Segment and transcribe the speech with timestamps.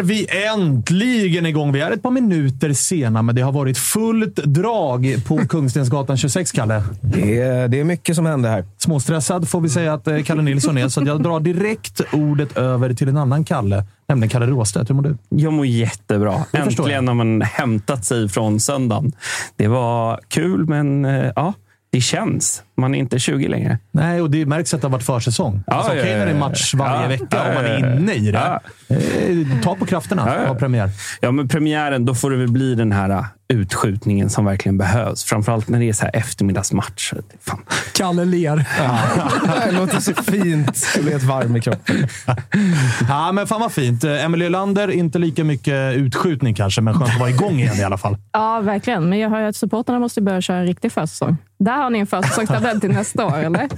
[0.00, 1.72] Är vi äntligen igång.
[1.72, 6.52] Vi är ett par minuter sena, men det har varit fullt drag på Kungstensgatan 26,
[6.52, 6.82] Kalle.
[7.00, 8.64] Det är, det är mycket som händer här.
[8.78, 12.94] Småstressad får vi säga att eh, Kalle Nilsson är, så jag drar direkt ordet över
[12.94, 14.90] till en annan Kalle, nämligen Kalle Råstedt.
[14.90, 15.16] Hur mår du?
[15.28, 16.44] Jag mår jättebra.
[16.52, 19.12] Det förstår Äntligen har man hämtat sig från söndagen.
[19.56, 21.54] Det var kul, men eh, ja,
[21.90, 22.62] det känns.
[22.76, 23.78] Man är inte 20 längre.
[23.90, 25.62] Nej, och det märks att det har varit försäsong.
[25.66, 26.40] Ja, alltså, ja, Okej ja, när det är ja.
[26.40, 27.96] match varje Ja, vecka ja, och man är ja, ja.
[27.96, 28.38] inne i det.
[28.88, 28.96] Ja.
[28.96, 30.54] Eh, Ta på krafterna Ja, ja.
[30.54, 30.90] premiär.
[31.20, 35.24] Ja, men premiären, då får det väl bli den här uh, utskjutningen som verkligen behövs.
[35.24, 37.22] Framförallt när det är så här eftermiddagsmatcher.
[37.40, 37.60] Fan.
[37.94, 38.56] Kalle ler.
[39.66, 40.86] Det låter så fint.
[40.94, 41.96] Jag blir helt varm i kroppen.
[43.08, 44.04] Ja, men fan vad fint.
[44.04, 47.98] Emelie Lander, inte lika mycket utskjutning kanske, men skönt att vara igång igen i alla
[47.98, 48.16] fall.
[48.32, 49.08] Ja, verkligen.
[49.08, 51.36] Men jag hör ju att supportrarna måste börja köra en riktig försäsong.
[51.58, 52.06] Där har ni en
[52.66, 53.68] försäsongstabell till nästa år, eller?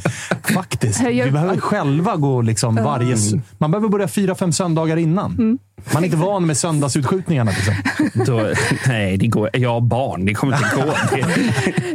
[0.55, 1.01] Faktiskt.
[1.01, 3.15] Vi behöver själva gå liksom varje...
[3.15, 5.59] s- Man behöver börja fyra, fem söndagar innan.
[5.93, 7.51] Man är inte van med söndagsutskjutningarna.
[7.51, 7.75] Liksom.
[8.27, 8.51] Då,
[8.87, 9.51] nej, det går.
[9.53, 10.25] Jag har barn.
[10.25, 10.83] Det kommer inte gå.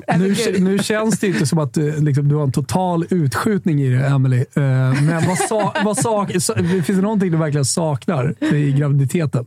[0.07, 3.81] Det, Nu, nu känns det inte som att du, liksom, du har en total utskjutning
[3.81, 4.37] i det, Emily.
[4.39, 4.61] Eh,
[5.01, 9.45] Men vad, sa, vad så- finns det någonting du verkligen saknar i graviditeten?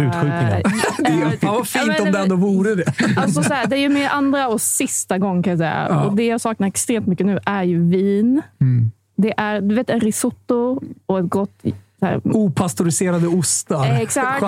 [0.00, 0.62] Utskjutningen.
[1.40, 2.92] Fan vad fint Ja, men- om det ändå vore det.
[3.16, 5.86] Alltså så här, det är ju min andra och sista gång kan jag säga.
[5.90, 6.04] Ja.
[6.04, 8.42] Och det jag saknar extremt mycket nu är ju vin.
[9.16, 11.62] Det är du vet, en risotto och ett gott...
[12.00, 13.86] Här, Opastöriserade ostar.
[13.86, 14.40] eh, exakt.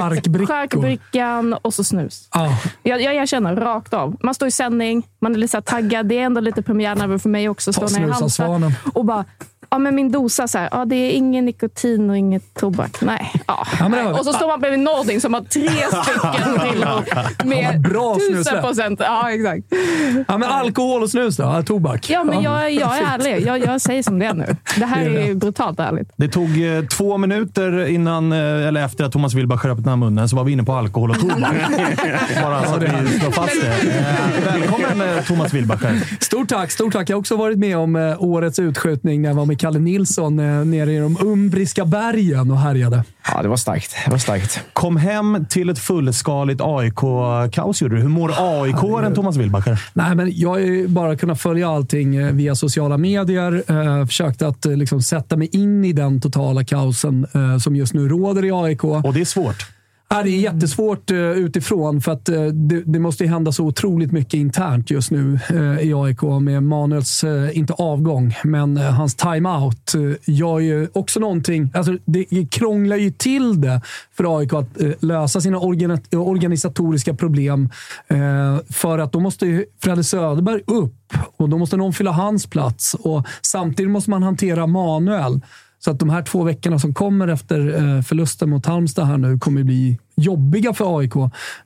[0.49, 2.29] Charkbrickan och så snus.
[2.35, 2.59] Ja.
[2.83, 4.17] Jag, jag erkänner rakt av.
[4.23, 6.07] Man står i sändning, man är lite taggad.
[6.07, 7.73] Det är ändå lite premiärnerver för mig också.
[7.73, 8.11] Ta av svanen.
[8.11, 9.25] Halmstad och bara...
[9.73, 13.01] Ja, men min dosa, så här, ja, det är ingen nikotin och inget tobak.
[13.01, 13.33] Nej.
[13.47, 13.67] Ja.
[13.81, 15.63] var- och så står man bredvid Nordin som har tre
[16.03, 17.05] stycken prillor
[17.45, 19.01] med bra tusen procent.
[19.05, 19.63] Ja, exakt.
[20.29, 21.43] Ja, men alkohol och snus då?
[21.43, 22.11] Ja, Tobak?
[22.11, 23.47] Ja, men jag, jag är ärlig.
[23.47, 24.57] Jag, jag säger som det är nu.
[24.77, 26.13] Det här Det är brutalt ärligt.
[26.17, 30.29] Det tog eh, två minuter innan, eh, eller efter att Thomas Wilbach skär öppnade munnen,
[30.29, 31.39] så var vi inne på alkohol och tobak.
[32.43, 32.89] Bara så att vi
[33.19, 33.69] slår fast det.
[33.91, 35.81] Eh, Välkommen eh, Thomas Wilbach.
[36.21, 36.71] Stort tack!
[36.71, 37.09] Stort tack.
[37.11, 40.39] Jag har också varit med om eh, årets utskjutning när jag var med Kalle Nilsson
[40.39, 43.05] eh, nere i de umbriska bergen och härjade.
[43.35, 43.97] Ja, det var starkt.
[44.05, 44.61] Det var starkt.
[44.73, 48.03] Kom hem till ett fullskaligt AIK-kaos gjorde du.
[48.03, 49.83] Hur mår AIK-aren Thomas Wilbacher?
[49.93, 53.63] Nej, men jag har ju bara kunnat följa allting eh, via sociala medier.
[53.67, 57.95] Eh, försökt att eh, liksom, sätta mig in i den totala kaosen eh, som just
[57.95, 58.85] nu råder i AIK.
[58.85, 59.67] Och det är svårt.
[60.13, 63.65] Ja, det är jättesvårt uh, utifrån för att uh, det, det, måste ju hända så
[63.65, 69.95] otroligt mycket internt just nu uh, i AIK med Manuels, inte avgång, men hans timeout
[70.25, 71.71] gör ju också någonting.
[71.75, 73.81] Alltså, det krånglar ju till det
[74.17, 74.69] för AIK att
[75.01, 77.71] lösa sina organ, organisatoriska problem.
[78.71, 82.95] för att då måste ju Fredde Söderberg upp och då måste någon fylla hans plats
[82.95, 85.41] och samtidigt måste man hantera Manuel.
[85.85, 89.39] Så att de här två veckorna som kommer efter eh, förlusten mot Halmstad här nu
[89.39, 91.17] kommer bli jobbiga för AIK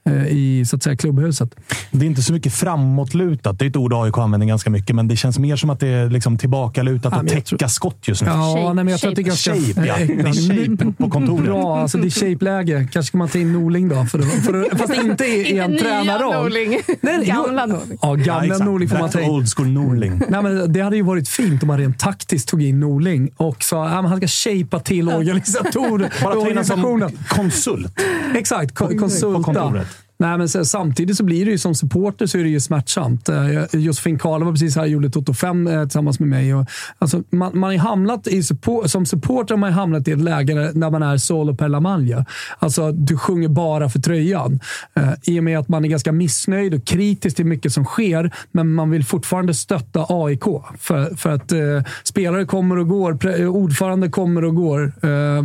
[0.05, 1.55] eh, i så att säga, klubbhuset.
[1.91, 3.59] Det är inte så mycket framåtlutat.
[3.59, 5.89] Det är ett ord AIK använder ganska mycket, men det känns mer som att det
[5.89, 7.69] är liksom tillbakalutat och täcka tror...
[7.69, 8.29] skott just nu.
[8.29, 9.55] Ja, shape, nej, men jag tror att det är ganska...
[9.55, 9.95] Shape, ja.
[10.07, 11.45] Det är shape på kontoret.
[11.45, 12.89] Bra, alltså det är shape-läge.
[12.93, 16.35] Kanske ska man ta in Norling då, för, för, fast inte i en tränarroll.
[16.35, 16.79] Norling.
[17.01, 17.99] Nej, gamla Norling.
[18.03, 19.31] Ja, gamla ja, Norling får man ta in.
[19.31, 20.21] Old school Norling.
[20.29, 23.63] Nej, men det hade ju varit fint om man rent taktiskt tog in Norling och
[23.63, 28.01] sa att han ska shapea till organisator, Bara ta in som konsult.
[28.45, 29.85] Exakt, konsulta.
[30.17, 33.29] Nej, men samtidigt så blir det ju som supporter så är det ju smärtsamt.
[33.29, 36.55] Eh, Josefin Karle var precis här och gjorde Toto 5 eh, tillsammans med mig.
[36.55, 36.67] Och,
[36.99, 38.43] alltså, man, man hamnat i
[38.87, 42.25] som supporter har man hamnat i ett läge där man är solo per la maglia.
[42.59, 44.61] Alltså, du sjunger bara för tröjan.
[44.95, 48.35] Eh, I och med att man är ganska missnöjd och kritisk till mycket som sker,
[48.53, 50.45] men man vill fortfarande stötta AIK.
[50.79, 51.59] För, för att eh,
[52.05, 54.93] spelare kommer och går, ordförande kommer och går.
[55.03, 55.45] Eh,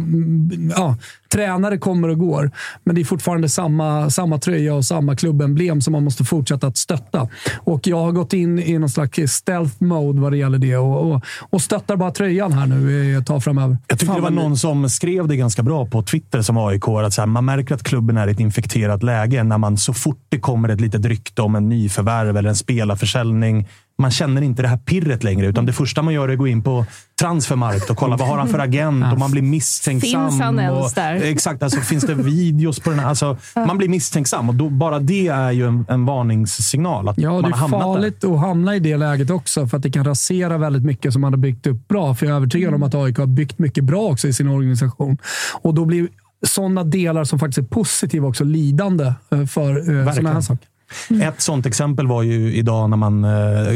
[0.76, 0.98] ja,
[1.34, 2.52] Tränare kommer och går,
[2.84, 6.78] men det är fortfarande samma, samma tröja och samma klubbemblem som man måste fortsätta att
[6.78, 7.28] stötta.
[7.58, 11.12] Och jag har gått in i någon slags stealth mode vad det gäller det och,
[11.12, 13.78] och, och stöttar bara tröjan här nu ett tag framöver.
[13.88, 16.88] Jag tycker det var någon som skrev det ganska bra på Twitter som AIK.
[16.88, 19.94] Att så här, man märker att klubben är i ett infekterat läge när man så
[19.94, 23.68] fort det kommer ett litet rykte om en nyförvärv eller en spelarförsäljning
[24.00, 25.48] man känner inte det här pirret längre.
[25.48, 26.86] Utan det första man gör är att gå in på
[27.20, 30.30] transfermarkt och kolla vad har han för agent och man blir misstänksam.
[30.30, 31.16] Finns han ens där?
[31.16, 31.64] Exakt.
[31.64, 33.08] Alltså, finns det videos på den här?
[33.08, 37.10] Alltså, man blir misstänksam och då, bara det är ju en, en varningssignal.
[37.10, 38.34] Att ja, man det är farligt där.
[38.34, 41.34] att hamna i det läget också för att det kan rasera väldigt mycket som man
[41.34, 42.16] har byggt upp bra.
[42.16, 45.18] För jag är övertygad om att AIK har byggt mycket bra också i sin organisation.
[45.62, 46.08] Och då blir
[46.48, 50.68] sådana delar som faktiskt är positiva också lidande eh, för eh, sådana här saker.
[51.10, 51.28] Mm.
[51.28, 53.30] Ett sånt exempel var ju idag när man, eh,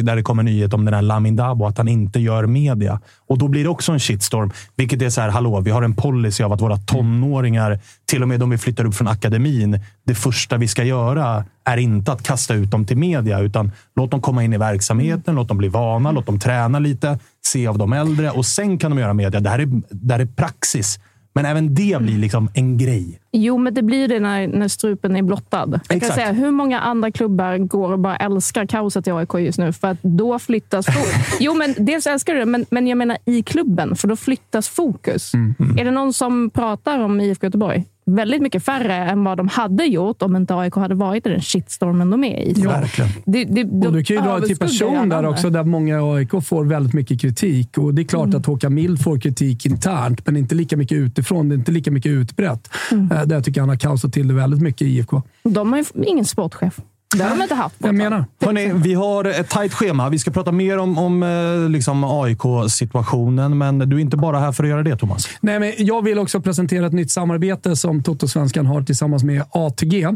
[0.03, 2.99] där det kom en nyhet om den här Lamin Dabo, att han inte gör media.
[3.27, 4.51] Och då blir det också en shitstorm.
[4.75, 8.27] Vilket är så här, hallå, vi har en policy av att våra tonåringar, till och
[8.27, 12.23] med om vi flyttar upp från akademin, det första vi ska göra är inte att
[12.23, 15.67] kasta ut dem till media, utan låt dem komma in i verksamheten, låt dem bli
[15.67, 19.39] vana, låt dem träna lite, se av de äldre och sen kan de göra media.
[19.39, 20.99] Det här är, det här är praxis.
[21.33, 23.19] Men även det blir liksom en grej.
[23.31, 25.79] Jo, men det blir det när, när strupen är blottad.
[25.89, 29.59] Jag kan säga, hur många andra klubbar går och bara älskar kaoset i AIK just
[29.59, 29.73] nu?
[29.73, 30.85] För att då flyttas...
[31.39, 34.69] jo, men dels älskar du det, men, men jag menar i klubben, för då flyttas
[34.69, 35.33] fokus.
[35.33, 35.55] Mm.
[35.59, 35.77] Mm.
[35.77, 37.85] Är det någon som pratar om IFK Göteborg?
[38.05, 41.41] Väldigt mycket färre än vad de hade gjort om inte AIK hade varit i den
[41.41, 42.53] shitstormen de är i.
[42.57, 43.11] Ja, verkligen.
[43.25, 46.31] Det, det, de och du kan ju dra till person där också, där många AIK
[46.43, 47.77] får väldigt mycket kritik.
[47.77, 48.39] Och Det är klart mm.
[48.39, 51.49] att Håkan Mild får kritik internt, men inte lika mycket utifrån.
[51.49, 52.69] Det är inte lika mycket utbrett.
[52.91, 53.11] Mm.
[53.11, 55.21] Eh, där jag tycker han har kaosat till det väldigt mycket i IFK.
[55.43, 56.79] De har ju ingen sportchef.
[57.17, 57.75] Det har de inte haft.
[57.77, 58.25] Jag menar.
[58.41, 60.09] Hörrni, vi har ett tajt schema.
[60.09, 64.51] Vi ska prata mer om, om eh, liksom AIK-situationen, men du är inte bara här
[64.51, 65.29] för att göra det, Thomas.
[65.41, 70.07] Nej, men jag vill också presentera ett nytt samarbete som Toto-svenskan har tillsammans med ATG.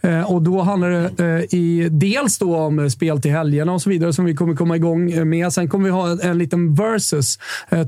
[0.00, 3.90] Eh, och Då handlar det eh, i, dels då om spel till helgerna och så
[3.90, 5.52] vidare som vi kommer komma igång med.
[5.52, 7.38] Sen kommer vi ha en, en liten versus.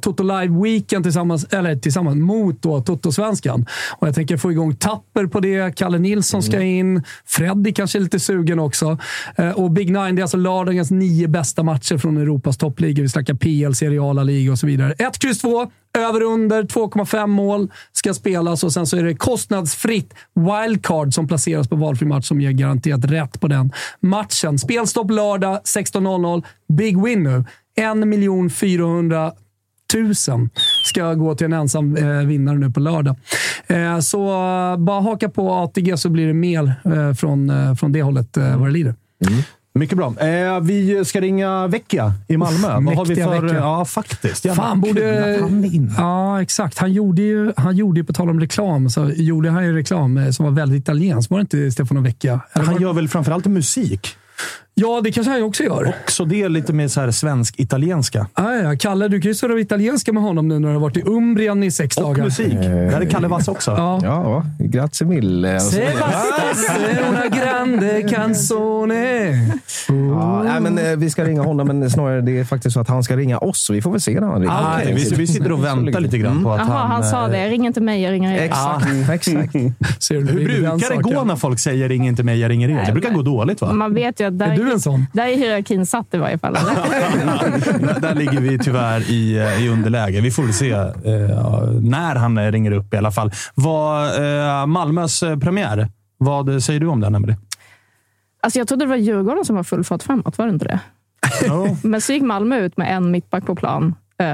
[0.00, 3.66] Toto Live Weekend tillsammans, eller tillsammans mot då Toto-svenskan.
[3.98, 5.76] Och jag tänker få igång Tapper på det.
[5.76, 6.68] Kalle Nilsson ska mm.
[6.68, 7.02] in.
[7.26, 8.98] Freddy kanske är lite sugen helgen också.
[9.36, 13.02] Eh, och Big Nine, det är alltså lördagens nio bästa matcher från Europas toppligor.
[13.02, 14.92] Vi snackar PL, seriala liga och så vidare.
[14.92, 15.70] 1, X, 2.
[15.98, 21.68] Över under 2,5 mål ska spelas och sen så är det kostnadsfritt wildcard som placeras
[21.68, 24.58] på valfri match som ger garanterat rätt på den matchen.
[24.58, 26.42] Spelstopp lördag 16.00.
[26.68, 27.44] Big win nu.
[27.76, 29.32] 1 400
[29.94, 30.14] 000
[30.86, 33.16] ska gå till en ensam eh, vinnare nu på lördag.
[33.66, 34.26] Eh, så
[34.72, 38.36] uh, bara haka på ATG så blir det mer eh, från, eh, från det hållet
[38.36, 38.94] eh, vad det lider.
[39.26, 39.42] Mm.
[39.76, 40.14] Mycket bra.
[40.18, 42.68] Eh, vi ska ringa Vecchia i Malmö.
[42.68, 43.40] Vad har vi för...
[43.40, 43.58] Vecchia.
[43.58, 44.44] Ja, faktiskt.
[44.44, 45.38] Jävla Fan, borde...
[45.40, 46.78] Han ja, exakt.
[46.78, 50.18] Han gjorde ju, han gjorde ju, på tal om reklam, så gjorde han ju reklam
[50.18, 51.30] eh, som var väldigt italiensk.
[51.30, 52.40] Var det inte Stefano Vecchia?
[52.52, 52.80] han var...
[52.80, 54.16] gör väl framförallt musik?
[54.78, 55.94] Ja, det kanske han också gör.
[56.02, 58.26] Också det lite mer så här svensk-italienska.
[58.32, 58.76] Ah, ja.
[58.76, 61.62] Kalle, du kan ju surra italienska med honom nu när du har varit i Umbrien
[61.62, 62.18] i sex och dagar.
[62.18, 62.54] Och musik.
[62.54, 63.70] Där är Kalle Vass också.
[63.70, 65.60] Ja, ja grazie mille.
[65.60, 66.74] Se basta
[67.08, 69.32] una gran grande canzone.
[69.88, 72.88] Ja, nej, men, eh, vi ska ringa honom, men snarare det är faktiskt så att
[72.88, 73.70] han ska ringa oss.
[73.70, 74.54] Vi får väl se när han ringer.
[74.54, 74.94] Ah, okej.
[74.94, 76.90] vi, vi sitter och väntar lite grann på att Jaha, han...
[76.90, 77.48] han sa eh, det.
[77.48, 78.42] Ring inte mig, jag ringer er.
[78.42, 78.86] Exakt.
[79.10, 79.52] exakt.
[80.02, 82.68] Ser du, det Hur brukar det gå när folk säger ring inte mig, jag ringer
[82.68, 82.86] er?
[82.86, 83.72] Det brukar gå dåligt va?
[83.72, 85.06] Man vet ju att där, Är du en sån?
[85.12, 86.52] där är hierarkin satt i varje fall.
[86.54, 90.20] där, där ligger vi tyvärr i, eh, i underläge.
[90.20, 93.32] Vi får väl se eh, när han ringer upp i alla fall.
[93.54, 94.04] Vad,
[94.60, 97.36] eh, Malmös eh, premiär, vad säger du om den, Emelie?
[98.42, 100.80] Alltså, jag trodde det var Djurgården som var full fart framåt, var det inte det?
[101.88, 103.94] Men så gick Malmö ut med en mittback på plan.
[104.22, 104.26] Uh,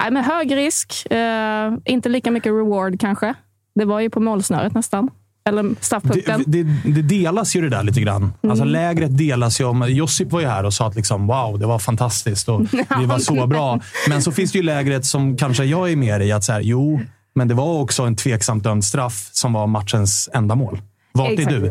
[0.00, 1.06] nej, men hög risk.
[1.12, 3.34] eh, inte lika mycket reward kanske.
[3.74, 5.10] Det var ju på målsnöret nästan.
[5.44, 6.44] Eller Det, straffpunkten.
[6.46, 8.32] det, det delas ju det där lite grann.
[8.48, 9.84] Alltså lägret delas ju om...
[9.88, 12.60] Josip var ju här och sa att liksom, wow, det var fantastiskt och
[13.00, 13.80] vi var så bra.
[14.08, 16.32] Men så finns det ju lägret som kanske jag är mer i.
[16.32, 17.00] att så här, Jo,
[17.34, 20.78] men det var också en tveksamt dömd straff som var matchens enda mål.
[21.12, 21.50] Vart är Exakt.
[21.50, 21.66] du?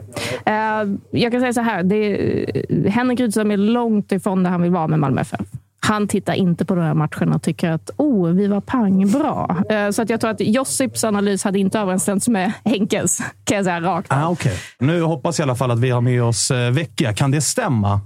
[0.46, 1.84] Eh, jag kan säga så här.
[1.84, 5.40] Det är, Henrik Rydström är långt ifrån där han vill vara med Malmö FF.
[5.88, 9.64] Han tittar inte på de här matcherna och tycker att oh, vi var pang bra.
[9.70, 13.66] Eh, så att jag tror att Josips analys hade inte överensstämt med Henkes, kan jag
[13.66, 14.12] säga rakt.
[14.12, 14.56] Ah, okay.
[14.80, 17.14] Nu hoppas jag i alla fall att vi har med oss eh, Vecchia.
[17.14, 18.02] Kan det stämma?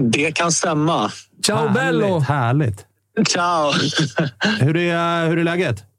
[0.00, 1.10] Det kan stämma.
[1.46, 2.18] Ciao bello!
[2.18, 3.28] Härligt, härligt.
[3.28, 3.72] Ciao!
[4.60, 5.89] Hur är, hur är läget?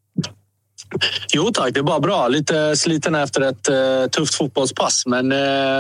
[1.34, 2.28] Jo tack, det är bara bra.
[2.28, 5.38] Lite sliten efter ett eh, tufft fotbollspass, men eh,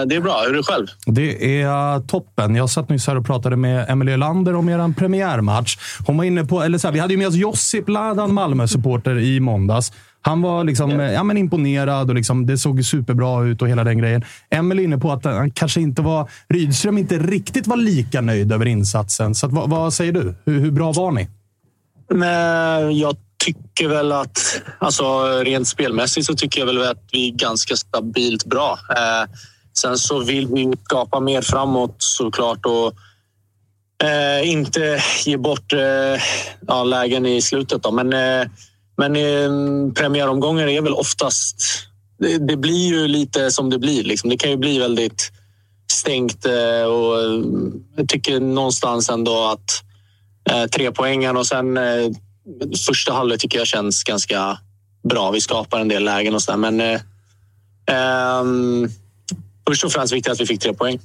[0.07, 0.41] det är bra.
[0.45, 0.87] Hur är det själv?
[1.05, 2.55] Det är toppen.
[2.55, 5.77] Jag satt nyss här och pratade med Emelie Lander om er premiärmatch.
[6.07, 9.19] Hon var inne på, eller så här, vi hade ju med oss Josip Ladan, Malmö-supporter,
[9.19, 9.91] i måndags.
[10.21, 13.97] Han var liksom, ja, men imponerad och liksom, det såg superbra ut och hela den
[13.97, 14.23] grejen.
[14.49, 16.29] Emelie inne på att han kanske inte var...
[16.49, 19.35] Rydström inte riktigt var lika nöjd över insatsen.
[19.35, 20.35] Så att, vad, vad säger du?
[20.45, 21.27] Hur, hur bra var ni?
[22.09, 27.31] Men jag tycker väl att, alltså rent spelmässigt så tycker jag väl att vi är
[27.31, 28.79] ganska stabilt bra.
[28.89, 29.31] Eh,
[29.77, 32.93] sen så vill vi skapa mer framåt såklart och
[34.07, 36.21] eh, inte ge bort eh,
[36.67, 37.83] ja, lägen i slutet.
[37.83, 37.91] Då.
[37.91, 38.47] Men, eh,
[38.97, 41.87] men eh, premiäromgångar är väl oftast...
[42.19, 44.03] Det, det blir ju lite som det blir.
[44.03, 44.29] Liksom.
[44.29, 45.31] Det kan ju bli väldigt
[45.91, 47.43] stängt eh, och eh,
[47.95, 49.83] jag tycker någonstans ändå att
[50.49, 52.11] eh, tre poängen och sen eh,
[52.87, 54.57] första halvlek tycker jag känns ganska
[55.09, 55.31] bra.
[55.31, 56.57] Vi skapar en del lägen och sådär.
[56.57, 57.01] Men eh,
[57.85, 58.89] ehm,
[59.67, 60.99] först och främst viktigt att vi fick tre poäng.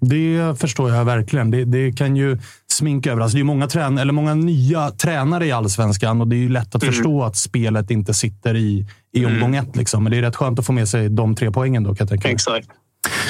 [0.00, 1.50] Det förstår jag verkligen.
[1.50, 2.38] Det, det kan ju
[2.72, 3.22] sminka över.
[3.22, 6.48] Alltså det är många, trän eller många nya tränare i allsvenskan och det är ju
[6.48, 9.76] lätt att förstå att spelet inte sitter i, i omgång ett.
[9.76, 10.04] Liksom.
[10.04, 12.08] Men det är rätt skönt att få med sig de tre poängen då, kan jag
[12.08, 12.34] tänka mig.
[12.34, 12.68] Exakt.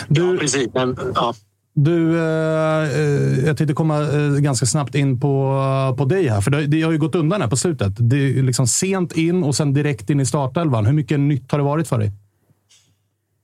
[0.09, 0.69] Du, Ja, precis.
[0.75, 1.35] Men, ja.
[1.75, 5.59] Du, eh, eh, jag tänkte komma eh, ganska snabbt in på,
[5.91, 6.41] eh, på dig här.
[6.41, 7.93] För det, det har ju gått undan här på slutet.
[7.97, 10.87] Det är liksom sent in och sen direkt in i startelvan.
[10.87, 12.13] Hur mycket nytt har det varit för dig?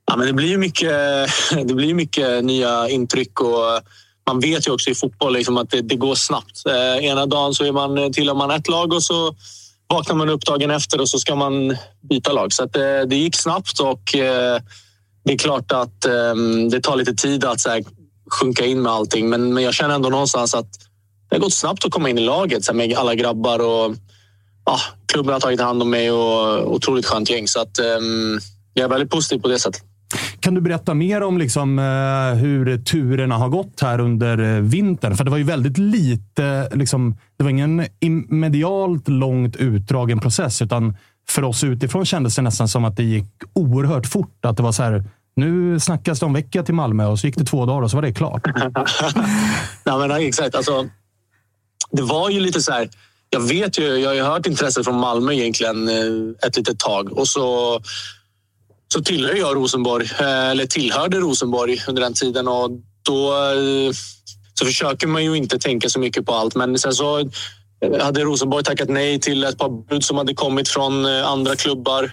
[0.07, 0.91] Ja, men det blir ju mycket,
[1.67, 3.81] det blir mycket nya intryck och eh,
[4.27, 6.67] man vet ju också i fotboll liksom att det, det går snabbt.
[6.67, 9.35] Eh, ena dagen så är man, tillhör man ett lag och så
[9.89, 12.53] vaknar man upp dagen efter och så ska man byta lag.
[12.53, 14.61] Så att, eh, det gick snabbt och eh,
[15.25, 16.35] det är klart att eh,
[16.71, 17.85] det tar lite tid att så här,
[18.31, 19.29] sjunka in med allting.
[19.29, 20.69] Men, men jag känner ändå någonstans att
[21.29, 23.95] det har gått snabbt att komma in i laget så här, med alla grabbar och
[24.65, 27.49] ja, klubben har tagit hand om mig och otroligt skönt gäng.
[27.49, 28.41] Så att, um,
[28.75, 29.83] jag är väldigt positiv på det sättet.
[30.41, 35.17] Kan du berätta mer om liksom, eh, hur turerna har gått här under eh, vintern?
[35.17, 37.87] För det var ju väldigt lite, liksom, det var ingen
[38.29, 40.97] medialt långt utdragen process, utan
[41.29, 44.45] för oss utifrån kändes det nästan som att det gick oerhört fort.
[44.45, 45.05] Att det var så här,
[45.39, 47.97] nu snackas det om vecka till Malmö och så gick det två dagar och så
[47.97, 48.47] var det klart.
[49.85, 50.55] Nej, men, exakt.
[50.55, 50.89] Alltså,
[51.91, 52.91] det var ju lite så här...
[53.31, 57.13] Jag vet ju, jag har ju hört intresset från Malmö egentligen eh, ett litet tag.
[57.13, 57.81] Och så,
[58.93, 62.49] så tillhör jag Rosenborg, eh, eller tillhörde Rosenborg under den tiden.
[62.49, 62.71] Och
[63.03, 63.93] då eh,
[64.55, 66.55] så försöker man ju inte tänka så mycket på allt.
[66.55, 67.31] Men sen så
[68.01, 72.11] hade Rosenborg tackat nej till ett par bud som hade kommit från andra klubbar.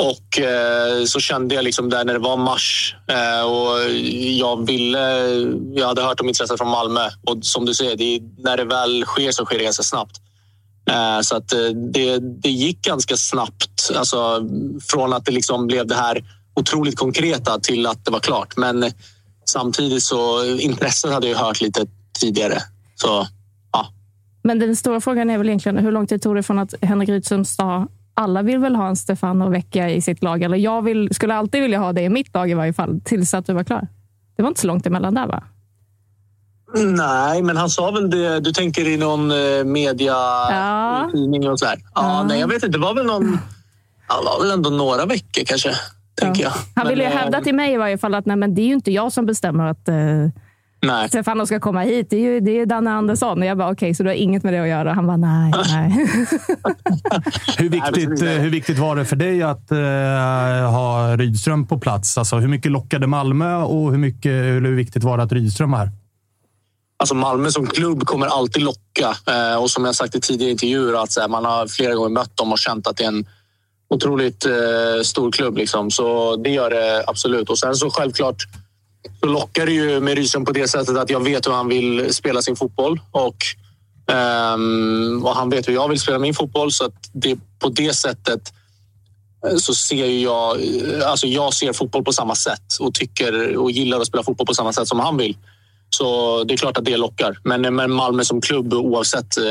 [0.00, 3.90] Och eh, så kände jag liksom där när det var mars eh, och
[4.38, 4.98] jag ville...
[5.74, 9.04] Jag hade hört om intresset från Malmö och som du säger, det, när det väl
[9.04, 10.20] sker så sker det ganska snabbt.
[10.90, 13.90] Eh, så att eh, det, det gick ganska snabbt.
[13.96, 14.48] Alltså,
[14.90, 18.56] från att det liksom blev det här otroligt konkreta till att det var klart.
[18.56, 18.92] Men
[19.44, 21.86] samtidigt så intresset hade jag hört lite
[22.20, 22.58] tidigare.
[22.94, 23.26] Så
[23.72, 23.86] ja,
[24.42, 27.08] Men den stora frågan är väl egentligen hur lång tid tog det från att Henrik
[27.08, 27.86] Rydström sa
[28.20, 30.42] alla vill väl ha en Stefano Vecchia i sitt lag.
[30.42, 33.00] Eller jag vill, skulle alltid vilja ha det i mitt lag i varje fall.
[33.04, 33.88] Tills att du var klar.
[34.36, 35.42] Det var inte så långt emellan där va?
[36.76, 38.40] Nej, men han sa väl det.
[38.40, 40.12] Du tänker i någon eh, media
[40.50, 41.08] Ja.
[41.12, 41.74] tidning och sådär.
[41.82, 42.22] Ja, Ja.
[42.22, 42.78] Nej, jag vet inte.
[42.78, 43.38] Det var väl någon...
[44.08, 45.70] Ja, det var väl ändå några veckor kanske.
[46.14, 46.52] tänker jag.
[46.74, 48.72] Han ville ju hävda till mig i varje fall att nej, men det är ju
[48.72, 50.28] inte jag som bestämmer att uh,
[50.82, 51.08] Nej.
[51.08, 52.10] Stefano ska komma hit.
[52.10, 53.38] Det är ju det är Danne Andersson.
[53.38, 54.92] Och jag bara, okej, okay, så du har inget med det att göra?
[54.92, 56.06] Han bara, nej, nej.
[57.58, 59.78] hur, viktigt, hur viktigt var det för dig att uh,
[60.70, 62.18] ha Rydström på plats?
[62.18, 65.78] Alltså, hur mycket lockade Malmö och hur, mycket, hur viktigt var det att Rydström var
[65.78, 65.90] här?
[66.96, 69.16] Alltså Malmö som klubb kommer alltid locka.
[69.26, 72.36] Eh, och som jag sagt i tidigare intervjuer, att här, man har flera gånger mött
[72.36, 73.26] dem och känt att det är en
[73.90, 75.56] otroligt eh, stor klubb.
[75.56, 75.90] Liksom.
[75.90, 77.50] Så det gör det absolut.
[77.50, 78.36] Och sen så självklart
[79.20, 82.14] så lockar det ju med Rysen på det sättet att jag vet hur han vill
[82.14, 83.00] spela sin fotboll.
[83.10, 83.36] Och,
[84.54, 86.72] um, och han vet hur jag vill spela min fotboll.
[86.72, 88.52] Så att det, på det sättet
[89.46, 90.60] eh, så ser jag...
[90.60, 94.46] Eh, alltså jag ser fotboll på samma sätt och tycker och gillar att spela fotboll
[94.46, 95.36] på samma sätt som han vill.
[95.90, 97.38] Så det är klart att det lockar.
[97.42, 99.44] Men, men Malmö som klubb oavsett eh,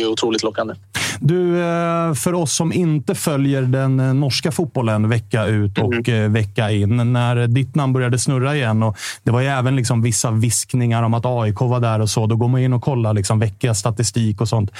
[0.00, 0.74] är otroligt lockande.
[1.20, 6.32] Du, eh, för oss som inte följer den eh, norska fotbollen vecka ut och mm.
[6.32, 7.12] vecka in.
[7.12, 11.14] När ditt namn började snurra igen och det var ju även liksom vissa viskningar om
[11.14, 12.26] att AIK var där och så.
[12.26, 14.70] Då går man in och kollar liksom veckas statistik och sånt.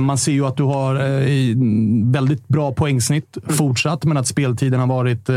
[0.00, 0.94] Man ser ju att du har
[2.12, 3.56] väldigt bra poängsnitt mm.
[3.56, 5.28] fortsatt, men att speltiden har varit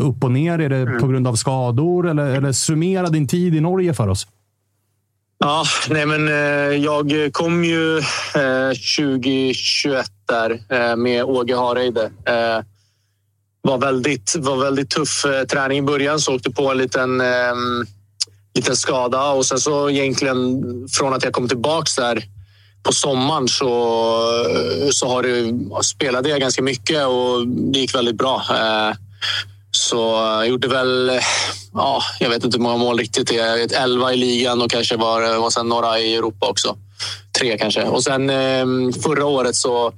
[0.00, 0.58] upp och ner.
[0.58, 1.00] Är det mm.
[1.00, 4.26] på grund av skador eller, eller summera din tid i Norge för oss?
[5.44, 8.68] Ja, nej men eh, jag kom ju eh,
[8.98, 12.10] 2021 där eh, med Åge Hareide.
[13.62, 17.86] Var väldigt, var väldigt tuff träning i början, så åkte på en liten, ehm,
[18.54, 22.24] liten skada och sen så egentligen från att jag kom tillbaks där
[22.82, 23.68] på sommaren så,
[24.92, 28.42] så har det, spelade jag ganska mycket och det gick väldigt bra.
[29.70, 31.20] Så jag gjorde väl,
[31.74, 33.64] ja, jag vet inte hur många mål riktigt det är.
[33.64, 36.76] Ett 11 i ligan och kanske var, och sen några i Europa också.
[37.38, 37.82] Tre kanske.
[37.82, 39.92] Och sen ehm, förra året så,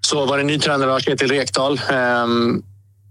[0.00, 1.80] så var det en ny tränare, Kjetil Rekdal.
[1.90, 2.62] Ehm,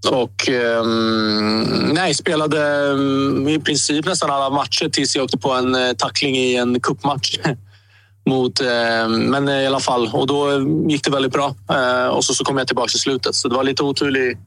[0.07, 0.50] och
[0.81, 1.62] um,
[1.93, 6.38] nej, spelade um, i princip nästan alla matcher tills jag åkte på en uh, tackling
[6.38, 7.38] i en kuppmatch
[8.25, 10.48] Mot, uh, men i alla fall, och då
[10.89, 11.55] gick det väldigt bra.
[11.71, 13.36] Uh, och så, så kom jag tillbaka i slutet.
[13.36, 14.38] Så det var lite oturlig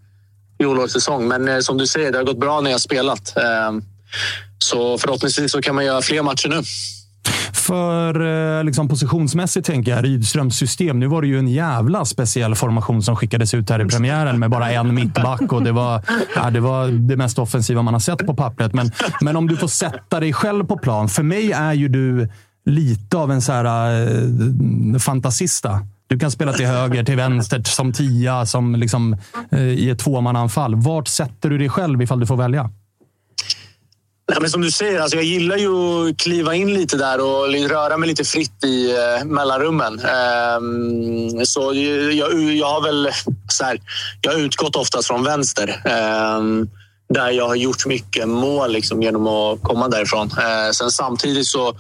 [0.63, 1.29] fjolårets säsong.
[1.29, 3.37] Men eh, som du säger, det har gått bra när jag spelat.
[3.37, 3.43] Eh,
[4.59, 6.63] så förhoppningsvis så kan man göra fler matcher nu.
[7.53, 8.21] För
[8.59, 11.01] eh, liksom, positionsmässigt tänker jag, Rydströms system.
[11.01, 14.51] Nu var det ju en jävla speciell formation som skickades ut här i premiären med
[14.51, 15.53] bara en mittback.
[15.53, 16.03] Och det, var,
[16.35, 18.75] ja, det var det mest offensiva man har sett på pappret.
[18.75, 21.09] Men, men om du får sätta dig själv på plan.
[21.09, 22.29] För mig är ju du
[22.67, 23.67] lite av en så här,
[24.03, 25.81] eh, fantasista.
[26.13, 29.17] Du kan spela till höger, till vänster, som tia, som liksom,
[29.53, 30.75] eh, i ett tvåmananfall.
[30.75, 32.63] Vart sätter du dig själv ifall du får välja?
[34.31, 37.71] Nej, men som du säger, alltså jag gillar ju att kliva in lite där och
[37.71, 39.93] röra mig lite fritt i eh, mellanrummen.
[39.93, 41.75] Um, så
[42.13, 43.11] jag, jag har väl
[43.49, 43.81] så här,
[44.23, 45.83] jag har utgått oftast från vänster.
[46.39, 46.71] Um,
[47.09, 50.27] där jag har gjort mycket mål liksom, genom att komma därifrån.
[50.27, 51.75] Uh, sen samtidigt så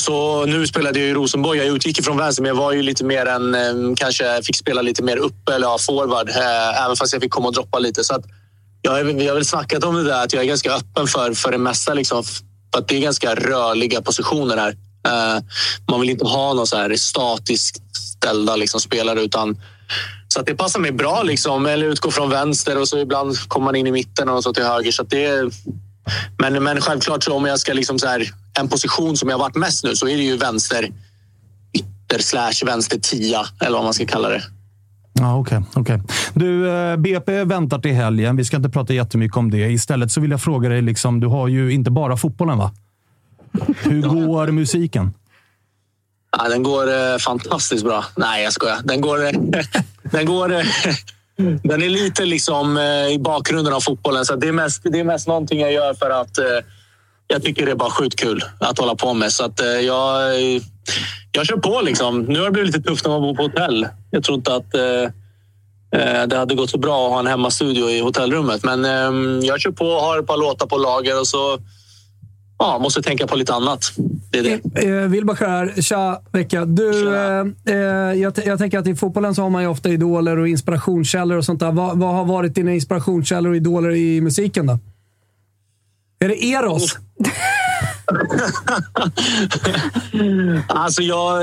[0.00, 1.58] så nu spelade jag i Rosenborg.
[1.58, 3.96] Jag utgick från vänster, men jag var ju lite mer än...
[3.96, 6.28] Kanske fick spela lite mer uppe eller ja, forward.
[6.28, 8.04] Eh, även fast jag fick komma och droppa lite.
[8.04, 8.24] Så att
[8.82, 11.52] jag, vi har väl snackat om det där att jag är ganska öppen för, för
[11.52, 11.94] det mesta.
[11.94, 14.76] Liksom, för att det är ganska rörliga positioner här.
[15.06, 15.42] Eh,
[15.90, 19.56] man vill inte ha någon så här statiskt ställda liksom, spelare utan
[20.28, 21.22] så att det passar mig bra.
[21.22, 21.66] Liksom.
[21.66, 24.64] Eller utgå från vänster och så ibland kommer man in i mitten och så till
[24.64, 24.92] höger.
[24.92, 25.52] Så det,
[26.38, 29.56] men, men självklart, så om jag ska liksom så här, en position som jag varit
[29.56, 30.92] mest nu så är det ju vänster
[31.72, 34.42] ytter slash vänster tia eller vad man ska kalla det.
[35.12, 35.58] Ja, Okej.
[35.58, 35.98] Okay, okay.
[36.34, 38.36] Du, eh, BP väntar till helgen.
[38.36, 39.70] Vi ska inte prata jättemycket om det.
[39.70, 42.72] Istället så vill jag fråga dig, liksom, du har ju inte bara fotbollen va?
[43.82, 45.14] Hur går musiken?
[46.38, 48.04] Ja, den går eh, fantastiskt bra.
[48.16, 48.78] Nej, jag skojar.
[48.84, 49.18] Den går...
[50.10, 50.64] den går eh,
[51.62, 54.24] den är lite liksom eh, i bakgrunden av fotbollen.
[54.24, 56.44] Så det, är mest, det är mest någonting jag gör för att eh,
[57.26, 59.32] jag tycker det är bara sjukt kul att hålla på med.
[59.32, 60.32] Så att eh, jag,
[61.32, 62.22] jag kör på liksom.
[62.22, 63.88] Nu har det blivit lite tufft när man bor på hotell.
[64.10, 64.72] Jag tror inte att
[66.28, 68.64] det hade gått så bra att ha en hemmastudio i hotellrummet.
[68.64, 68.84] Men
[69.42, 71.58] jag kör på och har ett par låtar på lager och så
[72.58, 73.92] ja, måste tänka på lite annat.
[74.30, 74.88] Det är det.
[74.88, 75.82] Eh, Wilbacher här.
[75.82, 76.64] Tja, Vecka.
[76.64, 77.76] Du, eh, eh,
[78.20, 81.44] jag, jag, tänker att i fotbollen så har man ju ofta idoler och inspirationskällor och
[81.44, 81.72] sånt där.
[81.72, 84.78] Vad, vad har varit dina inspirationskällor och idoler i musiken då?
[86.24, 86.96] Är det Eros?
[90.68, 91.40] alltså, jag...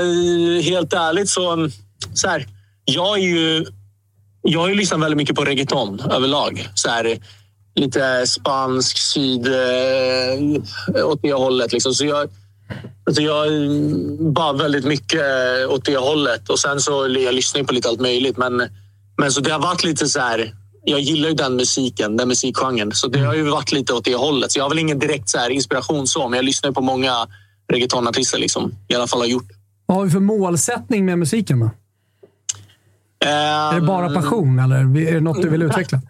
[0.62, 1.70] Helt ärligt så...
[2.14, 2.46] så här,
[2.84, 3.66] jag är ju...
[4.42, 6.68] Jag har ju lyssnat väldigt mycket på reggaeton överlag.
[6.74, 7.18] Så här,
[7.74, 9.46] lite spansk, syd...
[9.46, 11.72] Eh, åt det hållet.
[11.72, 11.94] Liksom.
[11.94, 12.30] Så jag,
[13.06, 13.48] alltså jag
[14.32, 16.48] bara väldigt mycket eh, åt det hållet.
[16.48, 18.36] Och sen så jag lyssnar jag på lite allt möjligt.
[18.36, 18.62] Men,
[19.16, 20.52] men så det har varit lite så här
[20.84, 22.92] jag gillar ju den musiken, den musikgenren.
[22.92, 24.52] Så det har ju varit lite åt det hållet.
[24.52, 26.80] Så jag har väl ingen direkt så här inspiration så, men jag lyssnar ju på
[26.80, 27.26] många
[27.72, 28.38] reggaetonartister.
[28.38, 28.74] Liksom.
[28.88, 29.48] I alla fall har gjort.
[29.86, 31.70] Vad har vi för målsättning med musiken då?
[33.24, 36.00] är det bara passion eller är det något du vill utveckla?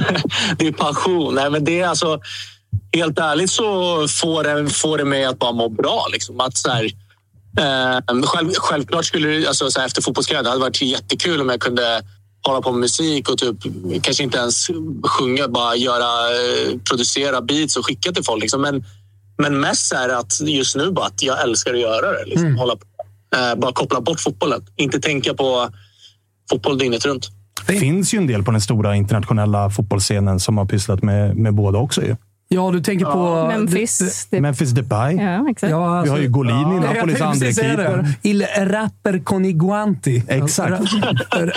[0.58, 1.34] det är passion.
[1.34, 2.20] Nej, men det är alltså,
[2.92, 3.64] helt ärligt så
[4.08, 6.06] får det, får det mig att bara må bra.
[6.12, 6.40] Liksom.
[6.40, 6.84] Att så här,
[7.58, 11.48] eh, själv, självklart skulle det, alltså, så här, efter fotbollskarriären, det hade varit jättekul om
[11.48, 12.02] jag kunde
[12.46, 13.56] hålla på med musik och typ,
[14.02, 14.70] kanske inte ens
[15.02, 18.42] sjunga, bara göra, eh, producera beats och skicka till folk.
[18.42, 18.62] Liksom.
[18.62, 18.84] Men,
[19.38, 22.24] men mest är det att just nu bara att jag älskar att göra det.
[22.24, 22.46] Liksom.
[22.46, 22.58] Mm.
[22.58, 22.72] Hålla.
[23.36, 24.66] Eh, bara koppla bort fotbollen.
[24.76, 25.68] Inte tänka på
[26.50, 27.28] fotboll dygnet runt.
[27.66, 31.54] Det finns ju en del på den stora internationella fotbollsscenen som har pysslat med, med
[31.54, 32.02] båda också.
[32.02, 32.16] Ju.
[32.54, 33.46] Ja, du tänker på...
[33.48, 34.26] Memphis.
[34.30, 35.16] Det, Memphis Depay.
[35.16, 35.70] Ja, exakt.
[35.70, 38.14] Ja, alltså, Vi har ju Golini, ja, Napolis andre keeper.
[38.22, 40.22] Il rapper con i guanti.
[40.28, 40.82] Exakt.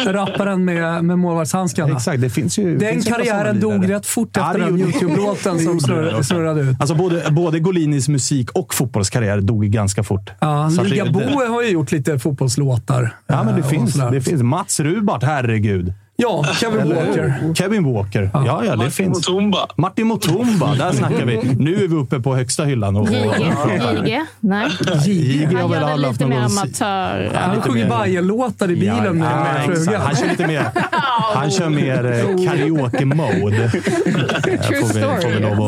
[0.05, 1.95] Rapparen med, med målvaktshandskarna.
[1.95, 2.77] Exakt, det finns ju...
[2.77, 5.79] Den finns karriären dog rätt fort efter ja, den Youtube-låten som
[6.23, 6.77] snurrade ut.
[6.79, 10.31] Alltså både, både Golinis musik och fotbollskarriär dog ganska fort.
[10.39, 13.15] Ja, Liga Boe har ju gjort lite fotbollslåtar.
[13.27, 14.41] Ja, men det, finns, det finns.
[14.41, 15.93] Mats Rubart, herregud.
[16.23, 17.53] Ja, Kevin Walker.
[17.55, 18.29] Kevin Walker.
[18.33, 19.29] Ja, ja, det Martin finns.
[19.29, 19.67] Mutumba.
[19.75, 21.37] Martin Mutumba, där snackar vi.
[21.59, 22.95] Nu är vi uppe på högsta hyllan.
[22.95, 24.25] Och, Jige?
[24.39, 24.67] Nej.
[25.05, 27.31] Jige har Han väl gör lite mer amatör.
[27.35, 29.85] Han sjunger Bajen-låtar i bilen med, Ja, med exakt.
[29.85, 30.01] frugan.
[30.01, 30.65] Han kör lite mer,
[31.35, 33.69] han kör mer eh, karaoke-mode.
[33.69, 35.39] True får vi, får vi story.
[35.39, 35.61] lov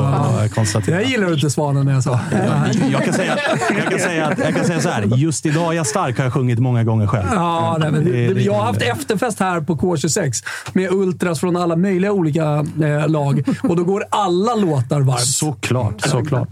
[0.44, 1.02] att konstatera.
[1.02, 2.20] Jag gillar inte Svanen när jag sa.
[2.92, 3.38] Jag kan säga,
[3.78, 5.04] jag kan säga, att- jag kan säga så här.
[5.16, 7.26] Just idag är jag stark har jag sjungit många gånger själv.
[7.34, 11.40] Ja, nej, men det, Det- det, jag har haft efterfest här på K26 med ultras
[11.40, 15.22] från alla möjliga olika eh, lag och då går alla låtar varmt.
[15.22, 16.50] Såklart, såklart.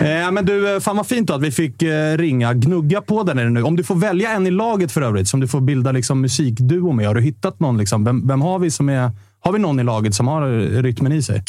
[0.00, 2.54] Eh, men du, eh, fan vad fint då att vi fick eh, ringa.
[2.54, 3.62] Gnugga på den är det nu.
[3.62, 6.92] Om du får välja en i laget för övrigt, som du får bilda liksom, musikduo
[6.92, 7.06] med.
[7.06, 7.78] Har du hittat någon?
[7.78, 8.04] Liksom?
[8.04, 9.10] Vem, vem har vi som är...
[9.40, 11.42] Har vi någon i laget som har eh, rytmen i sig?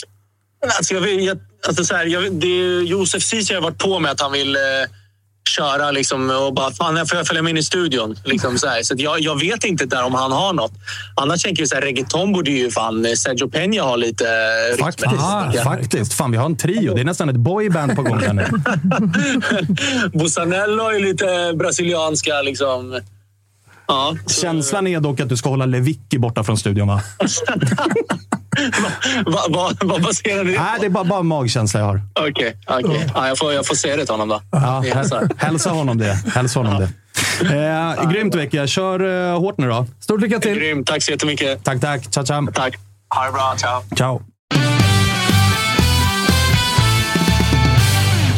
[0.78, 4.32] Alltså, jag, alltså, så här, jag, det, Josef Ceesay har varit på med att han
[4.32, 4.62] vill eh,
[5.50, 8.16] köra liksom, och bara fan, jag får jag följa med in i studion.
[8.24, 8.84] Liksom, så här.
[8.84, 10.72] så jag, jag vet inte där om han har något.
[11.16, 14.26] Annars tänker jag så här, reggaeton borde ju fan eh, Sergio Peña ha lite
[14.72, 15.12] eh, Faktiskt.
[15.12, 15.52] Ja.
[15.64, 16.14] Faktiskt.
[16.14, 16.94] Fan, vi har en trio.
[16.94, 18.46] Det är nästan ett boyband på gång här nu.
[20.20, 23.02] Bussanello har ju lite brasilianska liksom...
[23.88, 24.16] Ja.
[24.26, 27.02] så- Känslan är dock att du ska hålla Lewicki borta från studion, va?
[29.26, 30.82] Vad va, vad baserar ni det Nej, på?
[30.82, 32.02] det är bara, bara magkänsla jag har.
[32.20, 33.10] Okej, okej.
[33.16, 34.42] ja, jag, får, jag får säga det till honom då.
[34.52, 34.84] Ja,
[35.38, 36.18] hälsa honom det.
[36.34, 36.90] Hälsa honom det.
[37.56, 38.68] Eh, grymt vecka.
[38.68, 39.86] Kör eh, hårt nu då.
[40.00, 40.56] Stort lycka till!
[40.60, 40.88] Grymt.
[40.88, 41.64] Tack så jättemycket.
[41.64, 42.12] Tack, tack.
[42.14, 42.48] Ciao, ciao.
[42.54, 42.76] Tack.
[43.16, 43.54] Ha det bra.
[43.58, 43.82] Ciao.
[43.98, 44.22] Ciao.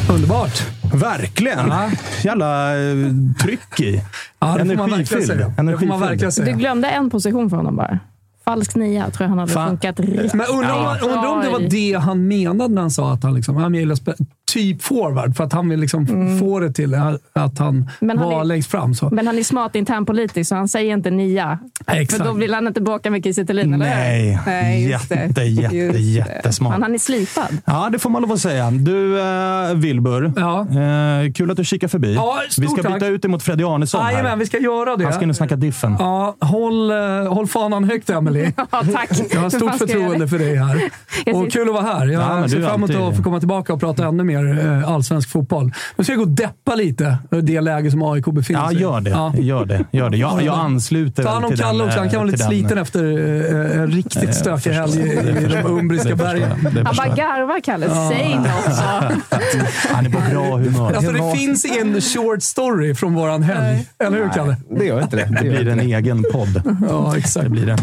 [0.09, 0.63] Underbart!
[0.93, 1.67] Verkligen.
[1.67, 1.89] Ja.
[2.23, 2.95] Jävla eh,
[3.41, 4.01] tryck i.
[4.39, 5.25] Ja, det får man verkligen Energifylld.
[5.27, 5.63] säga.
[5.71, 6.55] Det får man verkligen Du säga.
[6.55, 7.99] glömde en position för honom bara.
[8.45, 9.69] Falsk nia tror jag han hade Fan.
[9.69, 12.91] funkat riktigt Men undrar om, bra undrar om det var det han menade när han
[12.91, 13.95] sa att han, liksom, han gillar
[14.53, 15.35] typ forward.
[15.37, 16.07] För att han vill liksom
[16.39, 16.93] få det till
[17.33, 17.85] att han Mm.
[17.99, 18.93] Men han var är- längst fram.
[18.95, 19.09] Så.
[19.09, 21.59] Men han är smart internpolitiskt så han säger inte nia.
[21.87, 22.17] Exakt.
[22.23, 24.39] För då vill han inte bråka med Kiese Thelin, eller Nej.
[24.45, 24.77] det.
[24.79, 25.99] Jätte, jätte, Just det.
[25.99, 26.71] jättesmart.
[26.73, 27.57] Men han är slipad.
[27.65, 28.71] Ja, det får man lov att säga.
[28.71, 30.33] Du, eh, Wilbur.
[30.35, 30.59] Ja.
[30.61, 32.13] Eh, kul att du kikar förbi.
[32.13, 33.03] Ja, Vi ska byta tack.
[33.03, 34.35] ut dig mot Freddy Arnesson Jajamän, här.
[34.37, 35.03] vi ska göra det.
[35.03, 35.95] Han ska nu snacka diffen.
[35.99, 38.41] Ja, håll, eh, håll fanan högt, Emily.
[38.57, 39.09] Ja, tack.
[39.33, 40.81] Jag har stort förtroende för dig här.
[41.33, 42.07] Och kul att vara här.
[42.07, 44.89] Jag Ja, men ser fram emot att få komma tillbaka och prata ännu mer eh,
[44.89, 45.71] allsvensk fotboll.
[45.95, 48.77] Nu ska jag gå och deppa lite i det läge som AIK befinner Ja, sig
[48.77, 48.81] i.
[48.81, 49.09] gör det.
[49.09, 49.33] Ja.
[49.37, 49.85] Gör det.
[49.91, 50.17] Gör det.
[50.17, 51.99] Jag, jag ansluter Ta hand om Kalle också.
[51.99, 53.03] Han kan eh, vara lite till den- sliten efter
[53.75, 55.03] eh, en riktigt Eh, stökig helg i,
[55.43, 56.49] i de umbriska bergen.
[56.85, 57.87] Han bara garvar, Kalle.
[58.09, 58.77] Säg något.
[59.91, 60.93] Han är på bra humör.
[60.93, 63.85] Alltså, det finns ingen short story från våran helg.
[64.03, 64.55] Eller hur, Kalle?
[64.69, 65.25] Det gör inte det.
[65.41, 66.61] Det blir en egen podd.
[66.89, 67.43] Ja, exakt.
[67.43, 67.77] Det blir det.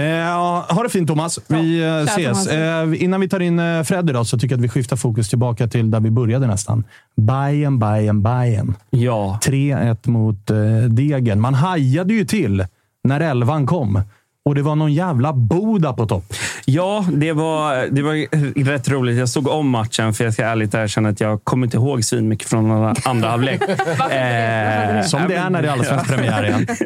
[0.00, 1.38] Eh, ja, ha det fint Thomas.
[1.46, 2.24] Vi eh, Tja, ses.
[2.24, 2.46] Thomas.
[2.48, 5.28] Eh, innan vi tar in eh, Freddy då, så tycker jag att vi skiftar fokus
[5.28, 6.84] tillbaka till där vi började nästan.
[7.16, 8.74] Bayern, Bayern, Bayern.
[8.90, 9.38] Ja.
[9.42, 10.56] 3-1 mot eh,
[10.88, 11.40] Degen.
[11.40, 12.66] Man hajade ju till
[13.04, 14.02] när elvan kom.
[14.46, 16.24] Och det var någon jävla Boda på topp.
[16.64, 19.18] Ja, det var, det var rätt roligt.
[19.18, 22.28] Jag såg om matchen, för jag ska ärligt erkänna att jag kommer inte ihåg svin
[22.28, 23.62] mycket från andra- andra halvlek.
[24.14, 26.66] Eh, Som det är när det är allsvensk premiär igen.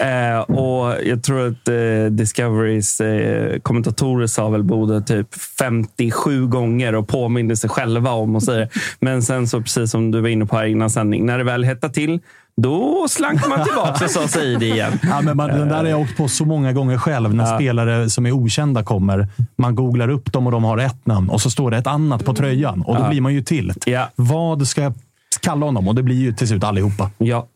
[0.00, 1.74] Eh, och jag tror att eh,
[2.10, 5.28] Discoverys eh, kommentatorer sa väl Bodö typ
[5.58, 8.68] 57 gånger och påminde sig själva om och säger.
[9.00, 11.64] Men sen så precis som du var inne på här innan sändning, när det väl
[11.64, 12.20] hettade till,
[12.56, 14.98] då slank man tillbaka och sa sig det igen.
[15.02, 18.10] Ja, men man, den där har jag åkt på så många gånger själv när spelare
[18.10, 19.28] som är okända kommer.
[19.56, 22.24] Man googlar upp dem och de har ett namn och så står det ett annat
[22.24, 23.72] på tröjan och då blir man ju till.
[23.86, 24.08] Ja.
[24.16, 24.94] Vad ska jag
[25.40, 25.88] kalla honom?
[25.88, 27.10] Och det blir ju till slut allihopa.
[27.18, 27.46] Ja.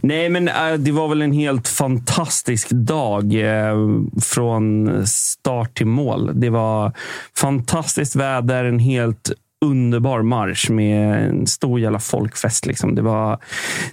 [0.00, 3.76] Nej, men äh, det var väl en helt fantastisk dag eh,
[4.22, 6.30] från start till mål.
[6.34, 6.92] Det var
[7.36, 9.32] fantastiskt väder, en helt
[9.64, 12.66] underbar marsch med en stor jävla folkfest.
[12.66, 12.94] Liksom.
[12.94, 13.38] Det, var,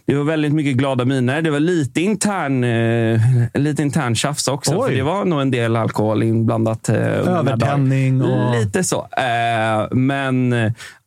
[0.05, 1.41] det var väldigt mycket glada miner.
[1.41, 3.21] Det var lite intern, eh,
[3.53, 4.75] lite intern tjafs också.
[4.77, 4.89] Oj.
[4.89, 6.89] För det var nog en del alkohol inblandat.
[6.89, 8.21] Eh, Övertändning.
[8.21, 8.55] Och...
[8.55, 9.07] Lite så.
[9.17, 10.55] Eh, men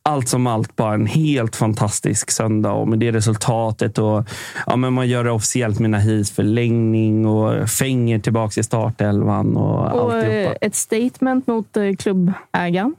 [0.09, 3.97] allt som allt bara en helt fantastisk söndag och med det resultatet.
[3.97, 4.23] Och,
[4.65, 9.57] ja, men man gör det officiellt med Nahis förlängning och Fänger tillbaka i startelvan.
[9.57, 10.55] Och, och alltihopa.
[10.61, 12.95] ett statement mot eh, klubbägaren.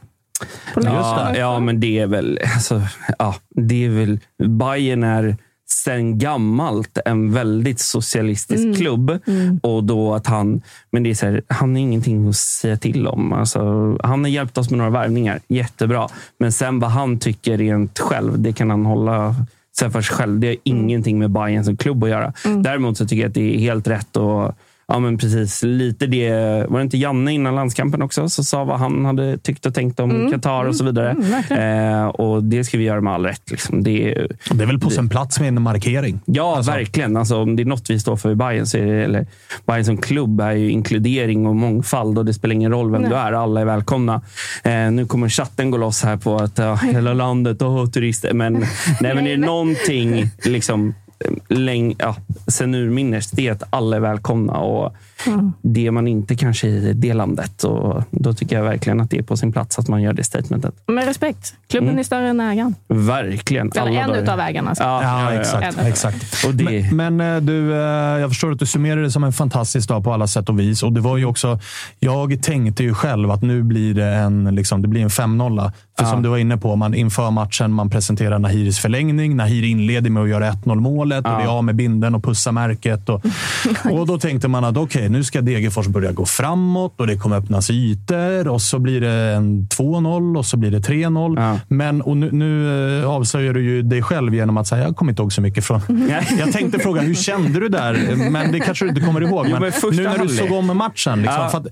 [0.76, 2.38] Ja, ja, men det är väl...
[2.54, 2.82] Alltså,
[3.18, 5.36] ja, det är väl Bayern är
[5.68, 8.74] sen gammalt en väldigt socialistisk mm.
[8.74, 9.18] klubb.
[9.26, 9.60] Mm.
[9.62, 13.06] Och då att han, men det är så här, han har ingenting att säga till
[13.06, 13.32] om.
[13.32, 13.60] Alltså,
[14.02, 16.08] han har hjälpt oss med några värvningar, jättebra.
[16.38, 19.34] Men sen vad han tycker rent själv, det kan han hålla
[19.78, 20.40] för sig själv.
[20.40, 20.84] Det har mm.
[20.84, 22.32] ingenting med Bayern som klubb att göra.
[22.44, 22.62] Mm.
[22.62, 24.56] Däremot så tycker jag att det är helt rätt att
[24.88, 25.62] Ja, men precis.
[25.62, 26.30] Lite det.
[26.68, 30.00] Var det inte Janne innan landskampen också som sa vad han hade tyckt och tänkt
[30.00, 30.30] om mm.
[30.32, 30.94] Qatar och så mm.
[30.94, 31.16] vidare?
[31.50, 33.50] Mm, eh, och Det ska vi göra med all rätt.
[33.50, 33.82] Liksom.
[33.82, 36.20] Det, är, det är väl på sin plats med en markering?
[36.24, 36.72] Ja, alltså.
[36.72, 37.16] verkligen.
[37.16, 39.26] Alltså, om det är något vi står för i Bayern så är det, eller
[39.66, 43.10] Bayern som klubb är ju inkludering och mångfald och det spelar ingen roll vem Nej.
[43.10, 43.32] du är.
[43.32, 44.22] Alla är välkomna.
[44.62, 48.32] Eh, nu kommer chatten gå loss här på att uh, hela landet och turister.
[48.32, 48.52] Men,
[49.00, 50.94] nej, men är det någonting liksom,
[51.48, 54.52] läng, ja, sen urminnes, det är att alla är välkomna.
[54.52, 54.94] Och
[55.26, 55.52] mm.
[55.62, 57.64] Det man inte kanske i det landet.
[57.64, 60.24] Och då tycker jag verkligen att det är på sin plats att man gör det
[60.24, 60.74] statementet.
[60.86, 61.54] Med respekt.
[61.68, 61.98] Klubben mm.
[61.98, 62.74] är större än ägaren.
[62.88, 63.72] Verkligen.
[63.76, 64.32] Eller en bör...
[64.32, 64.68] av ägarna.
[64.68, 64.84] Alltså.
[64.84, 65.78] Ja, ja, ja, exakt.
[65.78, 66.44] exakt.
[66.46, 66.92] Och det...
[66.92, 67.80] men, men, eh, du, eh,
[68.20, 70.82] jag förstår att du summerar det som en fantastisk dag på alla sätt och vis.
[70.82, 71.58] Och det var ju också,
[71.98, 75.72] jag tänkte ju själv att nu blir det en, liksom, det blir en 5-0.
[75.98, 76.10] För ja.
[76.10, 79.36] som du var inne på, man inför matchen, man presenterar Nahiris förlängning.
[79.36, 81.32] Nahir inleder med att göra 1-0 målet ja.
[81.32, 83.08] och det är av med binden och pussa märket.
[83.08, 83.22] Och,
[83.92, 87.16] och då tänkte man att okej, okay, nu ska Degerfors börja gå framåt och det
[87.16, 91.40] kommer öppnas ytor och så blir det en 2-0 och så blir det 3-0.
[91.40, 91.60] Ja.
[91.68, 95.12] Men och nu, nu eh, avslöjar du ju dig själv genom att säga jag kommer
[95.12, 95.80] inte ihåg så mycket från...
[96.38, 98.30] jag tänkte fråga, hur kände du där?
[98.30, 99.48] Men det kanske du inte kommer ihåg.
[99.48, 101.22] Men, men nu när du såg om matchen.
[101.22, 101.66] Liksom.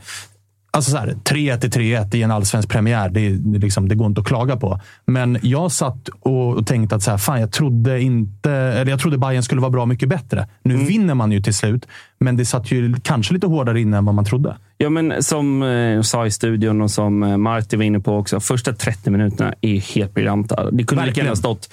[0.75, 4.21] Alltså så här, 3 till 3-1 i en allsvensk premiär, det, liksom, det går inte
[4.21, 4.81] att klaga på.
[5.07, 9.19] Men jag satt och tänkte att så här, fan, jag trodde inte, eller jag trodde
[9.19, 10.49] Bayern skulle vara bra mycket bättre.
[10.63, 10.87] Nu mm.
[10.87, 11.87] vinner man ju till slut,
[12.25, 14.57] men det satt ju kanske lite hårdare inne än vad man trodde.
[14.79, 18.17] Ja, men som jag eh, sa i studion och som eh, Martin var inne på
[18.17, 18.41] också.
[18.41, 20.71] Första 30 minuterna är helt briljanta.
[20.71, 21.69] Det kunde lika gärna stått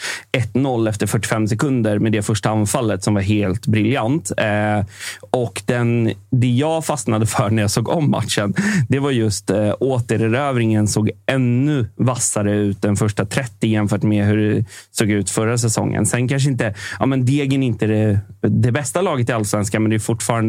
[0.54, 4.32] 1-0 efter 45 sekunder med det första anfallet som var helt briljant.
[4.38, 4.86] Eh,
[5.30, 8.54] och den, det jag fastnade för när jag såg om matchen,
[8.90, 14.38] det var just eh, återerövringen såg ännu vassare ut den första 30 jämfört med hur
[14.38, 16.06] det såg ut förra säsongen.
[16.06, 19.90] Sen kanske inte, ja men Degen är inte det, det bästa laget i allsvenskan, men
[19.90, 20.41] det är fortfarande,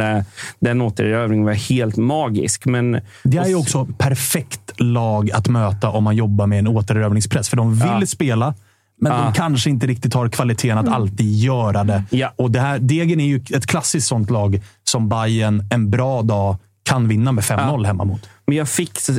[0.60, 2.66] den återerövringen var helt magisk.
[2.66, 7.48] Men, det är ju också perfekt lag att möta om man jobbar med en återerövringspress,
[7.48, 8.06] för de vill ja.
[8.06, 8.54] spela.
[9.00, 9.24] Men ah.
[9.24, 10.94] de kanske inte riktigt har kvaliteten att mm.
[10.94, 12.04] alltid göra det.
[12.10, 12.32] Ja.
[12.36, 16.56] Och det här, Degen är ju ett klassiskt sånt lag som Bayern en bra dag
[16.82, 17.86] kan vinna med 5-0 ja.
[17.86, 18.28] hemma mot.
[18.46, 19.12] Men jag fick så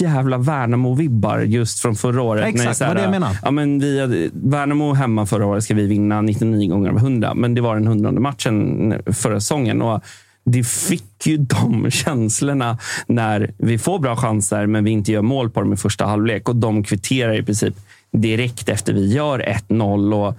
[0.00, 2.46] jävla Värnamo-vibbar just från förra året.
[2.46, 3.36] Exakt, vad det jag menar.
[3.42, 7.34] Ja, men vi hade, Värnamo hemma förra året ska vi vinna 99 gånger av 100.
[7.34, 9.82] Men det var den hundrade matchen förra säsongen.
[9.82, 10.04] Och
[10.44, 15.50] det fick ju de känslorna när vi får bra chanser, men vi inte gör mål
[15.50, 16.48] på dem i första halvlek.
[16.48, 17.74] Och de kvitterar i princip
[18.12, 20.34] direkt efter vi gör 1-0.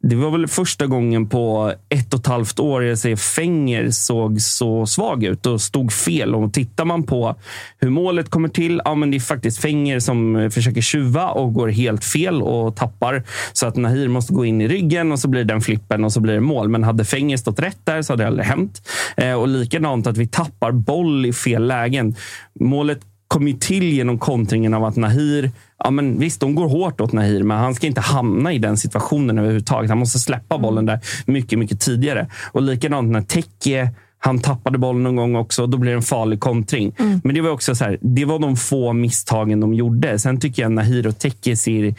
[0.00, 4.40] Det var väl första gången på ett och ett halvt år jag ser Fenger såg
[4.40, 6.34] så svag ut och stod fel.
[6.34, 7.36] Och tittar man på
[7.78, 11.68] hur målet kommer till, ja, men det är faktiskt Fenger som försöker tjuva och går
[11.68, 13.22] helt fel och tappar.
[13.52, 16.12] Så att Nahir måste gå in i ryggen och så blir det den flippen och
[16.12, 16.68] så blir det mål.
[16.68, 18.88] Men hade Fenger stått rätt där så hade det aldrig hänt.
[19.16, 22.14] Eh, och likadant att vi tappar boll i fel lägen.
[22.60, 25.50] Målet kom ju till genom kontringen av att Nahir
[25.84, 28.76] Ja, men visst, de går hårt åt Nahir, men han ska inte hamna i den
[28.76, 29.90] situationen överhuvudtaget.
[29.90, 30.62] Han måste släppa mm.
[30.62, 32.26] bollen där mycket, mycket tidigare.
[32.52, 35.66] Och likadant när Tekke han tappade bollen någon gång också.
[35.66, 36.92] Då blir det en farlig kontring.
[36.98, 37.20] Mm.
[37.24, 40.18] Men det var också så här, det var de få misstagen de gjorde.
[40.18, 41.94] Sen tycker jag Nahir och Tekke ser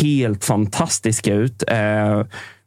[0.00, 1.64] helt fantastiska ut.
[1.68, 2.22] Eh,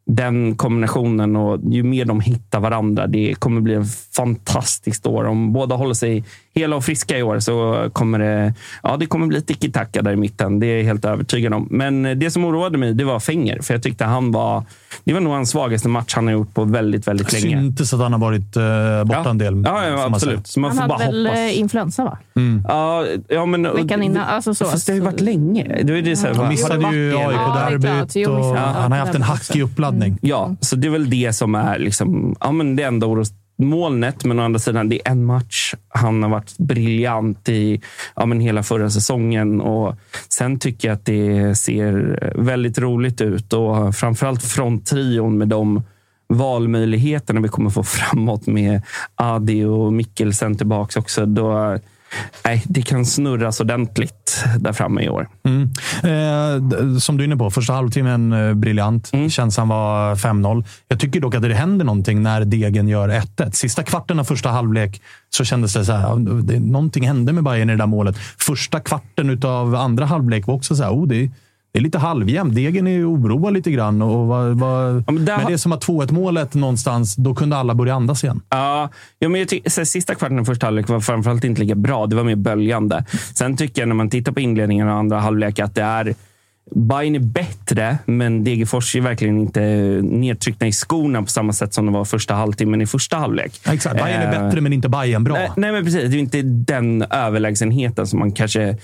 [0.05, 5.23] den kombinationen och ju mer de hittar varandra, det kommer bli en fantastiskt år.
[5.23, 6.23] Om båda håller sig
[6.55, 10.15] hela och friska i år så kommer det, ja, det kommer bli tiki-taka där i
[10.15, 10.59] mitten.
[10.59, 11.67] Det är jag helt övertygad om.
[11.71, 13.61] Men det som oroade mig, det var Fenger.
[13.61, 14.63] För jag tyckte han var...
[15.03, 17.61] Det var nog hans svagaste match han har gjort på väldigt, väldigt länge.
[17.61, 19.29] Syntes att han har varit uh, borta ja.
[19.29, 19.63] en del.
[19.65, 20.47] Ja, ja absolut.
[20.47, 21.39] Så man han får hade bara väl hoppas.
[21.39, 22.17] Eh, influensa, va?
[22.35, 22.63] Mm.
[22.67, 23.63] Ja, ja, men...
[23.63, 24.23] Veckan innan.
[24.23, 24.65] Alltså så.
[24.65, 25.83] Fast det har ju varit länge.
[25.83, 29.15] Det är det så här, han missade ju AIK-derbyt ja, och ja, han har haft
[29.15, 30.07] en hackig uppladdning.
[30.07, 30.19] Mm.
[30.21, 34.25] Ja, så det är väl det som är liksom, ja, men det enda oros molnet,
[34.25, 35.73] men å andra sidan, det är en match.
[35.89, 37.81] Han har varit briljant i
[38.15, 39.61] ja, men hela förra säsongen.
[39.61, 39.95] Och
[40.29, 43.53] sen tycker jag att det ser väldigt roligt ut.
[43.53, 45.83] Och framförallt fronttrion med de
[46.29, 48.81] valmöjligheterna vi kommer få framåt med
[49.15, 51.25] Adi och Mikkelsen tillbaka också.
[51.25, 51.77] Då,
[52.45, 55.29] nej, det kan snurras ordentligt där framme i år.
[55.43, 55.69] Mm.
[56.03, 59.09] Eh, som du är inne på, första halvtimmen eh, briljant.
[59.13, 59.29] Mm.
[59.29, 60.65] Känslan var 5-0.
[60.87, 63.51] Jag tycker dock att det händer någonting när Degen gör 1-1.
[63.51, 66.15] Sista kvarten av första halvlek så kändes det så här.
[66.59, 68.17] Någonting hände med Bayern i det där målet.
[68.17, 70.91] Första kvarten av andra halvlek var också så här.
[70.91, 71.29] Oh, det,
[71.71, 72.55] det är lite halvjämnt.
[72.55, 74.01] Degen är oroad lite grann.
[74.01, 77.57] Och var, var, ja, men, men det är som att 2-1 målet någonstans, då kunde
[77.57, 78.41] alla börja andas igen.
[78.49, 82.05] Ja, ja men jag tycker, sista kvarten av första halvlek var framförallt inte lika bra.
[82.05, 83.05] Det var mer böljande.
[83.33, 86.15] Sen tycker jag när man tittar på inledningen av andra halvlek att det är
[86.75, 89.61] Bayern är bättre, men Degerfors är verkligen inte
[90.03, 93.61] nedtryckta i skorna på samma sätt som de var första halvtimmen i första halvlek.
[93.65, 93.95] Ja, exakt.
[93.95, 95.33] Bayern är bättre, men inte Bayern bra.
[95.33, 96.11] Nej, nej, men precis.
[96.11, 98.77] Det är inte den överlägsenheten som man kanske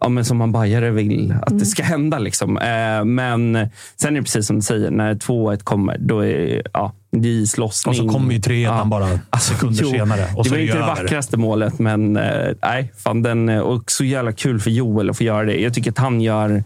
[0.00, 1.58] ja, men som man bajare vill att mm.
[1.58, 2.18] det ska hända.
[2.18, 2.58] Liksom.
[2.58, 6.92] Eh, men sen är det precis som du säger, när 2-1 kommer, då är ja,
[7.10, 7.90] det islossning.
[7.90, 8.84] Och så kommer ju 3 ja.
[8.84, 10.26] bara alltså, sekunder jo, senare.
[10.36, 14.32] Och det var inte det vackraste målet, men eh, nej, fan, den, och så jävla
[14.32, 15.60] kul för Joel att få göra det.
[15.60, 16.64] Jag tycker att han gör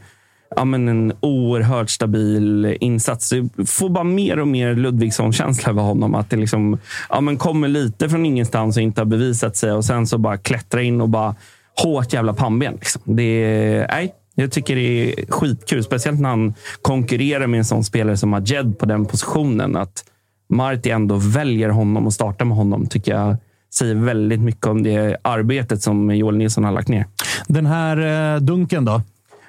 [0.56, 3.30] ja, men en oerhört stabil insats.
[3.30, 6.14] Du får bara mer och mer Ludvigsson-känsla över honom.
[6.14, 9.84] Att det liksom, ja, men kommer lite från ingenstans och inte har bevisat sig och
[9.84, 11.34] sen så bara klättra in och bara
[11.82, 12.74] hårt jävla pannben.
[12.74, 13.02] Liksom.
[13.04, 15.84] Det nej, jag tycker det är skitkul.
[15.84, 19.76] Speciellt när han konkurrerar med en sån spelare som Majed på den positionen.
[19.76, 20.04] Att
[20.48, 23.36] Marti ändå väljer honom och startar med honom tycker jag
[23.74, 27.06] säger väldigt mycket om det arbetet som Joel Nilsson har lagt ner.
[27.46, 29.02] Den här eh, dunken då?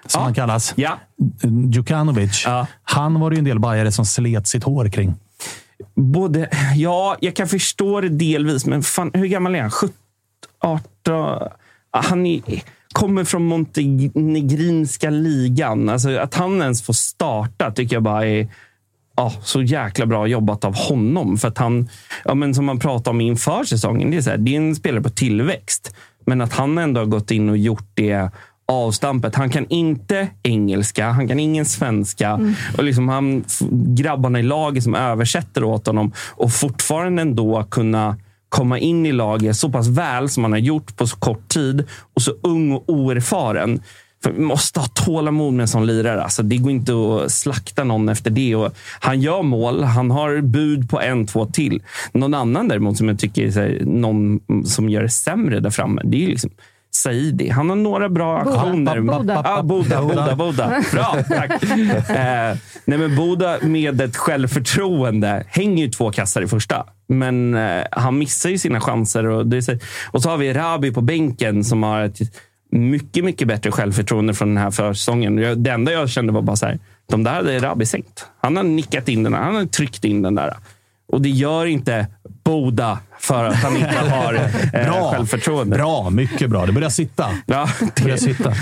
[0.05, 0.23] Som ja.
[0.23, 0.73] han kallas.
[0.75, 0.99] Ja.
[1.71, 2.43] Djukanovic.
[2.45, 2.67] Ja.
[2.83, 5.15] Han var det ju en del bajare som slet sitt hår kring.
[5.95, 9.71] Både, ja, jag kan förstå det delvis, men fan, hur gammal är han?
[9.71, 9.95] 17,
[10.59, 11.49] 18?
[11.91, 12.41] Han är,
[12.93, 15.89] kommer från montenegrinska ligan.
[15.89, 18.47] Alltså, att han ens får starta tycker jag bara är
[19.15, 21.37] ja, så jäkla bra jobbat av honom.
[21.37, 21.89] För att han,
[22.25, 24.75] ja, men som man pratade om inför säsongen, det är, så här, det är en
[24.75, 25.95] spelare på tillväxt.
[26.25, 28.31] Men att han ändå har gått in och gjort det
[28.69, 29.35] avstampet.
[29.35, 32.29] Han kan inte engelska, han kan ingen svenska.
[32.29, 32.53] Mm.
[32.77, 38.17] Och liksom han, grabbarna i laget som översätter åt honom och fortfarande ändå kunna
[38.49, 41.83] komma in i laget så pass väl som han har gjort på så kort tid
[42.13, 43.81] och så ung och oerfaren.
[44.23, 46.23] För vi måste ha tålamod med en sån lirare.
[46.23, 48.55] Alltså, det går inte att slakta någon efter det.
[48.55, 49.83] Och han gör mål.
[49.83, 51.83] Han har bud på en, två till.
[52.11, 56.01] Någon annan däremot som jag tycker är här, någon som gör det sämre där framme.
[56.05, 56.51] Det är liksom
[56.91, 57.49] Saidi.
[57.49, 59.01] Han har några bra aktioner.
[59.01, 59.41] Boda.
[59.45, 60.83] Ah, Boda, Boda, Boda.
[60.91, 61.63] Bra, tack.
[62.09, 66.85] eh, nej, men Boda med ett självförtroende hänger ju två kassar i första.
[67.07, 69.25] Men eh, han missar ju sina chanser.
[69.25, 69.77] Och, det så,
[70.11, 72.19] och så har vi Rabi på bänken som har ett
[72.71, 75.63] mycket, mycket bättre självförtroende från den här försäsongen.
[75.63, 78.25] Det enda jag kände var bara så här, de där hade Rabi sänkt.
[78.41, 79.39] Han har nickat in den där.
[79.39, 80.53] Han har tryckt in den där.
[81.07, 82.07] Och det gör inte
[82.49, 85.77] Boda för att han inte har eh, bra, självförtroende.
[85.77, 86.65] Bra, mycket bra.
[86.65, 87.25] Det börjar sitta.
[87.45, 88.53] Ja, det börjar sitta.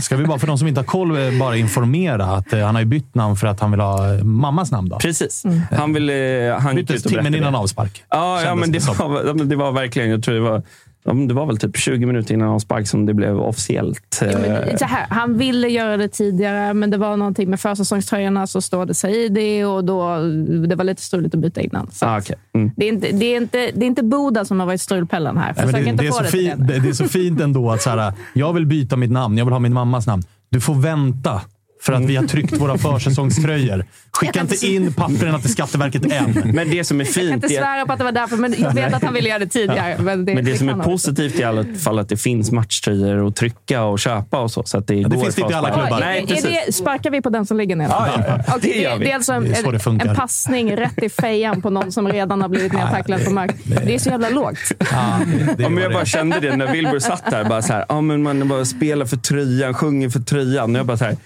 [0.00, 2.74] Ska vi bara, för de som inte har koll, eh, bara informera att eh, han
[2.74, 4.88] har bytt namn för att han vill ha eh, mammas namn.
[4.88, 4.98] Då.
[4.98, 5.44] Precis.
[5.44, 5.60] Mm.
[5.70, 6.10] Han vill...
[6.60, 8.02] Han Byttes timmen innan avspark.
[8.10, 10.10] Ja, ja men det var, det var verkligen...
[10.10, 10.62] Jag tror det var
[11.06, 14.18] det var väl typ 20 minuter innan avspark som det blev officiellt.
[14.20, 18.60] Ja, så här, han ville göra det tidigare, men det var någonting med försäsongströjorna så
[18.62, 20.18] står det sig i det och då,
[20.68, 21.90] det var lite struligt att byta innan.
[22.00, 22.36] Ah, okay.
[22.54, 22.70] mm.
[22.76, 25.54] det, är inte, det, är inte, det är inte Boda som har varit strulpellen här.
[25.56, 27.82] Nej, det, inte det, är få det, fin, det, det är så fint ändå att
[27.82, 29.38] så här, jag vill byta mitt namn.
[29.38, 30.22] Jag vill ha min mammas namn.
[30.50, 31.40] Du får vänta
[31.86, 33.84] för att vi har tryckt våra försäsongströjor.
[34.12, 36.52] Skicka inte in papperna till Skatteverket än.
[36.54, 37.16] Men det som är fint...
[37.16, 39.28] Jag kan inte svära på att det var därför, men jag vet att han ville
[39.28, 39.96] göra det tidigare.
[39.98, 43.28] Men det, men det, det som är positivt i alla fall att det finns matchtröjor
[43.28, 44.62] att trycka och köpa och så.
[44.62, 46.00] så att det, ja, det finns inte i alla klubbar.
[46.00, 47.88] Nej, är det, sparkar vi på den som ligger ner?
[47.88, 48.56] Ja, ja, ja.
[48.56, 49.04] Okay, det, gör vi.
[49.04, 49.54] det är alltså en,
[50.00, 53.56] en, passning rätt i fejan på någon som redan har blivit nedtacklad på mark.
[53.64, 54.72] Det är så jävla lågt.
[54.78, 55.20] Ja,
[55.56, 57.44] det, men jag bara kände det när Wilbur satt där.
[57.44, 60.74] Bara så här, ja, men man bara spelar för tröjan, sjunger för tröjan.
[60.74, 61.16] Och jag bara så här,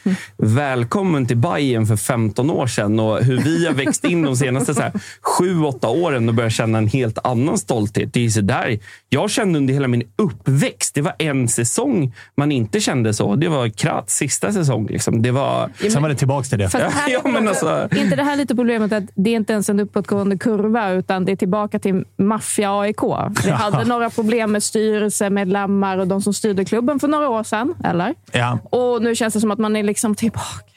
[0.55, 4.75] välkommen till Bayern för 15 år sedan och hur vi har växt in de senaste
[4.75, 8.13] så här, sju, åtta åren och börjat känna en helt annan stolthet.
[8.13, 8.79] Det är så där.
[9.09, 13.37] Jag kände under hela min uppväxt, det var en säsong man inte kände så.
[13.37, 14.87] Det var Kratz sista säsong.
[14.87, 15.23] Liksom.
[15.23, 15.71] Det var...
[15.91, 16.69] Sen var det tillbaka till det.
[16.69, 19.69] Fast här Ja, men alltså- inte det här lite problemet att det är inte ens
[19.69, 23.03] en uppåtgående kurva, utan det är tillbaka till maffia-AIK.
[23.45, 27.75] Vi hade några problem med styrelsemedlemmar och de som styrde klubben för några år sedan,
[27.85, 28.15] eller?
[28.33, 28.59] Ja.
[28.71, 30.71] Och nu känns det som att man är liksom tillbaka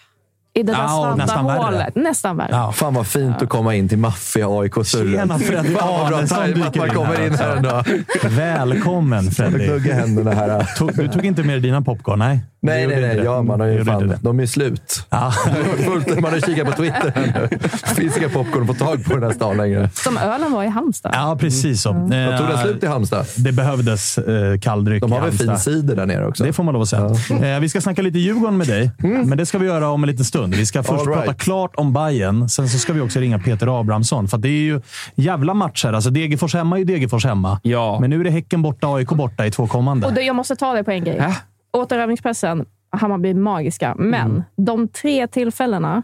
[0.55, 1.91] i det där Ja, nästan värre.
[1.95, 2.49] Nästan värre.
[2.51, 2.71] Ja.
[2.71, 5.19] Fan vad fint att komma in till maffia AIK-surret.
[5.19, 7.55] Tjena, Fredrik Fan vad bra Arnesson tajmat att dyker man in kommer här, in här
[7.55, 7.83] ändå.
[8.29, 9.91] Välkommen Fredrik.
[9.93, 10.69] Händerna här.
[10.93, 12.19] Du tog inte med dig dina popcorn?
[12.19, 13.17] Nej, Nej, nej, nej.
[13.25, 14.19] Ja, man har ju gjorde fan, det.
[14.21, 15.05] de är slut.
[15.09, 15.33] Ja.
[16.21, 17.57] Man har kikat på Twitter här nu.
[17.59, 19.89] Det finns inga popcorn att få tag på den här stan längre.
[19.93, 21.11] Som ölen var i Halmstad.
[21.15, 21.91] ja, precis så.
[21.93, 23.25] Vad Eh, tog den slut i Halmstad?
[23.37, 26.43] Det behövdes eh, kalldryck De har väl fin cider där nere också?
[26.43, 27.55] Det får man lov att säga.
[27.55, 30.09] Eh, vi ska snacka lite Djurgården med dig, men det ska vi göra om en
[30.09, 30.55] liten stund.
[30.55, 31.19] Vi ska först All right.
[31.23, 32.49] prata klart om Bayern.
[32.49, 34.27] Sen så ska vi också ringa Peter Abrahamsson.
[34.27, 34.81] För att det är ju
[35.15, 35.93] jävla matcher.
[35.93, 37.59] Alltså Degerfors hemma är ju Degerfors hemma.
[37.63, 37.97] Ja.
[38.01, 40.07] Men nu är det Häcken borta, AIK borta i två kommande.
[40.07, 41.17] Och det, jag måste ta det på en grej.
[41.17, 41.31] Äh?
[41.77, 43.95] Återövningspressen, Hammarby magiska.
[43.97, 44.43] Men Mm.
[44.55, 46.03] de tre tillfällena.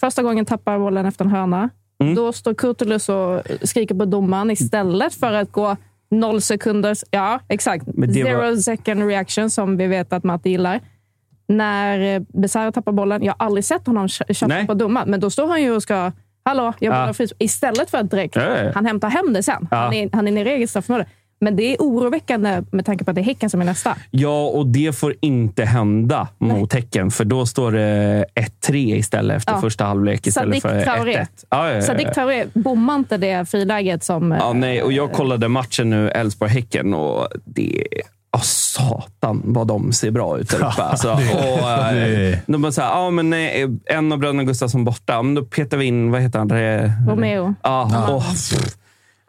[0.00, 1.70] Första gången tappar bollen efter en hörna.
[2.02, 2.14] Mm.
[2.14, 5.76] Då står Kurtulus och skriker på domaren istället för att gå
[6.10, 7.04] noll sekunders...
[7.10, 7.84] Ja, exakt.
[7.84, 10.80] Zero var- second reaction, som vi vet att Matte gillar.
[11.48, 13.22] När eh, Besara tappar bollen.
[13.24, 14.08] Jag har aldrig sett honom
[14.48, 14.66] Nej.
[14.66, 16.12] på domaren, men då står han ju och ska...
[16.44, 17.26] Hallå, jag Ja.
[17.38, 18.36] Istället för att direkt...
[18.36, 18.72] Ja, ja, ja.
[18.74, 19.68] Han hämtar hem det sen.
[19.70, 21.06] Han, är, han är nere i eget straffområde.
[21.42, 23.96] Men det är oroväckande med tanke på att det är Häcken som är nästa.
[24.10, 28.24] Ja, och det får inte hända mot Häcken, för då står det
[28.68, 29.60] 1-3 istället efter Ja.
[29.60, 30.94] första halvlek istället Sadik för 1-1.
[30.96, 31.26] Traoré.
[31.50, 32.14] Ja, ja, ja, Sadik ja.
[32.14, 34.30] Traoré bommar inte det friläget som...
[34.32, 37.84] Ja, eh, nej, och jag kollade matchen nu, Elfsborg-Häcken, och det...
[38.36, 40.66] Oh, satan vad de ser bra ut där uppe.
[40.82, 45.22] Alltså, och, eh, de bara så här, ja, men nej, en av bröderna Gustafsson borta.
[45.22, 46.48] Men då petar vi in, vad heter han?
[46.48, 47.54] Det, Romeo.
[47.62, 48.76] Ja, och, pff,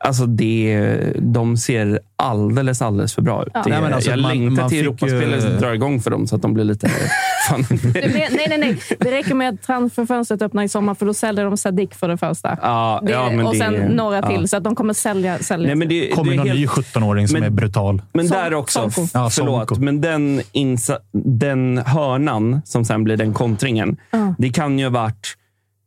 [0.04, 3.52] alltså det, de ser alldeles, alldeles för bra ut.
[3.54, 3.62] Ja.
[3.64, 6.28] Det, Nej, men alltså, jag man- längtar man till Europaspelet ju- drar igång för dem
[6.28, 6.90] så att de blir lite...
[7.50, 7.66] Fan.
[7.94, 8.78] Nej, nej, nej.
[9.00, 12.18] Det räcker med att transferfönstret öppnar i sommar, för då säljer de Sadik för det
[12.18, 12.58] första.
[12.62, 14.30] Ja, Det, ja, men och det- sen några ja.
[14.30, 15.38] till, så att de kommer sälja.
[15.40, 15.68] sälja.
[15.68, 18.02] Nej, men det, kommer det någon helt- ny 17-åring som Men- är brutal.
[18.14, 18.90] Men Son- där också.
[19.14, 21.00] Ja, förlåt, men den, insa-
[21.40, 23.98] den hörnan som sen blir den kontringen.
[24.38, 25.34] Det kan ju ha varit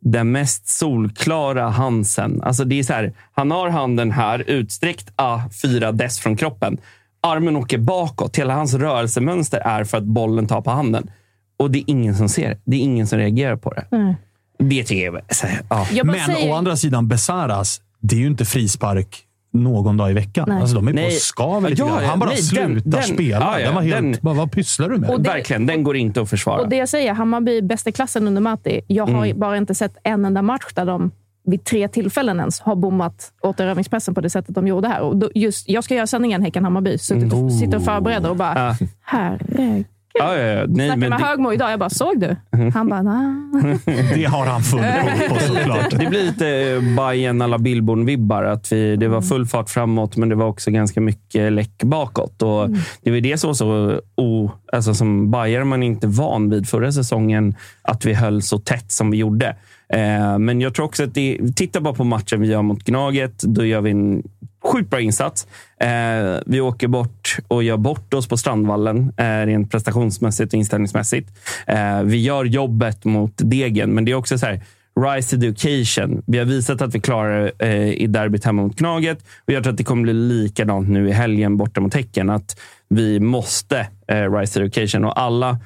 [0.04, 2.42] den mest solklara Hansen.
[2.42, 6.78] Alltså det är så här, han har handen här utsträckt ah, fyra dess från kroppen.
[7.20, 8.38] Armen åker bakåt.
[8.38, 11.10] Hela hans rörelsemönster är för att bollen tar på handen.
[11.56, 12.58] Och det är ingen som ser det.
[12.64, 14.16] Det är ingen som reagerar på det.
[14.58, 15.22] Det tycker jag är...
[15.34, 15.86] så Ja.
[15.92, 19.22] Jag Men säger, å andra sidan, Besaras, det är ju inte frispark
[19.54, 20.44] någon dag i veckan.
[20.48, 20.60] Nej.
[20.60, 21.10] Alltså, de är på Nej.
[21.10, 22.04] skaver lite Ja, grann.
[22.04, 23.40] Han bara nej, slutar den- den- spela.
[23.44, 25.10] ja, ja, den var helt, den- bara, vad pysslar du med?
[25.10, 26.60] Och det- Verkligen, den går inte att försvara.
[26.60, 28.80] och det jag säger, Hammarby bäst i klassen under Matti.
[28.86, 29.38] Jag har Mm.
[29.40, 31.10] bara inte sett en enda match där de
[31.46, 35.00] vid tre tillfällen ens har bommat återövningspressen på det sättet de gjorde här.
[35.00, 36.98] Och då, just, jag ska göra sändningen Häcken-Hammarby.
[36.98, 38.86] Suttit och, sitter och förbereder och bara, Ja.
[39.02, 39.84] herregud.
[40.18, 40.64] Ja, ja, ja.
[40.68, 41.72] Nej, Snackade men med det, Högmo idag.
[41.72, 42.36] Jag bara, såg du?
[42.74, 43.78] Han bara, nej.
[44.14, 44.80] Det har han full
[45.18, 45.90] koll på såklart.
[45.90, 48.44] det blir lite eh, Bayern alla Billborn-vibbar.
[48.44, 52.42] Att vi, det var full fart framåt, men det var också ganska mycket läck bakåt.
[52.42, 52.70] Och
[53.02, 54.00] Det var det som så...
[54.16, 58.92] O, alltså som Bayern man inte van vid förra säsongen, att vi höll så tätt
[58.92, 59.56] som vi gjorde.
[59.88, 61.38] Eh, men jag tror också att det...
[61.56, 63.38] Titta bara på matchen vi gör mot Gnaget.
[63.42, 64.22] Då gör vi en
[64.64, 65.46] sjukt bra insats.
[65.80, 71.30] Eh, vi åker bort och gör bort oss på Strandvallen, eh, rent prestationsmässigt och inställningsmässigt.
[71.66, 74.62] Eh, vi gör jobbet mot Degen, men det är också så här,
[75.00, 76.22] Rise Education.
[76.26, 79.18] Vi har visat att vi klarar eh, i derbyt hemma mot Knaget.
[79.46, 82.30] Och jag tror att det kommer bli likadant nu i helgen borta mot Häcken.
[82.30, 85.04] Att vi måste eh, Rise Education.
[85.04, 85.58] Och alla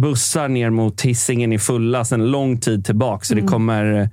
[0.00, 3.24] bussar ner mot Hisingen är fulla sedan lång tid tillbaka.
[3.24, 4.10] Så det kommer...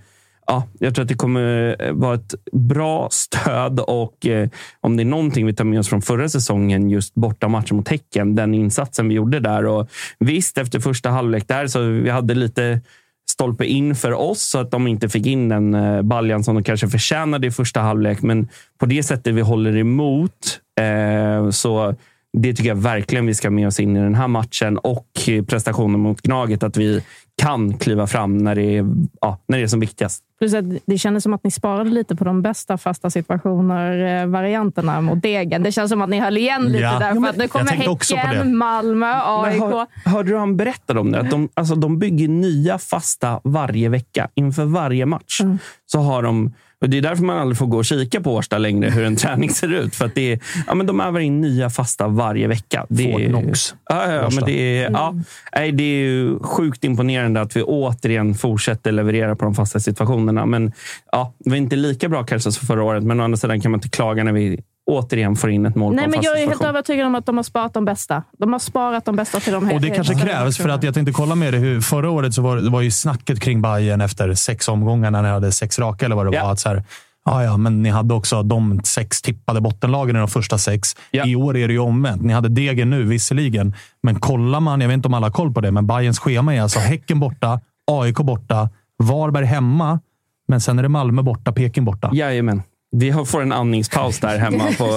[0.48, 4.50] Ja, jag tror att det kommer eh, vara ett bra stöd och eh,
[4.82, 7.88] om det är någonting vi tar med oss från förra säsongen, just borta matchen mot
[7.88, 9.66] Häcken, den insatsen vi gjorde där.
[9.66, 9.90] Och
[10.20, 12.82] visst, efter första halvlek där så vi hade lite
[13.30, 16.64] stolpe in för oss så att de inte fick in den eh, baljan som de
[16.64, 18.22] kanske förtjänade i första halvlek.
[18.22, 21.96] Men på det sättet vi håller emot eh, så
[22.38, 25.44] det tycker jag verkligen vi ska med oss in i den här matchen och eh,
[25.44, 26.64] prestationen mot Gnaget.
[26.64, 27.04] Att vi
[27.42, 28.86] kan kliva fram när det är,
[29.22, 30.24] ja, när det är som viktigast.
[30.40, 35.22] Plus att det kändes som att ni sparade lite på de bästa fasta situationer-varianterna mot
[35.22, 35.64] Degen.
[35.64, 37.00] Det känns som att ni höll igen lite Ja.
[37.00, 37.22] där.
[37.22, 37.72] För att nu kommer.
[38.18, 39.60] Häcken, Malmö, AIK.
[39.62, 41.20] hör, hörde du han berättade om det?
[41.20, 44.30] Att de, alltså, de bygger nya fasta varje vecka.
[44.36, 45.42] Inför varje match
[45.86, 46.54] så har de
[46.84, 49.16] och Det är därför man aldrig får gå och kika på Årsta längre, hur en
[49.16, 49.96] träning ser ut.
[49.96, 52.86] För att det är, ja, men de övar in nya fasta varje vecka.
[52.90, 53.76] Det är, Knox.
[53.90, 55.16] Ja, ja, men det är, ja,
[55.56, 60.46] nej, det är ju sjukt imponerande att vi återigen fortsätter leverera på de fasta situationerna.
[60.46, 60.72] Men
[61.12, 63.72] ja, det var inte lika bra kanske som förra året, men å andra sidan kan
[63.72, 66.64] man inte klaga när vi återigen får in ett mål Nej, men jag är helt
[66.64, 68.24] övertygad om att de har sparat de bästa.
[68.38, 69.76] De har sparat de bästa till de här.
[69.76, 71.58] Och det kanske krävs, för att jag tänkte kolla med det.
[71.58, 75.22] Hur, förra året så var det var ju snacket kring Bayern efter sex omgångar när
[75.22, 76.44] ni hade sex raka, eller vad det Ja.
[76.44, 76.52] var.
[76.52, 76.84] Att så här,
[77.26, 80.90] ja, ja, men ni hade också de sex tippade bottenlagen i de första sex.
[81.12, 81.26] Ja.
[81.26, 82.22] I år är det ju omvänt.
[82.22, 83.76] Ni hade degen nu, visserligen.
[84.04, 86.56] Men kollar man, jag vet inte om alla har koll på det, men Bayerns schema
[86.56, 87.60] är alltså Häcken borta,
[87.92, 88.70] AIK borta,
[89.04, 90.00] Varberg hemma,
[90.48, 92.10] men sen är det Malmö borta, Peking borta.
[92.14, 92.62] Jajamän.
[92.96, 94.92] Vi har- får en andningspaus där hemma på eh,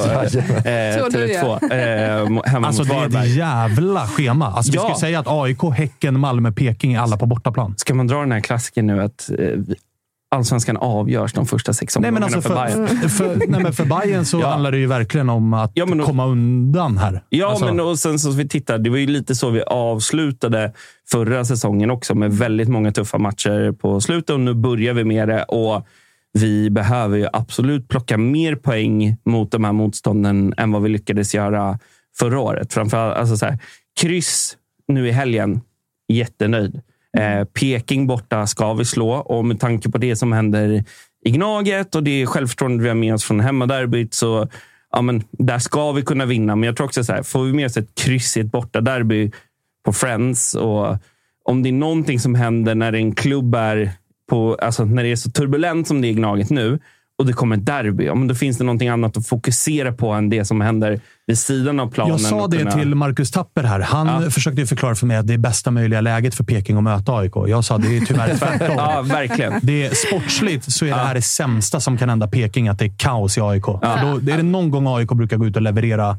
[0.96, 1.72] Tror du Tele2.
[1.72, 3.30] Eh, mo- hemma Alltså mot det är Varberg.
[3.30, 4.46] ett jävla schema.
[4.46, 4.88] Alltså, Vi Ja.
[4.88, 7.74] ska säga att AIK, Häcken, Malmö, Peking är alla på bortaplan.
[7.76, 9.46] Ska man dra den här klassiken nu att eh,
[10.30, 13.08] allsvenskan avgörs de första sex Nej, omgångarna men alltså för, för, Bayern?
[13.08, 14.48] för, nej, men för Bayern så Ja.
[14.50, 17.22] handlar det ju verkligen om att Ja, men då- komma undan här.
[17.28, 20.72] Ja, Alltså, men och sen så vi tittar, det var ju lite så vi avslutade
[21.10, 25.28] förra säsongen också med väldigt många tuffa matcher på slutet och nu börjar vi med
[25.28, 25.42] det.
[25.42, 25.86] Och
[26.32, 31.34] vi behöver ju absolut plocka mer poäng mot de här motstånden än vad vi lyckades
[31.34, 31.78] göra
[32.18, 32.72] förra året.
[32.72, 33.58] Framförallt alltså så här,
[34.00, 34.56] kryss
[34.88, 35.60] nu i helgen,
[36.08, 36.80] jättenöjd.
[37.18, 40.84] Eh, Peking borta ska vi slå och med tanke på det som händer
[41.24, 44.48] i Gnaget och det självförtroende vi har med oss från hemmaderbyt så
[44.92, 46.56] ja, men där ska vi kunna vinna.
[46.56, 49.32] Men jag tror också så här, får vi med oss ett kryss i ett bortaderby
[49.84, 50.96] på Friends och
[51.44, 53.92] om det är någonting som händer när en klubb är
[54.30, 56.78] på, alltså när det är så turbulent som det är Gnaget nu
[57.18, 60.10] och det kommer ett derby, ja, men då finns det någonting annat att fokusera på
[60.10, 62.10] än det som händer vid sidan av planen.
[62.12, 63.80] Jag sa det kunna- till Marcus Tapper här.
[63.80, 64.30] Han Ja.
[64.30, 67.12] försökte ju förklara för mig att det är bästa möjliga läget för Peking att möta
[67.16, 67.32] AIK.
[67.46, 68.76] Jag sa det är tyvärr tvärtom.
[68.76, 69.52] Ja, verkligen.
[69.62, 72.84] Det är, sportsligt så är det här det sämsta som kan hända Peking, att det
[72.84, 73.64] är kaos i AIK.
[73.64, 76.16] För då, det är det någon gång AIK brukar gå ut och leverera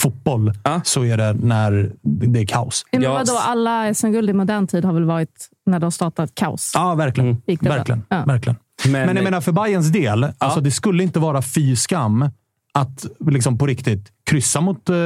[0.00, 0.80] fotboll, Ja.
[0.84, 2.84] så är det när det är kaos.
[2.92, 6.72] Men Ja, vadå, alla SM-guld i modern tid har väl varit när de startat kaos?
[6.74, 7.42] Ja, verkligen.
[7.46, 7.74] Gick det bra?
[7.76, 8.02] verkligen.
[8.08, 8.24] Ja.
[8.24, 8.56] verkligen.
[8.84, 12.28] Men- Men, jag menar, för Bayerns del, alltså, det skulle inte vara fy skam
[12.74, 14.96] att liksom på riktigt kryssa mot eh,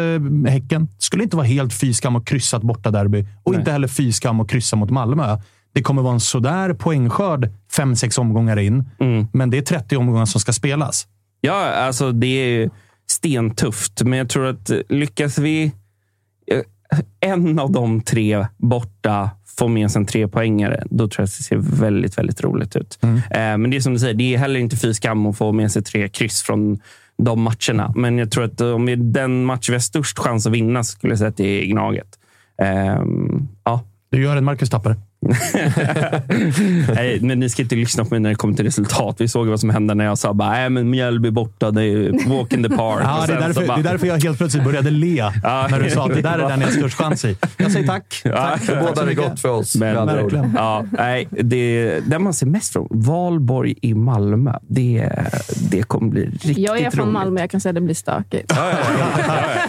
[0.48, 0.86] Häcken.
[0.86, 3.26] Det skulle inte vara helt fy skam att kryssa ett bortaderby.
[3.42, 3.58] Och Nej.
[3.60, 5.38] inte heller fy skam att kryssa mot Malmö.
[5.72, 8.84] Det kommer vara en sådär poängskörd fem, sex omgångar in.
[9.00, 9.26] Mm.
[9.32, 11.06] Men det är 30 omgångar som ska spelas.
[11.40, 12.70] Ja, alltså det är
[13.10, 15.72] stentufft, men jag tror att lyckas vi
[16.50, 16.60] eh,
[17.20, 21.42] en av de tre borta får med sig en trepoängare, då tror jag att det
[21.42, 22.98] ser väldigt, väldigt roligt ut.
[23.02, 23.16] Mm.
[23.16, 25.52] Eh, Men det är som du säger, det är heller inte fy skam att få
[25.52, 26.78] med sig tre kryss från
[27.18, 27.92] de matcherna.
[27.96, 30.84] Men jag tror att om det är den match vi har störst chans att vinna
[30.84, 32.08] skulle jag säga att det är Gnaget.
[32.62, 33.80] Ehm, ja.
[34.10, 34.96] Du gör en Marcus Tapper.
[36.94, 39.16] Nej, men ni ska inte lyssna på mig när det kommer till resultat.
[39.18, 42.28] Vi såg vad som hände när jag sa bara, nej men Mjällby borta, det är
[42.28, 43.00] walk in the park.
[43.04, 45.24] Ja, det, är därför, bara- det är därför jag helt plötsligt började le
[45.70, 47.36] när du sa att det där är den jag har störst chans i.
[47.56, 48.20] Jag säger tack.
[48.24, 48.36] Ja.
[48.36, 48.66] tack.
[48.66, 49.76] Då bådar det gott för oss.
[49.76, 50.06] Men, ord.
[50.06, 50.52] verkligen.
[50.56, 55.10] ja, nej, det, det man ser mest från, Valborg i Malmö, det,
[55.70, 57.12] det kommer bli riktigt Jag är från roligt.
[57.12, 58.52] Malmö, jag kan säga att det blir stökigt.
[58.56, 59.04] Ja, ja.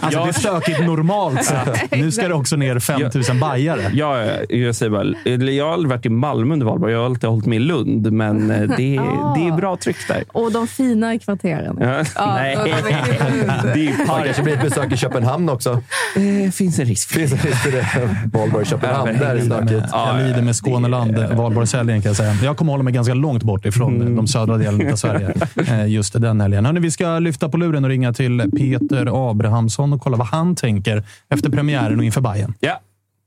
[0.00, 1.90] Alltså, det är stökigt normalt sett.
[1.90, 3.90] Nu ska det också ner 5000 bajare.
[3.94, 5.04] Ja, ja, jag säger bara,
[5.52, 6.92] jag har aldrig varit i Malmö under valborg.
[6.92, 9.34] Jag har alltid hållit mig i Lund, men eh, det, Ah.
[9.36, 10.24] det är bra tryck där.
[10.32, 11.76] Och de fina i kvarteren.
[11.80, 12.68] Ja, nej, då- då-
[13.74, 14.24] det är Det park.
[14.24, 15.82] kanske blir ett besök i Köpenhamn också.
[16.14, 17.86] Det finns en risk för Finns det risk för det?
[18.38, 19.18] Valborg, Köpenhamn.
[19.18, 19.86] Där är stökigt.
[19.92, 22.34] Ja, Jag lider med Skåneland, Valborgshelgen kan jag säga.
[22.42, 25.34] Jag kommer hålla mig ganska långt bort ifrån de södra delarna av Sverige
[25.68, 26.64] eh, just den helgen.
[26.66, 30.54] Hörrni, vi ska lyfta på luren och ringa till Peter Abrahamsson och kolla vad han
[30.54, 32.54] tänker efter premiären och inför Bayern.
[32.60, 32.80] Ja.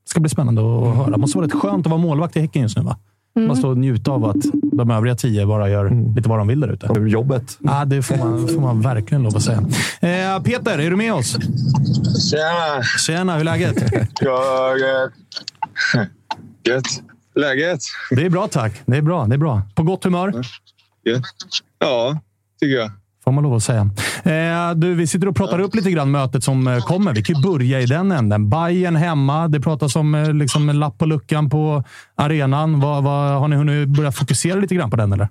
[0.10, 1.10] Det ska bli spännande att höra.
[1.10, 2.98] Det måste vara rätt skönt att vara målvakt i Häcken just nu, va?
[3.36, 4.36] Man står och njuta av att
[4.74, 6.94] de övriga tio bara gör lite vad de vill där ute.
[7.08, 7.58] Jobbet.
[7.60, 9.58] Ja, det får man, får man verkligen lov att säga.
[10.00, 11.38] Eh, Peter, är du med oss?
[12.32, 12.84] Tjena!
[13.00, 13.84] Tjena, hur är läget?
[14.22, 14.80] Jag...
[16.64, 16.86] Gött.
[17.36, 17.80] Läget?
[18.12, 18.82] Det är bra tack.
[18.86, 19.26] Det är bra.
[19.26, 19.62] Det är bra.
[19.76, 20.34] På gott humör?
[21.80, 22.20] Ja,
[22.60, 22.92] tycker jag.
[23.30, 23.90] Får man lov att säga.
[24.24, 27.14] Eh, du, vi sitter och pratar upp lite grann mötet som eh, kommer.
[27.14, 28.50] Vi kan ju börja i den änden.
[28.50, 29.48] Bayern hemma.
[29.48, 31.84] Det pratas om eh, liksom en lapp på luckan på
[32.16, 32.80] arenan.
[32.80, 35.14] Vad, vad, har ni hunnit börja fokusera lite grann på den?
[35.14, 35.28] Eller?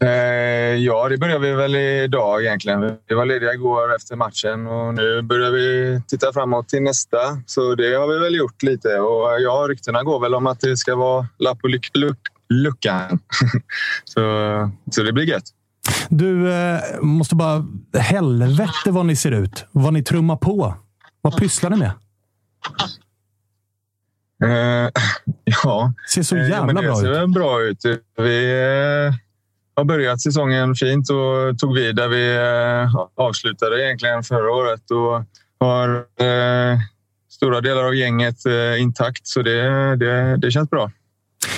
[0.00, 2.96] Eh, ja, det börjar vi väl idag egentligen.
[3.08, 7.18] Vi var lediga igår efter matchen och nu börjar vi titta framåt till nästa.
[7.46, 8.88] Så det har vi väl gjort lite.
[8.88, 12.32] Och eh, ja, ryktena går väl om att det ska vara lapp på luck- luck-
[12.48, 13.18] luckan.
[14.04, 14.20] så,
[14.90, 15.44] så det blir gött.
[16.08, 17.66] Du, eh, måste bara...
[17.98, 19.66] Helvete vad ni ser ut.
[19.72, 20.74] Vad ni trummar på.
[21.20, 21.90] Vad pysslar ni med?
[24.44, 24.90] Eh,
[25.64, 27.16] ja, ser så Eh, ja, jävla men det bra ser ut.
[27.16, 27.84] väl bra ut.
[28.18, 28.52] Vi
[29.08, 29.14] eh,
[29.76, 35.24] har börjat säsongen fint och tog vid där vi eh, avslutade egentligen förra året och
[35.60, 36.78] har eh,
[37.30, 38.36] stora delar av gänget
[38.78, 40.90] intakt, så det, det, det känns bra.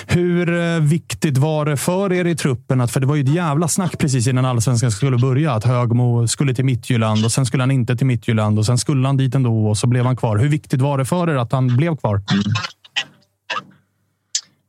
[0.07, 2.81] Hur eh, viktigt var det för er i truppen?
[2.81, 5.53] Att, för det var ju ett jävla snack precis innan allsvenskan skulle börja.
[5.53, 9.07] Att Högmo skulle till Midtjylland och sen skulle han inte till Midtjylland och sen skulle
[9.07, 10.39] han dit ändå och så blev han kvar.
[10.39, 12.23] Hur viktigt var det för er att han blev kvar?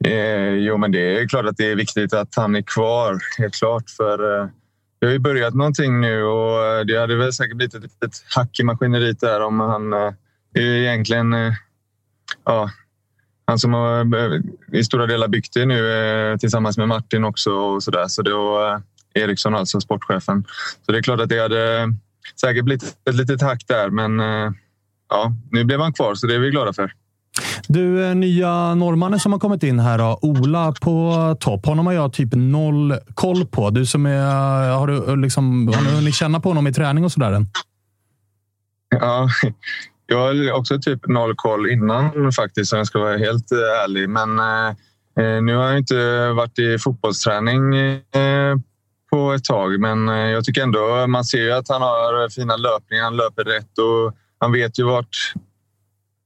[0.06, 3.20] Eh, jo, men det är klart att det är viktigt att han är kvar.
[3.38, 3.90] Helt klart.
[3.90, 4.48] För eh,
[5.00, 8.24] vi har ju börjat någonting nu och eh, det hade väl säkert blivit ett litet
[8.36, 10.14] hack i maskineriet där om han eh,
[10.54, 11.54] är egentligen eh,
[12.46, 12.70] ja,
[13.50, 14.42] han som har eh,
[14.80, 15.92] i stora delar byggt det nu
[16.32, 18.08] eh, tillsammans med Martin också och så där.
[18.08, 18.68] Så då
[19.16, 20.46] eh, Eriksson alltså sportchefen.
[20.86, 21.94] Så det är klart att det hade
[22.42, 24.20] säkert blivit ett litet hack där, men
[25.10, 26.94] ja, nu blev han kvar så det är vi glada för.
[27.68, 31.66] Du, nya norrmannen som har kommit in här, då, Ola på topp.
[31.66, 33.70] Honom har jag typ noll koll på.
[33.70, 37.12] Du som är, har, du liksom, har ni hunnit känna på honom i träning och
[37.12, 37.46] sådär?
[38.90, 39.30] Ja,
[40.10, 44.10] jag har också typ noll koll innan faktiskt, om jag ska vara helt eh, ärlig.
[44.10, 44.68] Men eh,
[45.20, 48.56] eh, nu har jag inte varit i fotbollsträning eh,
[49.12, 52.56] på ett tag, men eh, jag tycker ändå man ser ju att han har fina
[52.56, 53.04] löpningar.
[53.04, 55.34] Han löper rätt och han vet ju vart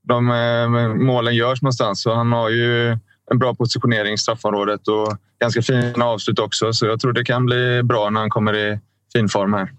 [0.07, 2.01] de eh, målen görs någonstans.
[2.01, 2.97] Så han har ju
[3.31, 6.73] en bra positionering i straffområdet och ganska fina avslut också.
[6.73, 8.79] Så jag tror det kan bli bra när han kommer i
[9.13, 9.69] fin form här.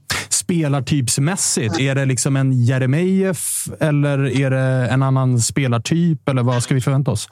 [0.45, 6.29] Spelartypsmässigt, är det liksom en Jeremejeff eller är det en annan spelartyp?
[6.29, 7.29] Eller vad ska vi förvänta oss?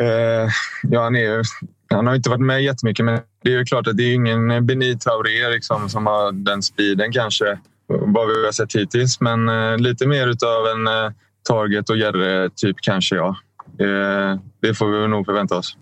[0.00, 0.50] Uh,
[0.82, 1.42] ja, han, är,
[1.90, 4.66] han har inte varit med jättemycket, men det är ju klart att det är ingen
[4.66, 9.20] Beni Traoré liksom, som har den speeden kanske, vad vi har sett hittills.
[9.20, 11.12] Men uh, lite mer av en uh,
[11.48, 13.36] Target och Jerre-typ kanske, ja.
[14.60, 15.76] Det får vi nog förvänta oss.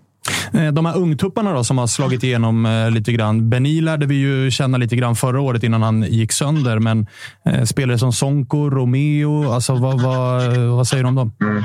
[0.53, 3.49] Eh, de här ungtupparna då, som har slagit igenom eh, lite grann.
[3.49, 6.79] Beni lärde vi ju känna lite grann förra året innan han gick sönder.
[6.79, 7.07] Men
[7.45, 11.31] eh, spelare som Sonko, Romeo, alltså, vad, vad, vad säger du om dem?
[11.41, 11.63] Mm.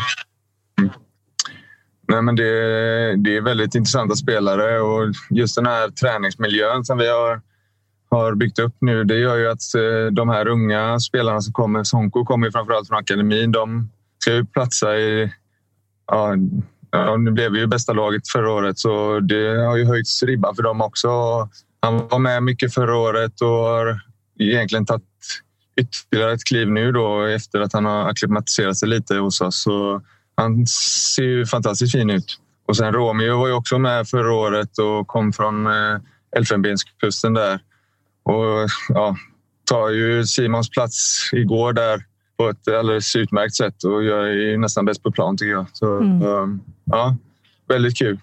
[0.79, 0.91] Mm.
[2.09, 2.53] Nej, men det,
[3.17, 7.41] det är väldigt intressanta spelare och just den här träningsmiljön som vi har,
[8.11, 11.85] har byggt upp nu, det gör ju att eh, de här unga spelarna som kommer,
[11.85, 15.33] Sonko kommer ju framförallt från akademin, de ska ju platsa i
[16.07, 16.35] ja,
[16.91, 20.57] Ja, nu blev vi ju bästa laget förra året så det har ju höjts ribban
[20.57, 21.09] för dem också.
[21.83, 24.01] Han var med mycket förra året och har
[24.39, 25.05] egentligen tagit
[25.81, 29.63] ytterligare ett kliv nu då efter att han har akklimatiserat sig lite hos oss.
[29.63, 30.03] Så
[30.35, 32.39] han ser ju fantastiskt fin ut.
[32.67, 36.01] Och sen Romeo var ju också med förra året och kom från eh,
[36.37, 37.61] Elfenbenskusten där.
[38.23, 39.17] Och ja,
[39.65, 42.05] tar ju Simons plats igår där
[42.41, 45.67] på ett alldeles utmärkt sätt och jag är nästan bäst på plan tycker jag.
[45.73, 46.23] Så, mm.
[46.23, 47.17] um, ja,
[47.69, 48.19] väldigt kul.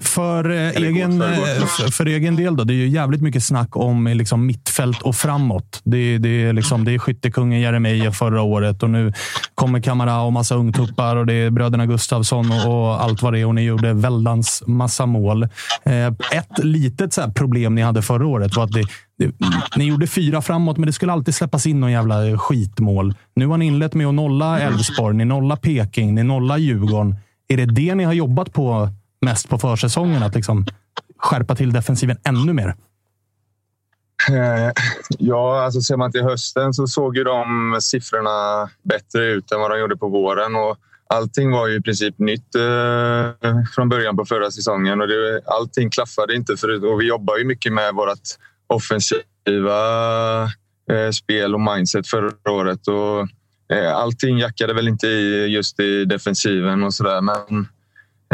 [0.00, 1.28] För, eh, egen, eh,
[1.66, 5.02] för, för, egen del, då, det är ju jävligt mycket snack om eh, liksom, mittfält
[5.02, 5.80] och framåt.
[5.84, 9.12] Det, det, är, liksom, det är skyttekungen Jeremejeff förra året och nu
[9.54, 13.40] kommer Kamara och massa ungtuppar och det är bröderna Gustavsson och, och allt vad det
[13.40, 13.46] är.
[13.46, 15.42] Och ni gjorde väldans massa mål.
[15.82, 18.84] Eh, ett litet så problem ni hade förra året var att det,
[19.18, 19.34] det,
[19.76, 23.14] ni gjorde fyra framåt, men det skulle alltid släppas in någon jävla skitmål.
[23.34, 27.16] Nu har ni inlett med att nolla Elfsborg, ni nolla Peking, ni nolla Djurgården.
[27.48, 28.88] Är det det ni har jobbat på
[29.20, 30.22] mest på försäsongen?
[30.22, 30.66] Att liksom
[31.16, 32.76] skärpa till defensiven ännu mer?
[34.28, 34.72] Eh,
[35.18, 39.70] ja, alltså ser man till hösten så såg ju de siffrorna bättre ut än vad
[39.70, 40.56] de gjorde på våren.
[40.56, 45.00] Och allting var ju i princip nytt eh, från början på förra säsongen.
[45.00, 46.56] Och det, allting klaffade inte.
[46.56, 46.82] Förut.
[46.82, 48.18] och vi jobbar ju mycket med vårt
[48.66, 50.42] offensiva
[50.92, 52.88] eh, spel och mindset förra året.
[52.88, 53.28] Och,
[53.94, 57.20] allting jackade väl inte i just i defensiven och sådär.
[57.20, 57.68] Men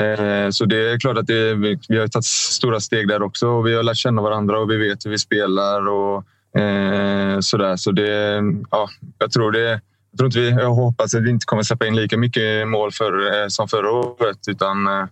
[0.00, 1.54] Eh, så det är klart att det,
[1.88, 3.48] vi har tagit stora steg där också.
[3.48, 6.24] Och vi har lärt känna varandra och vi vet hur vi spelar och
[6.60, 7.76] eh, sådär.
[7.76, 8.88] Så det, ja,
[9.18, 9.80] jag tror det.
[10.10, 12.92] Jag, tror inte vi, jag hoppas att vi inte kommer släppa in lika mycket mål
[12.92, 14.38] för, eh, som förra året.
[14.48, 15.06] Utan eh,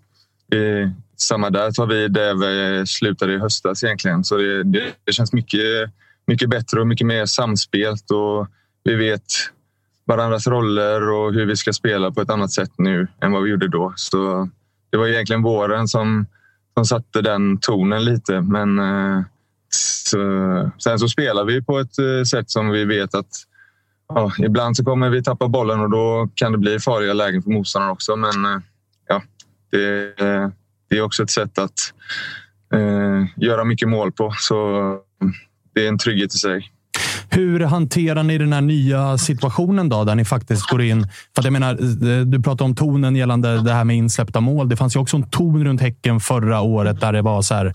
[0.50, 4.24] vi, samma där tar vi där vi slutade i höstas egentligen.
[4.24, 5.90] Så det, det, det känns mycket,
[6.26, 8.10] mycket bättre och mycket mer samspelt.
[8.10, 8.46] Och
[8.84, 9.24] vi vet
[10.06, 13.50] varandras roller och hur vi ska spela på ett annat sätt nu än vad vi
[13.50, 13.92] gjorde då.
[13.96, 14.48] Så
[14.94, 16.26] det var egentligen våren som,
[16.74, 18.40] som satte den tonen lite.
[18.40, 19.22] Men eh,
[19.68, 20.18] så,
[20.78, 23.28] sen så spelar vi på ett eh, sätt som vi vet att
[24.08, 27.50] ja, ibland så kommer vi tappa bollen och då kan det bli farliga lägen för
[27.50, 28.16] motståndaren också.
[28.16, 28.60] Men eh,
[29.08, 29.22] ja,
[29.70, 30.16] det,
[30.88, 31.78] det, är också ett sätt att
[32.74, 34.32] eh, göra mycket mål på.
[34.38, 34.98] Så
[35.74, 36.72] det är en trygghet i sig.
[37.34, 41.08] Hur hanterar ni den här nya situationen då, där ni faktiskt går in?
[41.34, 44.68] För jag menar, eh, du pratade om tonen gällande det här med insläppta mål.
[44.68, 47.72] Det fanns ju också en ton runt Häcken förra året där det var så här.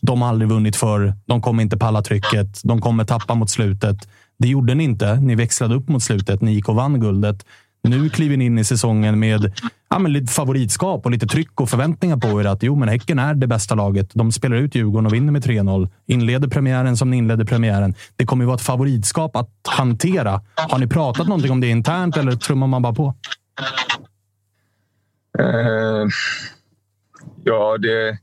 [0.00, 1.14] De har aldrig vunnit för.
[1.26, 2.60] De kommer inte palla trycket.
[2.64, 3.96] De kommer tappa mot slutet.
[4.38, 5.14] Det gjorde ni inte.
[5.14, 6.40] Ni växlade upp mot slutet.
[6.40, 7.44] Ni gick och vann guldet.
[7.88, 9.52] Nu kliver ni in i säsongen med
[9.88, 13.18] ja, men lite favoritskap och lite tryck och förväntningar på er att jo, men Häcken
[13.18, 14.10] är det bästa laget.
[14.14, 15.88] De spelar ut Djurgården och vinner med 3-0.
[16.06, 17.94] Inleder premiären som ni inledde premiären.
[18.16, 20.40] Det kommer ju vara ett favoritskap att hantera.
[20.54, 23.14] Har ni pratat någonting om det internt eller trummar man bara på?
[25.40, 26.08] Uh,
[27.44, 28.18] ja, det,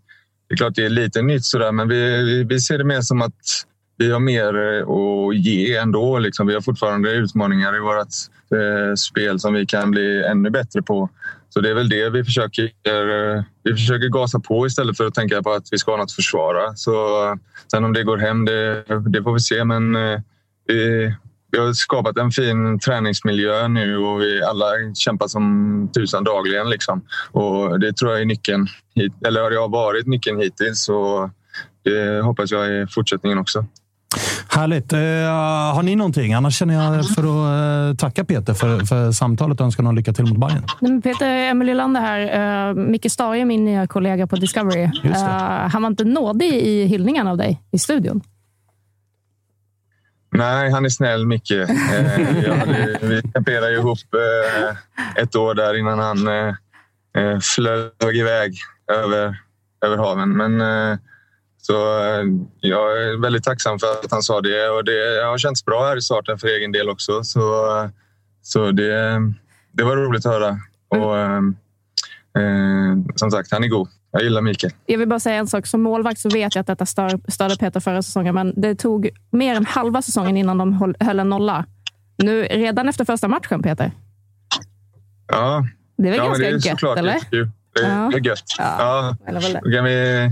[0.48, 3.02] det, är klart det är lite nytt sådär, men vi, vi, vi ser det mer
[3.02, 3.66] som att
[3.98, 6.20] vi har mer att ge ändå.
[6.20, 6.48] Liksom.
[6.48, 8.08] Vi har fortfarande utmaningar i vårt
[8.54, 11.10] Eh, spel som vi kan bli ännu bättre på.
[11.50, 15.14] Så det är väl det vi försöker, eh, vi försöker gasa på istället för att
[15.14, 16.76] tänka på att vi ska ha något att försvara.
[16.76, 16.92] Så,
[17.26, 17.36] eh,
[17.72, 19.64] sen om det går hem, det, det får vi se.
[19.64, 20.20] Men eh,
[20.68, 21.14] vi,
[21.52, 26.70] vi har skapat en fin träningsmiljö nu och vi alla kämpar som tusan dagligen.
[26.70, 27.02] Liksom.
[27.32, 30.90] Och det tror jag är nyckeln, hit, eller det har varit nyckeln hittills.
[30.90, 31.30] Och
[31.84, 33.66] det hoppas jag i fortsättningen också.
[34.56, 34.94] Härligt.
[34.94, 35.00] Uh,
[35.76, 36.34] har ni någonting?
[36.34, 40.14] Annars känner jag för att uh, tacka Peter för, för samtalet och önska honom lycka
[40.14, 41.02] till mot Bayern.
[41.02, 42.70] Peter Emil Lander här.
[42.70, 44.84] Uh, Micke Stare, min nya kollega på Discovery.
[44.84, 45.14] Uh,
[45.72, 48.22] han var inte nådig i hyllningen av dig i studion.
[50.32, 51.52] Nej, han är snäll, Micke.
[52.60, 54.00] hade, vi kamperade ihop
[55.16, 56.18] ett år där innan han
[57.42, 58.56] flög iväg
[58.92, 59.40] över,
[59.86, 60.38] över haven.
[60.38, 60.62] Men
[61.66, 62.24] så eh,
[62.60, 65.98] jag är väldigt tacksam för att han sa det och det har känts bra här
[65.98, 67.24] i starten för egen del också.
[67.24, 67.42] Så,
[68.42, 69.22] så det,
[69.72, 70.58] det var roligt att höra.
[70.88, 71.42] Och, eh,
[72.38, 73.88] eh, som sagt, han är god.
[74.12, 74.74] Jag gillar Mikael.
[74.86, 75.68] Jag vill bara säga en sak.
[75.68, 79.10] Som målvakt så vet jag att detta stör, störde Peter förra säsongen, men det tog
[79.32, 81.66] mer än halva säsongen innan de höll en nolla.
[82.18, 83.92] Nu, redan efter första matchen, Peter.
[85.28, 85.68] Ja.
[85.98, 87.20] Det är väl ja, ganska det är gött, eller?
[87.30, 88.44] Det är, det är gött.
[88.58, 89.16] Ja.
[89.26, 89.42] ja.
[89.64, 90.30] Då kan vi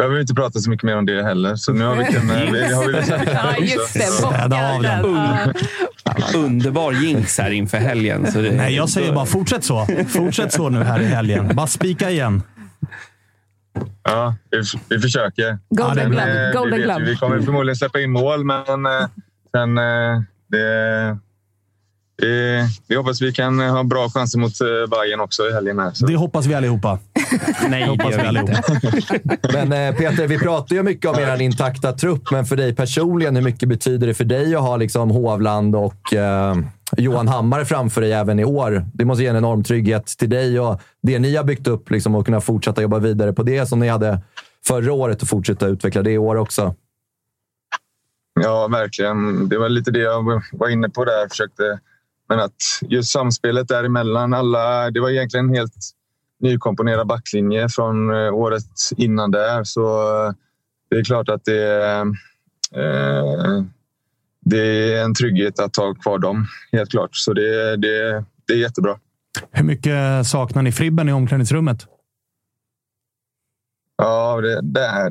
[0.00, 1.56] behöver vi inte prata så mycket mer om det heller.
[1.56, 2.36] Så nu har vi kunnat...
[2.52, 4.00] Vi, har vi ja, just det.
[4.00, 5.04] Städa av den.
[6.34, 8.32] Underbar jinx här inför helgen.
[8.32, 8.50] Så det...
[8.52, 9.86] Nej, jag säger bara fortsätt så.
[10.08, 11.50] Fortsätt så nu här i helgen.
[11.54, 12.42] Bara spika igen.
[14.02, 15.58] Ja, vi, vi försöker.
[15.70, 16.52] Golden ja, Glove.
[16.54, 19.08] Golden vi, vi kommer förmodligen släppa in mål, men eh,
[19.52, 19.78] sen...
[19.78, 21.18] Eh, det,
[22.20, 25.78] vi, vi hoppas vi kan ha bra chanser mot eh, Bayern också i helgen.
[25.78, 26.06] Här, så.
[26.06, 26.98] Det hoppas vi allihopa.
[27.68, 28.62] Nej, det hoppas vi inte.
[29.52, 33.36] men eh, Peter, vi pratar ju mycket om er intakta trupp, men för dig personligen,
[33.36, 36.56] hur mycket betyder det för dig att ha liksom Hovland och eh,
[36.96, 38.84] Johan Hammar framför dig även i år?
[38.94, 42.14] Det måste ge en enorm trygghet till dig och det ni har byggt upp liksom,
[42.14, 44.20] och kunna fortsätta jobba vidare på det som ni hade
[44.66, 46.74] förra året och fortsätta utveckla det i år också.
[48.40, 49.48] Ja, verkligen.
[49.48, 51.28] Det var lite det jag var inne på där.
[51.28, 51.78] Försökte
[52.30, 54.34] men att just samspelet däremellan.
[54.34, 55.74] Alla, det var egentligen en helt
[56.40, 58.64] nykomponerad backlinje från eh, året
[58.96, 59.64] innan där.
[59.64, 59.82] Så
[60.26, 60.32] eh,
[60.90, 61.82] det är klart att det,
[62.76, 63.64] eh,
[64.40, 67.10] det är en trygghet att ha kvar dem, helt klart.
[67.12, 68.98] Så det, det, det är jättebra.
[69.50, 71.86] Hur mycket saknar ni Fribben i omklädningsrummet?
[73.96, 75.10] Ja, det, det,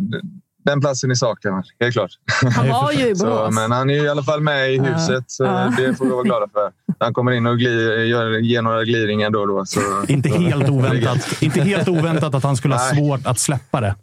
[0.66, 2.12] den platsen i saken, helt klart.
[2.56, 5.44] Han var ju i så, Men han är i alla fall med i huset, så
[5.44, 5.74] ja.
[5.78, 6.72] det får vi vara glada för.
[7.00, 9.66] Han kommer in och glir, gör, ger några gliringar då och då.
[9.66, 13.96] Så, inte, helt oväntat, inte helt oväntat att han skulle ha svårt att släppa det.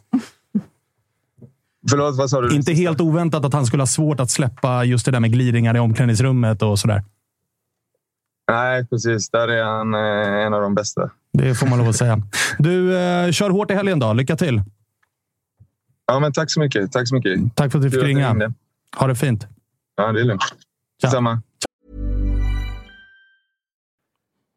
[1.89, 2.55] Förlåt, vad sa du?
[2.55, 5.75] Inte helt oväntat att han skulle ha svårt att släppa just det där med gliringar
[5.75, 7.03] i omklädningsrummet och sådär.
[8.51, 9.29] Nej, precis.
[9.29, 11.09] Där är han eh, en av de bästa.
[11.33, 12.21] Det får man lov att säga.
[12.59, 14.13] Du, eh, kör hårt i helgen då.
[14.13, 14.61] Lycka till!
[16.07, 16.91] Ja, men tack så mycket.
[16.91, 17.55] Tack så mycket.
[17.55, 18.53] Tack för att du fick ringa.
[18.97, 19.47] Ha det fint.
[19.95, 20.41] Ja, det är lugnt.
[21.01, 21.41] Detsamma.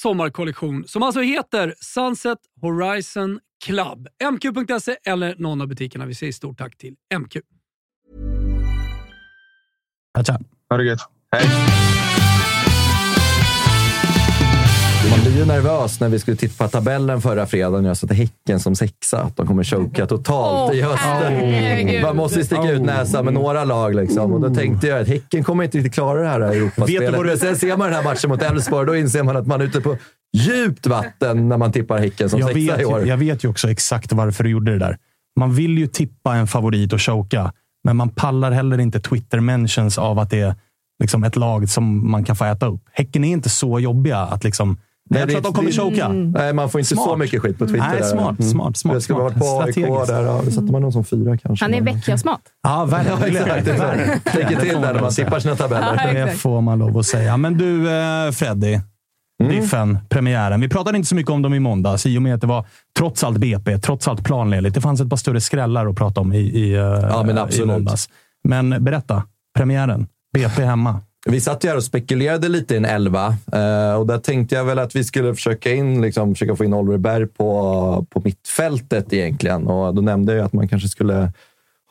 [0.00, 4.08] sommarkollektion som alltså heter Sunset Horizon Club.
[4.32, 6.06] MQ.se eller någon av butikerna.
[6.06, 7.36] Vi säger stort tack till MQ.
[10.70, 11.00] Ha det gött.
[11.32, 11.79] Hej!
[15.30, 17.84] Blir ju nervös när vi skulle titta på tabellen förra fredagen.
[17.84, 19.22] Jag satte Häcken som sexa.
[19.22, 22.02] Att de kommer choka totalt i Åh, hösten.
[22.02, 23.94] Man måste sticka ut näsan med några lag.
[23.94, 24.32] Liksom.
[24.32, 27.26] Och då tänkte jag att Häcken kommer inte riktigt klara det här Vet du Europaspelet.
[27.26, 28.86] Men sen ser man den här matchen mot Elfsborg.
[28.86, 29.96] Då inser man att man är ute på
[30.36, 33.00] djupt vatten när man tippar Häcken som jag sexa vet, i år.
[33.00, 34.98] ju, jag vet ju också exakt varför du gjorde det där.
[35.40, 37.52] Man vill ju tippa en favorit och choka,
[37.84, 40.54] men man pallar heller inte Twitter-mentions av att det är
[41.02, 42.80] liksom ett lag som man kan få äta upp.
[42.92, 44.76] Häcken är inte så jobbiga att liksom...
[45.10, 46.08] Nej, jag tror att de kommer choka.
[46.08, 47.18] Nej, man får inte så Smart.
[47.18, 47.88] mycket skit på Twitter.
[47.88, 48.06] Nej, där.
[48.06, 48.50] smart, Mm.
[48.50, 49.74] smart, smart, Jag skulle ha varit på AIK
[50.06, 50.22] där.
[50.24, 51.64] Ja, då satte man någon som fyra kanske.
[51.64, 52.40] Han är veckiasmart.
[52.62, 53.18] Ja, verkligen.
[53.46, 54.24] Ja, exakt, exakt.
[54.32, 56.14] Tänker till där när man tippar sina tabeller.
[56.18, 57.36] Ja, Det får man lov att säga.
[57.36, 58.78] Men du, eh, Freddy.
[59.42, 59.52] Mm.
[59.56, 60.60] Diffen, premiären.
[60.60, 62.66] Vi pratade inte så mycket om dem i måndags i och med att det var
[62.98, 64.74] trots allt BP, trots allt planledigt.
[64.74, 67.40] Det fanns ett par större skrällar att prata om i, i, eh, Ja, men i
[67.40, 67.66] absolut.
[67.68, 68.08] måndags.
[68.44, 69.22] Men berätta,
[69.56, 70.06] premiären.
[70.34, 71.00] BP hemma.
[71.26, 74.64] Vi satt ju här och spekulerade lite i en elva eh, och där tänkte jag
[74.64, 79.12] väl att vi skulle försöka, in, liksom, försöka få in Oliver Berg på, på mittfältet
[79.12, 79.66] egentligen.
[79.66, 81.32] Och då nämnde jag att man kanske skulle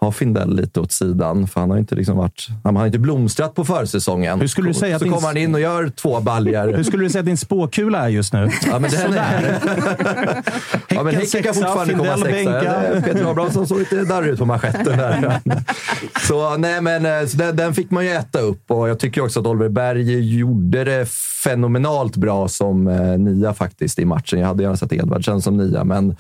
[0.02, 3.56] ha Findell lite åt sidan, för han har inte liksom varit, han har inte blomstrat
[3.56, 4.40] på försäsongen.
[4.40, 6.74] Hur skulle du säga att Så din- kommer han in och gör två baljor.
[6.74, 8.50] Hur skulle du säga att din spåkula är just nu?
[8.68, 9.60] Ja, men den är...
[10.90, 12.32] ja, men Häcken kan fortfarande komma sexa.
[12.32, 12.64] bänka.
[12.94, 15.40] Ja, Peter Abrahamsson såg lite darrig ut på manschetten där.
[16.28, 19.24] Så, nej, men, eh, så den, den fick man ju äta upp och jag tycker
[19.24, 21.10] också att Oliver Berg gjorde det
[21.44, 24.40] fenomenalt bra som eh, nia faktiskt i matchen.
[24.40, 26.16] Jag hade gärna sett Edvardsen som nia, men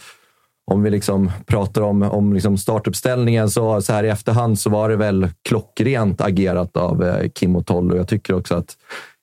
[0.69, 4.89] om vi liksom pratar om, om liksom startuppställningen så, så här i efterhand så var
[4.89, 8.77] det väl klockrent agerat av eh, Kim och Toll och jag tycker också att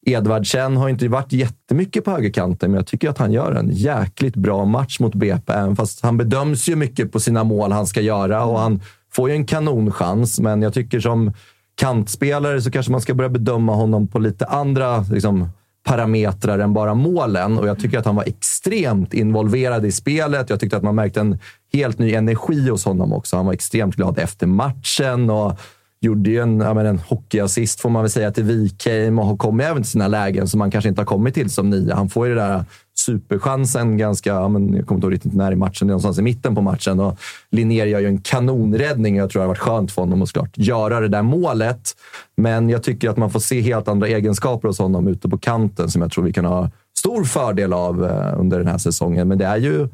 [0.06, 4.36] Edvardsen har inte varit jättemycket på högerkanten, men jag tycker att han gör en jäkligt
[4.36, 5.52] bra match mot BP.
[5.52, 8.80] Även fast han bedöms ju mycket på sina mål han ska göra och han
[9.12, 10.40] får ju en kanonchans.
[10.40, 11.32] Men jag tycker som
[11.74, 15.48] kantspelare så kanske man ska börja bedöma honom på lite andra liksom,
[15.86, 17.58] parametrar än bara målen.
[17.58, 20.50] Och jag tycker att han var extremt involverad i spelet.
[20.50, 21.38] Jag tyckte att man märkte en
[21.72, 23.36] helt ny energi hos honom också.
[23.36, 25.30] Han var extremt glad efter matchen.
[25.30, 25.60] och
[26.00, 29.36] gjorde ju en, ja, men en hockeyassist får man väl säga till Wikheim och har
[29.36, 31.94] kommit även till sina lägen som man kanske inte har kommit till som nia.
[31.94, 32.64] Han får ju det där
[32.98, 36.18] superchansen ganska, ja, men jag kommer inte ihåg riktigt när i matchen, det är någonstans
[36.18, 37.00] i mitten på matchen.
[37.00, 37.18] Och
[37.50, 40.28] Linnér gör ju en kanonräddning och jag tror det har varit skönt för honom att
[40.28, 41.96] såklart göra det där målet.
[42.36, 45.90] Men jag tycker att man får se helt andra egenskaper hos honom ute på kanten
[45.90, 49.28] som jag tror vi kan ha stor fördel av eh, under den här säsongen.
[49.28, 49.88] Men det är ju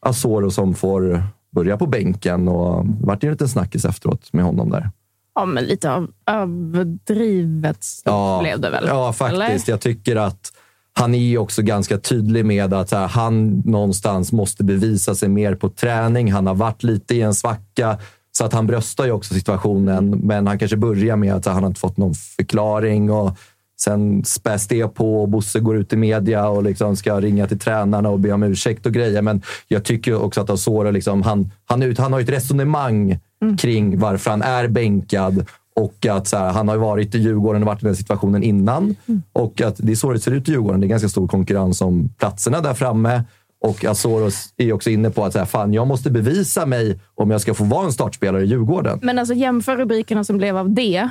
[0.00, 4.44] Asoro som får börja på bänken och det vart ju en liten snackis efteråt med
[4.44, 4.90] honom där.
[5.34, 8.84] Ja, men lite av överdrivet stort blev det väl?
[8.86, 9.42] Ja, faktiskt.
[9.42, 9.62] Eller?
[9.66, 10.52] Jag tycker att
[10.98, 15.54] han är ju också ganska tydlig med att här, han någonstans måste bevisa sig mer
[15.54, 16.32] på träning.
[16.32, 17.98] Han har varit lite i en svacka,
[18.32, 20.10] så att han bröstar ju också situationen.
[20.10, 23.10] Men han kanske börjar med att han inte fått någon förklaring.
[23.10, 23.38] Och
[23.80, 27.58] Sen späs det på och Bosse går ut i media och liksom ska ringa till
[27.58, 29.22] tränarna och be om ursäkt och grejer.
[29.22, 33.18] Men jag tycker också att Asoro, liksom, han, han, ut, han har ju ett resonemang
[33.58, 35.46] kring varför han är bänkad
[35.80, 38.42] och att så här, han har ju varit i Djurgården och varit i den situationen
[38.42, 38.96] innan.
[39.32, 40.80] Och att det är så det ser ut i Djurgården.
[40.80, 43.22] Det är ganska stor konkurrens om platserna där framme.
[43.64, 47.30] Och Azoros är också inne på att så här, fan, jag måste bevisa mig om
[47.30, 48.98] jag ska få vara en startspelare i Djurgården.
[49.02, 51.08] Men alltså jämför rubrikerna som blev av det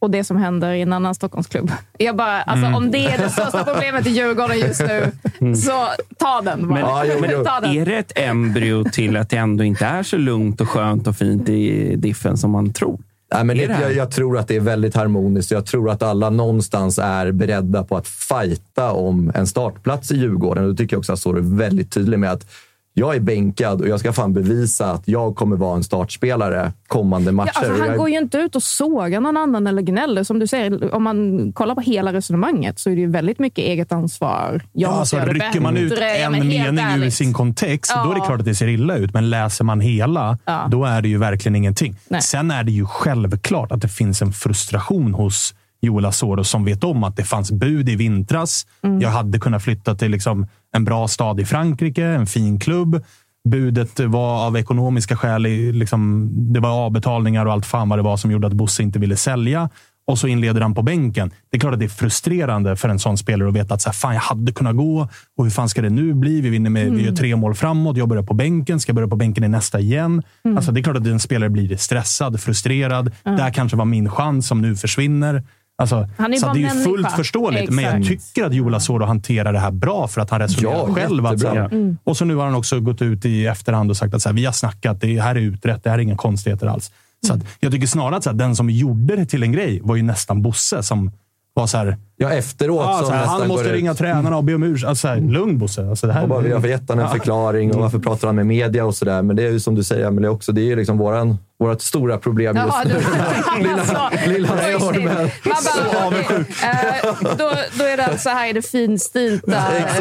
[0.00, 1.72] och det som händer i en annan Stockholmsklubb.
[1.98, 2.74] Jag bara, alltså, Mm.
[2.74, 5.12] Om det är det största problemet i Djurgården just nu,
[5.54, 5.86] så
[6.18, 7.04] ta den bara.
[7.04, 7.70] Men, men ta den.
[7.70, 11.16] är det ett embryo till att det ändå inte är så lugnt och skönt och
[11.16, 12.98] fint i diffen som man tror?
[13.34, 15.50] Nej, men det, det jag, jag tror att det är väldigt harmoniskt.
[15.50, 20.68] Jag tror att alla någonstans är beredda på att fighta om en startplats i Djurgården.
[20.68, 22.46] Då tycker jag också att Asoro är väldigt tydlig med att
[22.94, 27.32] jag är bänkad och jag ska fan bevisa att jag kommer vara en startspelare kommande
[27.32, 27.50] matcher.
[27.54, 30.24] Ja, alltså, han är- går ju inte ut och sågar någon annan eller gnäller.
[30.24, 33.58] Som du säger, om man kollar på hela resonemanget så är det ju väldigt mycket
[33.64, 34.62] eget ansvar.
[34.72, 35.92] Jag Ja, alltså, rycker man ut.
[36.00, 38.24] Ja, en mening ur sin kontext, då är det Ja.
[38.26, 39.14] klart att det ser illa ut.
[39.14, 40.66] Men läser man hela, Ja.
[40.70, 41.96] då är det ju verkligen ingenting.
[42.08, 42.22] Nej.
[42.22, 46.84] Sen är det ju självklart att det finns en frustration hos Joel Asoro som vet
[46.84, 48.66] om att det fanns bud i vintras.
[48.82, 49.00] Mm.
[49.00, 53.02] Jag hade kunnat flytta till liksom en bra stad i Frankrike, en fin klubb.
[53.48, 58.16] Budet var av ekonomiska skäl, liksom, det var avbetalningar och allt fan vad det var
[58.16, 59.68] som gjorde att Bosse inte ville sälja.
[60.06, 61.30] Och så inleder han på bänken.
[61.50, 63.88] Det är klart att det är frustrerande för en sån spelare att veta att så
[63.88, 65.08] här, fan, jag hade kunnat gå.
[65.36, 66.40] Och hur fan ska det nu bli?
[66.40, 67.14] Vi vinner med, vi gör Mm.
[67.16, 67.96] tre mål framåt.
[67.96, 68.80] Jag börjar på bänken.
[68.80, 70.22] Ska jag börja på bänken i nästa igen?
[70.44, 70.56] Mm.
[70.56, 73.12] Alltså, det är klart att en spelare blir stressad, frustrerad.
[73.24, 75.42] Det här kanske var min chans som nu försvinner.
[75.80, 76.90] Alltså, Han är så bara det är ju människa.
[76.90, 77.70] fullt förståeligt.
[77.70, 78.26] Men jag Exakt.
[78.34, 81.26] tycker att Joel Asoro hanterar det här bra för att han resonerar Ja, själv.
[81.26, 81.56] Att, så här.
[81.56, 81.98] Mm.
[82.04, 84.36] Och så nu har han också gått ut i efterhand och sagt att så här,
[84.36, 85.00] vi har snackat.
[85.00, 85.84] Det här är utrett.
[85.84, 86.90] Det här är inga konstigheter alls.
[87.26, 89.80] Så att, jag tycker snarare att så här, den som gjorde det till en grej
[89.82, 91.12] var ju nästan Bosse som
[91.54, 91.96] var så här.
[92.22, 93.78] Ja, efteråt Ja, som så här, nästan han måste går ut.
[93.80, 94.88] ringa tränarna och be om ursäkt.
[94.88, 95.88] Alltså, här, lugn Bosse.
[95.88, 97.12] Alltså, det här, Och bara, vi har gett honom en Ja.
[97.18, 99.22] förklaring och varför pratar han med media och sådär.
[99.22, 100.52] Men det är ju som du säger, Emelie, också.
[100.52, 102.92] Det är ju liksom våran, vårat stora problem just nu.
[102.94, 109.52] du, lilla, alltså, lilla bara, eh, då, då är det alltså här är det finstilta.
[109.56, 110.00] eh, Exakt.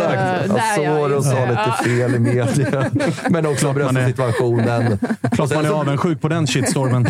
[0.56, 2.48] där jag Asoro sa lite fel i media.
[3.30, 5.00] Men också är- situationen.
[5.32, 7.06] Klart man är avundsjuk på den shitstormen.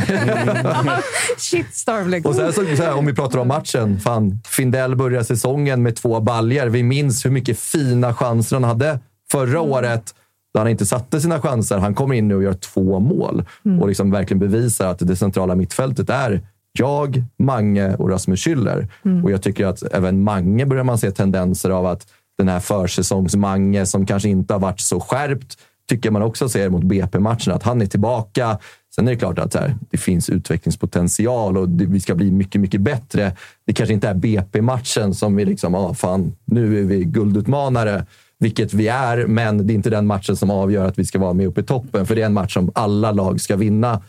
[1.37, 2.29] Shitstorm liksom.
[2.29, 3.99] Och sen så, så här, om vi pratar om matchen.
[3.99, 6.67] Fan, Findell börjar säsongen med två baljer.
[6.67, 8.99] Vi minns hur mycket fina chanser han hade
[9.31, 10.15] förra året.
[10.53, 11.77] Där han inte satte sina chanser.
[11.77, 13.45] Han kommer in nu och gör två mål.
[13.81, 16.41] Och liksom verkligen bevisar att det centrala mittfältet är
[16.79, 18.87] jag, Mange och Rasmus Schüller.
[19.23, 23.85] Och jag tycker att även Mange börjar man se tendenser av att den här försäsongsmange
[23.85, 25.57] som kanske inte har varit så skärpt
[25.89, 28.57] tycker man också ser mot BP-matchen att han är tillbaka.
[28.99, 32.61] Sen är det klart att här, det finns utvecklingspotential och det, vi ska bli mycket,
[32.61, 33.35] mycket bättre.
[33.65, 38.05] Det kanske inte är BP-matchen som vi liksom, ah, fan, nu är vi guldutmanare,
[38.39, 41.33] vilket vi är, men det är inte den matchen som avgör att vi ska vara
[41.33, 44.01] med uppe i toppen, för det är en match som alla lag ska vinna.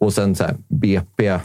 [0.00, 1.38] Och sen så här, BP,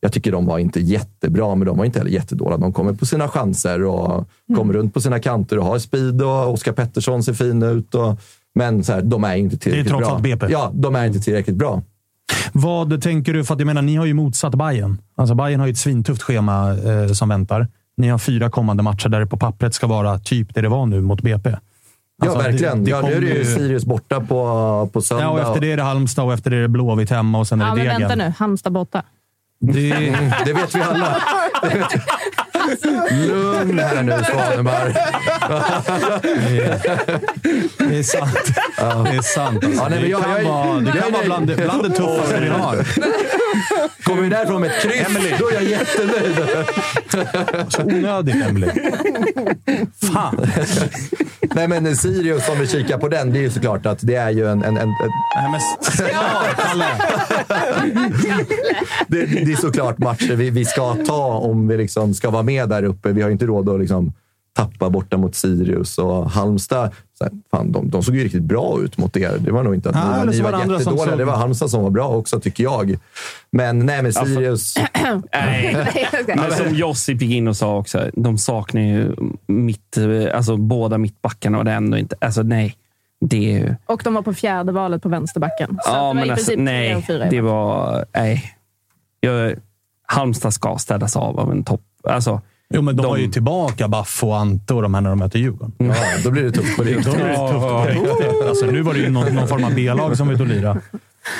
[0.00, 2.58] jag tycker de var inte jättebra, men de var inte heller jättedåliga.
[2.58, 6.52] De kommer på sina chanser och kommer runt på sina kanter och har speed och
[6.52, 7.94] Oskar Pettersson ser fin ut.
[7.94, 8.20] Och,
[8.54, 10.14] men så här, de är inte tillräckligt trots bra.
[10.14, 10.46] allt BP.
[10.50, 11.82] Ja, de är inte tillräckligt bra.
[12.52, 13.44] Vad tänker du?
[13.44, 14.98] För att jag menar, ni har ju motsatt Bayern.
[15.16, 17.68] Alltså Bayern har ju ett svintufft schema eh, som väntar.
[17.96, 20.86] Ni har fyra kommande matcher där det på pappret ska vara typ det det var
[20.86, 21.50] nu mot BP.
[22.22, 22.78] Alltså, ja, verkligen.
[22.78, 25.24] det- det ja, nu är det ju Sirius borta på, på söndag.
[25.24, 27.48] Ja, och efter det är det Halmstad och efter det är det Blåvitt hemma och
[27.48, 28.00] sen är Ja, det men Degen.
[28.08, 28.32] vänta nu.
[28.38, 29.02] Halmstad borta.
[29.60, 29.90] Det,
[30.44, 31.16] det vet vi alla.
[32.82, 33.26] Det vi.
[33.26, 34.92] Lugn här nu, Svanemar.
[37.88, 38.34] det är sant.
[39.10, 39.64] Det är sant.
[39.64, 39.80] Alltså.
[39.82, 41.90] Ja, nej, men det jag- kan jag- vara, det kan vara bland, det- bland det
[41.90, 42.86] tuffaste vi har.
[44.02, 46.36] Kommer vi därifrån med ett kryss, då är jag jättenöjd.
[47.68, 48.72] Så onödigt, Emelie.
[50.12, 50.46] Fan.
[51.54, 54.30] Nej, men Sirius, om vi kikar på den, det är ju såklart att det är
[54.30, 54.64] ju en...
[54.64, 54.94] en, en, en
[55.36, 55.60] Nej, men,
[56.12, 56.86] ja, Kalle.
[59.06, 62.59] det, det är såklart matcher vi, vi ska ta om vi liksom ska vara med
[62.66, 63.12] där uppe.
[63.12, 64.12] Vi har ju inte råd att liksom
[64.52, 66.90] tappa borta mot Sirius och Halmstad.
[67.18, 69.36] Så här, fan, de, de såg ju riktigt bra ut mot er.
[69.38, 71.04] Det var nog inte att ni, var- eller ni var var jättedåliga.
[71.06, 72.96] såg- Det var Halmstad som var bra också, tycker jag.
[73.50, 74.74] Men nej, men Sirius...
[75.32, 75.86] Nej.
[76.26, 79.14] Men som Josip gick in och sa också, de saknar ju
[79.46, 79.98] mitt,
[80.34, 82.16] alltså båda mittbackarna och det ändå inte...
[82.20, 82.76] Alltså nej.
[83.20, 83.74] Det är ju...
[83.86, 85.78] Och de var på fjärde valet på vänsterbacken.
[85.84, 87.04] Så Ja, var men i alltså, nej.
[87.30, 88.04] Det var...
[88.16, 88.54] Nej.
[89.20, 89.54] Jag,
[90.06, 91.82] Halmstad ska städas av av en topp...
[92.04, 92.40] Alltså,
[92.74, 95.18] Jo, men de, De- har ju tillbaka Baff och Ante och de här när de
[95.18, 95.72] möter Djurgården.
[95.78, 95.94] Ja,
[96.24, 97.14] då blir det tufft på riktigt.
[98.48, 100.76] Alltså, nu var det ju någon, någon form av B-lag som var ute och lira.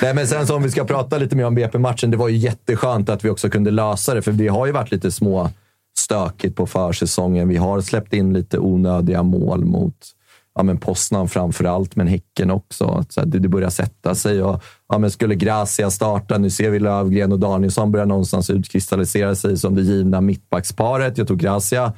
[0.02, 2.10] Nej, men sen så om vi ska prata lite mer om BP-matchen.
[2.10, 4.90] Det var ju jätteskönt att vi också kunde lösa det, för det har ju varit
[4.90, 5.50] lite små
[5.98, 7.48] stökigt på försäsongen.
[7.48, 9.94] Vi har släppt in lite onödiga mål mot
[10.54, 13.04] ja, men Poznan framför allt, men Häcken också.
[13.08, 14.42] Så det, det börjar sätta sig.
[14.42, 19.34] Och, ja, men skulle Gracia starta, nu ser vi Lövgren och Danielsson börjar någonstans utkristallisera
[19.34, 21.18] sig som det givna mittbacksparet.
[21.18, 21.92] Jag tror Gracia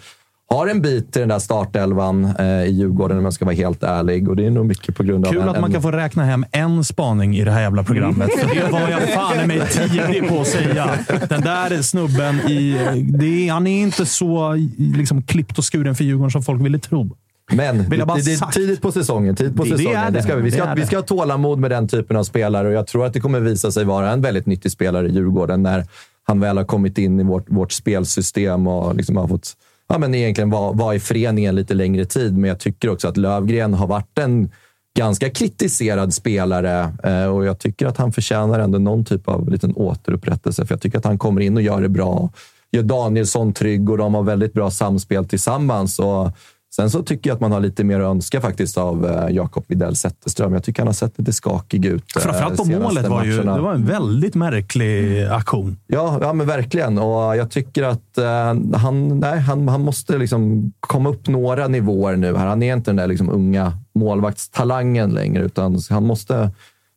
[0.51, 3.83] har en bit till den där startelvan eh, i Djurgården om jag ska vara helt
[3.83, 4.29] ärlig.
[4.29, 5.91] Och det är nog mycket på grund av Kul en, att man en- kan få
[5.91, 8.31] räkna hem en spaning i det här jävla programmet.
[8.39, 10.91] För det var jag fan i mig tidig på att säga.
[11.29, 12.77] Den där snubben, i,
[13.19, 17.17] det han är inte så liksom, klippt och skuren för Djurgården som folk ville tro.
[17.57, 19.37] Men det, det är tidigt på säsongen.
[19.37, 19.99] Tidigt på Det- det säsongen.
[20.01, 20.23] är Det det.
[20.23, 20.43] ska vi.
[20.43, 20.87] Vi, Det ska, är vi det.
[20.87, 23.73] ska ha tålamod med den typen av spelare och jag tror att det kommer visa
[23.73, 25.85] sig vara en väldigt nyttig spelare i Djurgården när
[26.25, 29.53] han väl har kommit in i vårt, vårt spelsystem och liksom har fått
[29.89, 32.39] ja, men egentligen vara, vara i föreningen lite längre tid.
[32.39, 34.51] Men jag tycker också att Lövgren har varit en
[34.99, 39.73] ganska kritiserad spelare eh, och jag tycker att han förtjänar ändå någon typ av liten
[39.77, 40.67] återupprättelse.
[40.67, 42.31] För jag tycker att han kommer in och gör det bra.
[42.73, 45.99] Gör Danielsson trygg och de har väldigt bra samspel tillsammans.
[45.99, 46.31] Och
[46.77, 49.65] Sen så tycker jag att man har lite mer att önska faktiskt av eh, Jakob
[49.69, 50.53] Widell Zetterström.
[50.53, 52.17] Jag tycker han har sett lite skakig ut.
[52.17, 55.77] eh, Framförallt på senaste målet var ju, det var en väldigt märklig aktion.
[55.87, 56.99] Ja, ja men verkligen.
[56.99, 62.17] Och jag tycker att eh, han, nej, han, han måste liksom komma upp några nivåer
[62.17, 62.37] nu.
[62.37, 62.47] här.
[62.47, 66.51] Han är inte den där liksom unga målvaktstalangen längre, utan han måste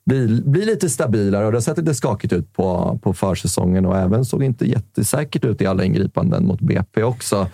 [0.05, 1.45] bli, bli lite stabilare.
[1.45, 5.43] Och det har sett lite skakigt ut på, på försäsongen och även såg inte jättesäkert
[5.45, 7.47] ut i alla ingripanden mot BP också.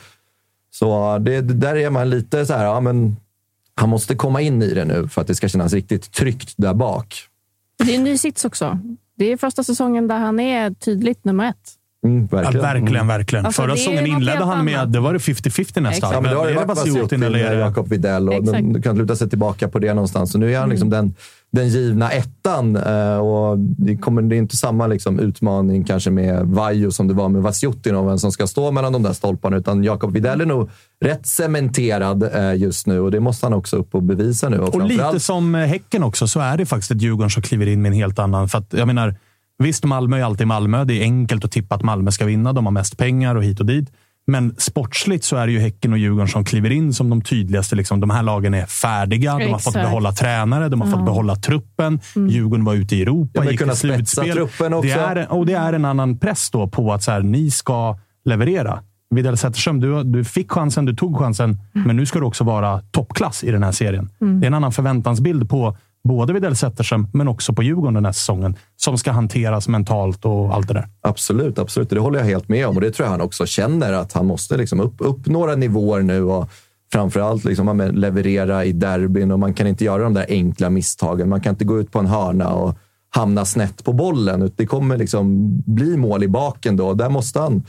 [0.71, 3.15] Så det, där är man lite så här, ja, men
[3.75, 6.73] han måste komma in i det nu för att det ska kännas riktigt tryggt där
[6.73, 7.27] bak.
[7.83, 8.79] Det är en ny sits också.
[9.17, 11.77] Det är första säsongen där han är tydligt nummer ett.
[12.05, 12.61] Mm, Ja, verkligen.
[12.65, 13.45] verkligen, verkligen.
[13.45, 14.93] Alltså, Förra det säsongen inledde han med, annat.
[14.93, 16.13] det var det 50-50 nästan.
[16.13, 19.15] Ja, men det har är varit Basiotin eller det- Jakob Widell och de, kan luta
[19.15, 20.31] sig tillbaka på det någonstans.
[20.31, 21.13] Så nu är han liksom den,
[21.51, 26.45] den givna ettan eh, och det, kommer, det är inte samma liksom utmaning kanske med
[26.45, 29.57] Vajo som det var med Vasjutin om vem som ska stå mellan de där stolparna,
[29.57, 30.69] utan Jakob Widell är nog
[31.03, 34.57] rätt cementerad eh, just nu och det måste han också upp och bevisa nu.
[34.59, 37.81] Och lite framförallt- som Häcken också, så är det faktiskt ett Djurgården som kliver in
[37.81, 38.49] med en helt annan.
[38.49, 39.15] För att, jag menar,
[39.61, 40.83] visst, Malmö är alltid Malmö.
[40.85, 42.53] Det är enkelt att tippa att Malmö ska vinna.
[42.53, 43.91] De har mest pengar och hit och dit.
[44.27, 47.75] Men sportsligt så är det ju Häcken och Djurgården som kliver in som de tydligaste.
[47.75, 49.37] Liksom, de här lagen är färdiga.
[49.37, 50.69] De har fått behålla tränare.
[50.69, 51.99] De har fått behålla truppen.
[52.29, 54.31] Djurgården var ute i Europa, Ja, gick kunna till slutspel.
[54.31, 54.87] truppen också.
[54.87, 57.97] Det är, och det är en annan press då på att så här, ni ska
[58.25, 58.79] leverera.
[59.15, 62.81] Widell Zetterström, du, du fick chansen, du tog chansen, men nu ska du också vara
[62.91, 64.09] toppklass i den här serien.
[64.19, 68.11] Det är en annan förväntansbild på både Widell Zetterström, men också på Djurgården den här
[68.11, 70.87] säsongen, som ska hanteras mentalt och allt det där.
[71.01, 71.89] Absolut, absolut.
[71.89, 74.25] Det håller jag helt med om och det tror jag han också känner att han
[74.25, 76.49] måste liksom upp, upp några nivåer nu och
[76.91, 81.29] framförallt liksom leverera i derbyn och man kan inte göra de där enkla misstagen.
[81.29, 82.77] Man kan inte gå ut på en hörna och
[83.09, 84.51] hamna snett på bollen.
[84.55, 87.63] Det kommer liksom bli mål i baken då där måste han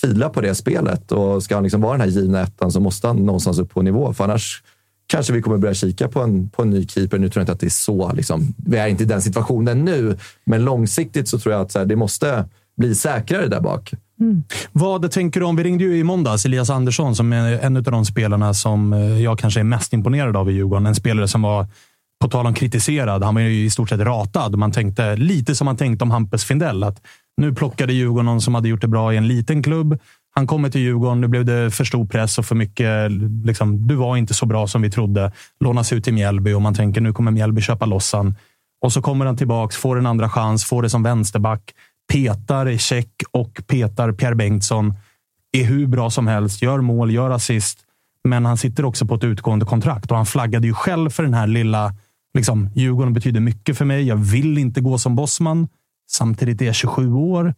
[0.00, 3.06] fila på det spelet och ska han liksom vara den här givna ettan så måste
[3.06, 4.62] han någonstans upp på nivå för annars
[5.08, 7.18] kanske vi kommer börja kika på en, på en ny keeper.
[7.18, 8.12] Nu tror jag inte att det är så.
[8.12, 8.54] Liksom.
[8.66, 11.86] Vi är inte i den situationen nu, men långsiktigt så tror jag att så här,
[11.86, 12.44] det måste
[12.76, 13.92] bli säkrare där bak.
[14.72, 15.56] Vad tänker du om?
[15.56, 19.22] Vi ringde ju i måndags Elias Andersson som är en av de spelarna som eh,
[19.22, 20.86] jag kanske är mest imponerad av i Djurgården.
[20.86, 21.66] En spelare som var,
[22.20, 24.56] på tal om kritiserad, han var ju i stort sett ratad.
[24.56, 26.84] Man tänkte lite som man tänkte om Hampus Findell.
[26.84, 27.02] Att
[27.36, 29.98] nu plockade Djurgården någon som hade gjort det bra i en liten klubb.
[30.34, 33.10] Han kommer till Djurgården, nu blev det för stor press och för mycket.
[33.44, 35.32] Liksom, du var inte så bra som vi trodde.
[35.60, 38.34] Lånas ut till Mjällby och man tänker nu kommer Mjällby köpa lossan.
[38.80, 41.74] Och så kommer han tillbaks, får en andra chans, får det som vänsterback.
[42.12, 44.94] Petar Check och petar Pierre Bengtsson.
[45.52, 47.78] Är hur bra som helst, gör mål, gör assist.
[48.24, 51.34] Men han sitter också på ett utgående kontrakt och han flaggade ju själv för den
[51.34, 51.94] här lilla...
[52.34, 54.02] Liksom, Djurgården betyder mycket för mig.
[54.02, 55.68] Jag vill inte gå som bossman.
[56.10, 57.54] Samtidigt är jag 27 år.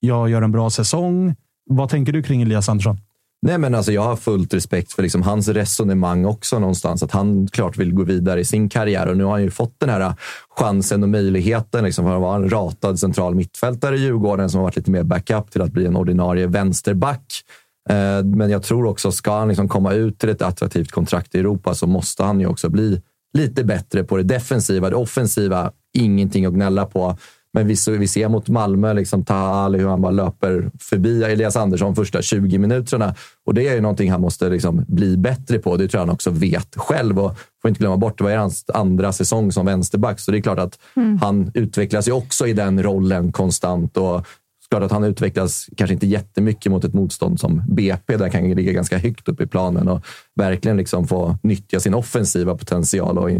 [0.00, 1.36] Jag gör en bra säsong.
[1.68, 2.98] Vad tänker du kring Elias Andersson?
[3.42, 7.02] Nej, men alltså, jag har fullt respekt för liksom hans resonemang också någonstans.
[7.02, 9.74] Att han klart vill gå vidare i sin karriär och nu har han ju fått
[9.78, 10.14] den här äh,
[10.48, 14.64] chansen och möjligheten liksom, för att vara en ratad central mittfältare i Djurgården som har
[14.64, 17.44] varit lite mer backup till att bli en ordinarie vänsterback.
[17.90, 21.38] Eh, Men jag tror också, ska han liksom komma ut till ett attraktivt kontrakt i
[21.38, 24.90] Europa så måste han ju också bli lite bättre på det defensiva.
[24.90, 27.18] Det offensiva, ingenting att gnälla på.
[27.52, 31.22] Men vi, så, vi ser mot Malmö, liksom, Taha Ali, hur han bara löper förbi
[31.22, 33.14] Elias Andersson första 20 minuterna.
[33.46, 35.76] Och det är ju någonting han måste liksom bli bättre på.
[35.76, 37.18] Det tror jag han också vet själv.
[37.18, 40.20] Och får inte glömma bort, det var hans andra säsong som vänsterback.
[40.20, 40.78] Så det är klart att
[41.20, 43.96] han utvecklas ju också i den rollen konstant.
[43.96, 44.26] Och
[44.70, 48.50] klart att han utvecklas kanske inte jättemycket mot ett motstånd som BP, där han kan
[48.50, 50.04] ligga ganska högt upp i planen och
[50.34, 53.30] verkligen liksom få nyttja sin offensiva potential.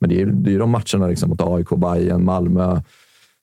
[0.00, 2.80] Men det är ju det är ju de matcherna liksom mot AIK, Bayern, Malmö,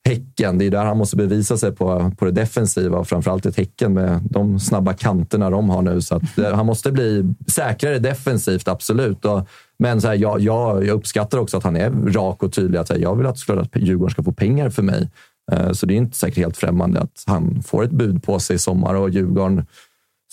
[0.06, 0.58] Häcken.
[0.58, 3.94] Det är där han måste bevisa sig på, på det defensiva och framförallt ett Häcken
[3.94, 6.02] med de snabba kanterna de har nu.
[6.02, 9.26] Så att, han måste bli säkrare defensivt, absolut.
[9.26, 9.48] Och,
[9.80, 12.80] men så här, jag, jag, jag uppskattar också att han är rak och tydlig.
[12.80, 15.10] Att, här, jag vill att, såklart att Djurgården ska få pengar för mig.
[15.52, 18.56] Eh, så det är inte säkert helt främmande att han får ett bud på sig
[18.56, 19.66] i sommar och Djurgården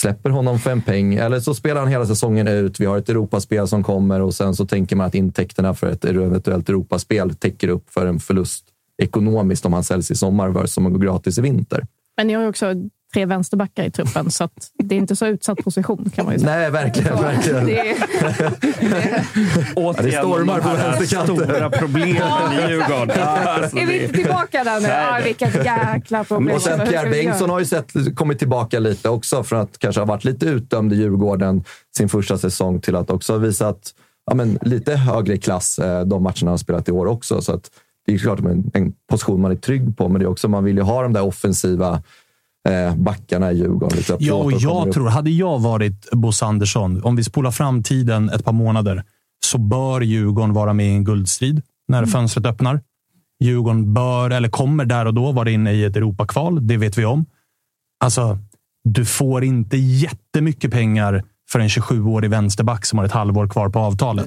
[0.01, 1.15] släpper honom för en peng.
[1.15, 2.81] Eller så spelar han hela säsongen ut.
[2.81, 6.05] Vi har ett Europaspel som kommer och sen så tänker man att intäkterna för ett
[6.05, 8.65] eventuellt Europaspel täcker upp för en förlust
[9.03, 11.87] ekonomiskt om han säljs i sommar versus om han går gratis i vinter.
[12.17, 12.75] Men ni har ju också
[13.15, 16.41] tre vänsterbackar i truppen, så att det är inte så utsatt position kan man ju
[16.41, 16.57] säga.
[16.57, 17.17] Nej, verkligen.
[17.17, 17.67] verkligen.
[17.67, 17.97] Det är,
[19.75, 21.37] Återigen, det stormar på vänsterkanten.
[21.37, 23.23] Stora problemen i Djurgården.
[23.23, 24.89] Alltså, är vi inte tillbaka där nu?
[24.89, 26.57] Ja, vilket jäkla problem.
[26.57, 27.11] Och sen Pierre?
[27.11, 30.93] Bengtsson har ju sett, kommit tillbaka lite också från att kanske ha varit lite utdömd
[30.93, 31.65] i Djurgården
[31.97, 33.95] sin första säsong till att också ha visat
[34.27, 37.41] ja, men, lite högre klass eh, de matcherna han har spelat i år också.
[37.41, 37.71] Så att
[38.07, 40.65] det är klart en, en position man är trygg på, men det är också man
[40.65, 42.03] vill ju ha de där offensiva
[42.69, 43.97] eh, backarna i Djurgården.
[43.99, 44.95] Lite Ja, och jag upp.
[44.95, 49.05] tror, hade jag varit Bosse Andersson, om vi spolar fram tiden ett par månader,
[49.45, 52.11] så bör Djurgården vara med i en guldstrid när Mm.
[52.11, 52.81] fönstret öppnar.
[53.45, 56.67] Djurgården bör, eller kommer där och då vara inne i ett Europakval.
[56.67, 57.27] Det vet vi om.
[58.05, 58.39] Alltså,
[58.85, 63.79] du får inte jättemycket pengar för en 27-årig vänsterback som har ett halvår kvar på
[63.79, 64.27] avtalet.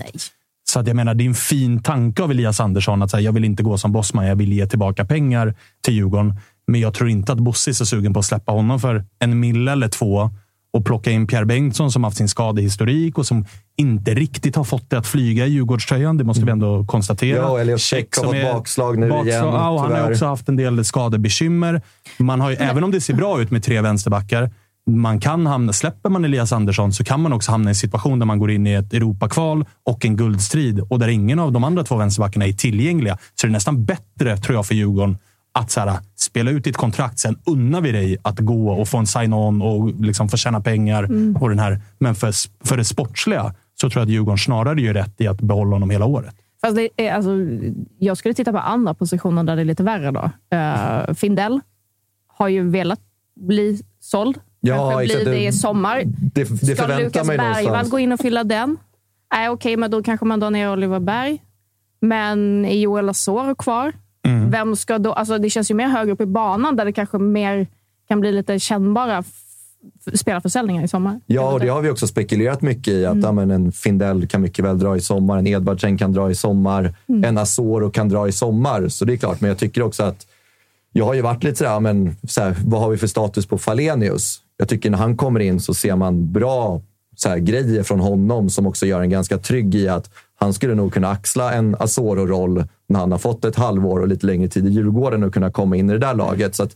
[0.75, 3.33] Så att jag menar, det är en fin tanke av Elias Andersson att säga, jag
[3.33, 5.53] vill inte gå som bossman, jag vill ge tillbaka pengar
[5.83, 6.35] till Djurgården.
[6.67, 9.39] Men jag tror inte att Bosse är så sugen på att släppa honom för en
[9.39, 10.29] mille eller två
[10.73, 13.45] och plocka in Pierre Bengtsson som haft sin skadehistorik och som
[13.77, 16.17] inte riktigt har fått det att flyga i Djurgårdströjan.
[16.17, 17.37] Det måste vi ändå konstatera.
[17.37, 20.85] Ja, Elliot Check har fått bakslag nu igen, Ja, han har också haft en del
[20.85, 21.81] skadebekymmer.
[22.17, 24.51] Man har ju, även om det ser bra ut med tre vänsterbackar,
[24.87, 28.19] man kan hamna, släpper man Elias Andersson så kan man också hamna i en situation
[28.19, 31.63] där man går in i ett Europakval och en guldstrid och där ingen av de
[31.63, 33.17] andra två vänsterbackarna är tillgängliga.
[33.35, 35.17] Så det är nästan bättre, tror jag, för Djurgården
[35.51, 37.19] att så här, spela ut ditt kontrakt.
[37.19, 41.03] Sen unnar vi dig att gå och få en sign-on och liksom få tjäna pengar.
[41.03, 41.35] Mm.
[41.35, 41.81] Och den här.
[41.99, 42.31] Men för,
[42.67, 45.89] för det sportsliga så tror jag att Djurgården snarare gör rätt i att behålla honom
[45.89, 46.35] hela året.
[46.61, 47.31] Fast det är, alltså,
[47.99, 50.11] jag skulle titta på andra positioner där det är lite värre.
[50.11, 50.31] då.
[50.57, 51.59] Uh, Findell
[52.27, 52.99] har ju velat
[53.35, 54.39] bli såld.
[54.67, 56.03] Ja, Kanske blir det Det- i sommar.
[56.05, 58.77] Det, det Ska Lukas Bergvall gå in och fylla den?
[59.33, 61.41] Nej, okej, men då kanske man drar ner Oliver Berg.
[62.01, 63.93] Men är Joel Asoro kvar?
[64.27, 64.51] Mm.
[64.51, 65.13] Vem ska då...
[65.13, 67.67] Alltså, det känns ju mer högre upp i banan där det kanske mer
[68.07, 69.23] kan bli lite kännbara
[70.13, 71.19] spelarförsäljningar i sommar.
[71.25, 73.05] Ja, och det har vi också spekulerat mycket i.
[73.05, 73.23] Att Mm.
[73.25, 76.35] ja, men en Findell kan mycket väl dra i sommar, en Edvardsen kan dra i
[76.35, 77.23] sommar, Mm.
[77.23, 78.87] en Asoro kan dra i sommar.
[78.87, 80.25] Så det är klart, men jag tycker också att
[80.91, 83.57] jag har ju varit lite sådär, men, så här, vad har vi för status på
[83.57, 84.41] Falenius?
[84.57, 86.81] Jag tycker när han kommer in så ser man bra
[87.15, 90.09] så här, grejer från honom som också gör en ganska trygg i att
[90.39, 94.25] han skulle nog kunna axla en Asoro-roll när han har fått ett halvår och lite
[94.25, 96.55] längre tid i Djurgården och kunna komma in i det där laget.
[96.55, 96.75] Så att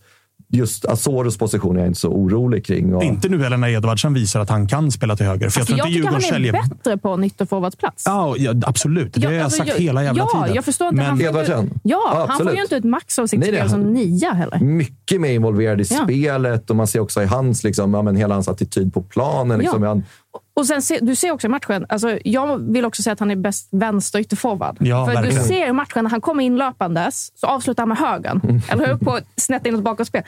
[0.52, 2.96] just Asoros position är jag inte så orolig kring.
[2.96, 3.04] Och...
[3.04, 5.50] Inte nu heller när Edvardsen visar att han kan spela till höger.
[5.50, 6.52] För jag Alltså, tror jag inte tycker han är säljer...
[6.70, 8.04] bättre på en ytterforwardsplats.
[8.06, 9.14] Ja, ja, absolut.
[9.14, 10.56] Det har jag alltså, sagt hela jävla ja, tiden.
[10.56, 10.96] Jag förstår inte.
[10.96, 11.60] Men- han får ju Edvardsen?
[11.64, 14.34] inte, ja, Ja, han får ju inte ut max av sitt Nej, spel som nia
[14.34, 14.60] heller.
[14.60, 16.04] mycket mer involverad i Ja.
[16.04, 19.60] spelet och man ser också i hans, liksom, ja, men hela hans attityd på planen.
[19.60, 19.90] Liksom, Ja.
[19.90, 20.04] han,
[20.54, 23.32] Och sen se, du ser också i matchen, alltså, jag vill också säga att han
[23.32, 24.78] är bäst vänster ytterforward.
[24.80, 25.44] Ja, För du verkligen.
[25.44, 28.42] ser i matchen när han kommer in löpandes, så avslutar han med högern.
[28.44, 28.62] Mm.
[28.72, 28.96] Eller hur?
[28.98, 30.24] På snett inåt bakåtspel.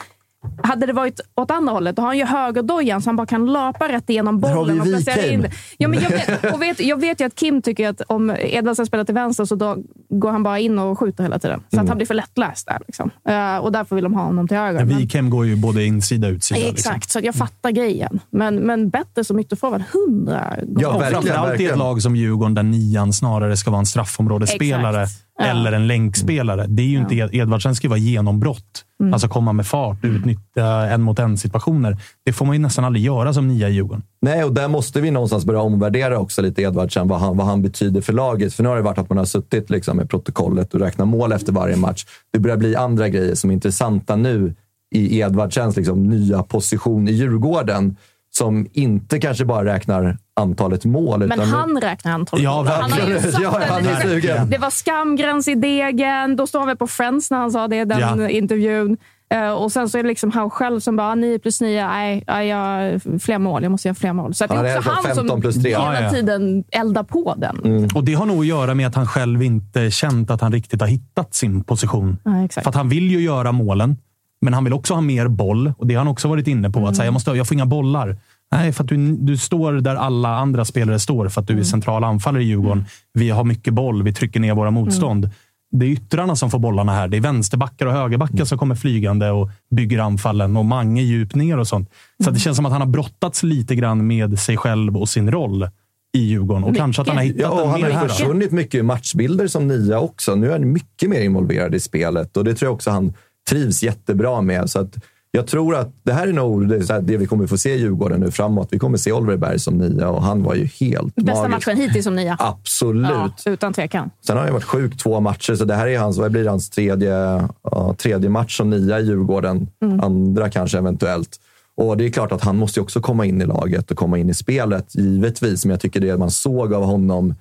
[0.63, 3.45] Hade det varit åt andra hållet, då har han ju högerdojan så han bara kan
[3.53, 5.47] löpa rätt igenom Där har bollen vi och placera in.
[5.77, 8.85] Ja, men jag, vet, och vet, jag vet ju att Kim tycker att om Edvardsen
[8.85, 9.77] spelar till vänster så då
[10.09, 11.59] går han bara in och skjuter hela tiden.
[11.69, 11.83] Så Mm.
[11.83, 12.77] att han blir för lättläst där.
[12.87, 13.09] Liksom.
[13.29, 14.85] Eh, och därför vill de ha honom till höger.
[14.85, 16.59] Men- Wikheim går ju både insida och utsida.
[16.59, 17.21] Exakt, Liksom.
[17.21, 18.19] så jag fattar grejen.
[18.29, 20.95] Men, men bättre som ytterforward, hundra gånger.
[20.95, 25.21] och framförallt i ett lag som Djurgården där nian snarare ska vara en straffområdesspelare Exakt.
[25.41, 25.51] Ja.
[25.51, 26.65] eller en länkspelare.
[26.67, 28.85] Det är ju inte, Edvardsen ska ju vara genombrott.
[29.01, 29.13] Mm.
[29.13, 31.97] Alltså komma med fart, utnyttja en mot en situationer.
[32.25, 34.03] Det får man ju nästan aldrig göra som nia i Djurgården.
[34.21, 37.61] Nej, och där måste vi någonstans börja omvärdera också lite Edvardsen, vad han, vad han
[37.61, 38.53] betyder för laget.
[38.53, 41.31] För nu har det varit att man har suttit liksom med protokollet och räknat mål
[41.31, 42.05] efter varje match.
[42.33, 44.55] Det börjar bli andra grejer som är intressanta nu
[44.95, 47.95] i Edvardsens liksom, nya position i Djurgården.
[48.33, 51.19] Som inte kanske bara räknar antalet mål.
[51.19, 52.67] Men utan nu- han räknar antalet Ja, mål.
[52.67, 53.03] Han har ju
[53.41, 54.49] Ja, den han är lite- sugen.
[54.49, 56.35] Det var skamgräns i degen.
[56.35, 58.29] Då står han väl på Friends när han sa det, den Ja.
[58.29, 58.97] intervjun.
[59.33, 62.47] Eh, och sen så är det liksom han själv som bara, 9 plus 9, nej,
[62.47, 63.63] jag, fler mål.
[63.63, 64.33] Jag måste göra fler mål.
[64.33, 66.09] Så att det Han är också han 15 plus som hela Ja, ja.
[66.09, 67.57] tiden eldar på den.
[67.65, 67.89] Mm.
[67.95, 70.81] Och Det har nog att göra med att han själv inte känt att han riktigt
[70.81, 72.17] har hittat sin position.
[72.23, 72.47] Ja.
[72.61, 73.97] För att han vill ju göra målen,
[74.41, 75.73] men han vill också ha mer boll.
[75.77, 76.79] Och Det har han också varit inne på.
[76.79, 76.89] Mm.
[76.89, 78.17] Att säga, jag, måste, jag får inga bollar.
[78.51, 81.29] Nej, för att du, du står där alla andra spelare står.
[81.29, 81.57] För att Mm.
[81.57, 82.85] du är central anfallare i Djurgården.
[83.13, 84.03] Vi har mycket boll.
[84.03, 85.25] Vi trycker ner våra motstånd.
[85.25, 85.35] Mm.
[85.73, 87.07] Det är yttrarna som får bollarna här.
[87.07, 90.57] Det är vänsterbackar och högerbackar som kommer flygande och bygger anfallen.
[90.57, 91.89] Och Mange djupt ner och sånt.
[92.23, 95.31] Så det känns som att han har brottats lite grann med sig själv och sin
[95.31, 95.69] roll
[96.17, 96.63] i Djurgården.
[96.63, 98.07] Och kanske att han har hittat ja, och den Han har här.
[98.07, 100.35] försvunnit mycket i matchbilder som nia också.
[100.35, 103.13] Nu är han mycket mer involverad i spelet och det tror jag också han
[103.49, 104.69] trivs jättebra med.
[104.69, 104.95] Så att
[105.31, 107.77] jag tror att det här är nog det, här, det vi kommer få se i
[107.77, 108.67] Djurgården nu framåt.
[108.71, 111.67] Vi kommer se Oliver Berg som nia och han var ju helt Bästa magisk.
[111.67, 112.37] matchen hittills som nia.
[112.39, 113.11] Absolut.
[113.45, 114.09] Ja, utan tvekan.
[114.25, 116.69] Sen har han varit sjuk två matcher, så det här är hans, vad blir hans
[116.69, 119.67] tredje, ja, tredje match som nia i Djurgården.
[119.81, 119.99] Mm.
[119.99, 121.39] Andra kanske eventuellt.
[121.77, 124.29] Och det är klart att han måste också komma in i laget och komma in
[124.29, 125.65] i spelet, givetvis.
[125.65, 127.35] Men jag tycker det man såg av honom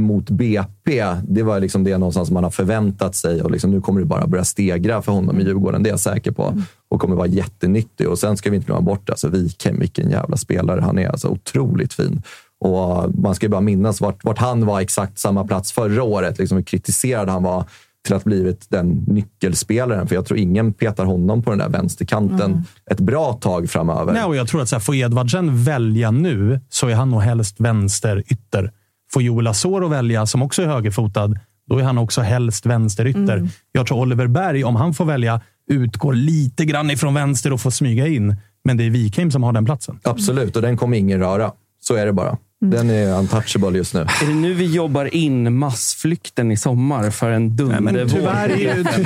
[0.00, 3.42] mot BP, det var liksom det någonstans man har förväntat sig.
[3.42, 6.00] Och liksom nu kommer det bara börja stegra för honom i Djurgården, det är jag
[6.00, 6.62] säker på.
[6.88, 8.08] Och kommer vara jättenyttig.
[8.08, 11.08] Och sen ska vi inte glömma bort alltså, Wikheim, vilken jävla spelare han är.
[11.08, 12.22] Alltså, otroligt fin.
[12.60, 16.38] Och man ska ju bara minnas vart, vart han var exakt samma plats förra året.
[16.38, 17.64] Liksom hur kritiserad han var
[18.06, 20.06] till att blivit den nyckelspelaren.
[20.06, 22.62] För jag tror ingen petar honom på den där vänsterkanten Mm.
[22.90, 24.12] ett bra tag framöver.
[24.12, 27.20] Nej, och jag tror att så här, får Edvardsen välja nu så är han nog
[27.20, 28.72] helst vänsterytter.
[29.12, 31.34] Får Joel Asoro välja, som också är högerfotad,
[31.66, 33.36] då är han också helst vänsterytter.
[33.36, 33.48] Mm.
[33.72, 37.70] Jag tror Oliver Berg, om han får välja, utgår lite grann ifrån vänster och får
[37.70, 38.36] smyga in.
[38.64, 40.00] Men det är Wikheim som har den platsen.
[40.02, 41.52] Absolut, och den kommer ingen röra.
[41.80, 42.38] Så är det bara.
[42.60, 44.00] Den är untouchable just nu.
[44.00, 48.10] Är det nu vi jobbar in massflykten i sommar för en dundervåg?
[48.10, 49.04] tyvärr är ju- Den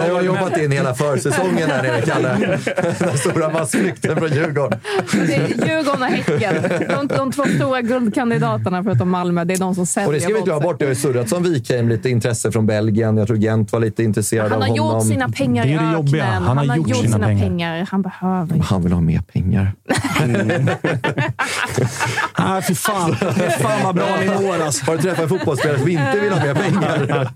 [0.00, 2.58] har jag jobbat in hela försäsongen här nere, Kalle.
[2.98, 4.78] Den stora massflykten från Djurgården.
[5.12, 6.54] Det är Djurgården och Häcken.
[6.88, 10.28] De, de två stora guldkandidaterna förutom Malmö, det är de som säljer Och det ska
[10.28, 10.78] vi inte glömma bort.
[10.78, 13.16] Det har ju surrat som Wikheim, lite intresse från Belgien.
[13.16, 14.98] Jag tror Gent var lite intresserad Han av har honom.
[14.98, 15.96] gjort sina pengar Det i är det öknen.
[16.06, 16.24] jobbiga.
[16.24, 17.86] Han har gjort sina pengar.
[17.90, 19.72] Han behöver Han vill ha mer pengar.
[22.38, 23.16] Nej, fy fan.
[23.16, 24.84] Fy fan vad bra ni mår alltså.
[24.86, 27.28] Har du träffat en fotbollsspelare som inte vill ha mer pengar?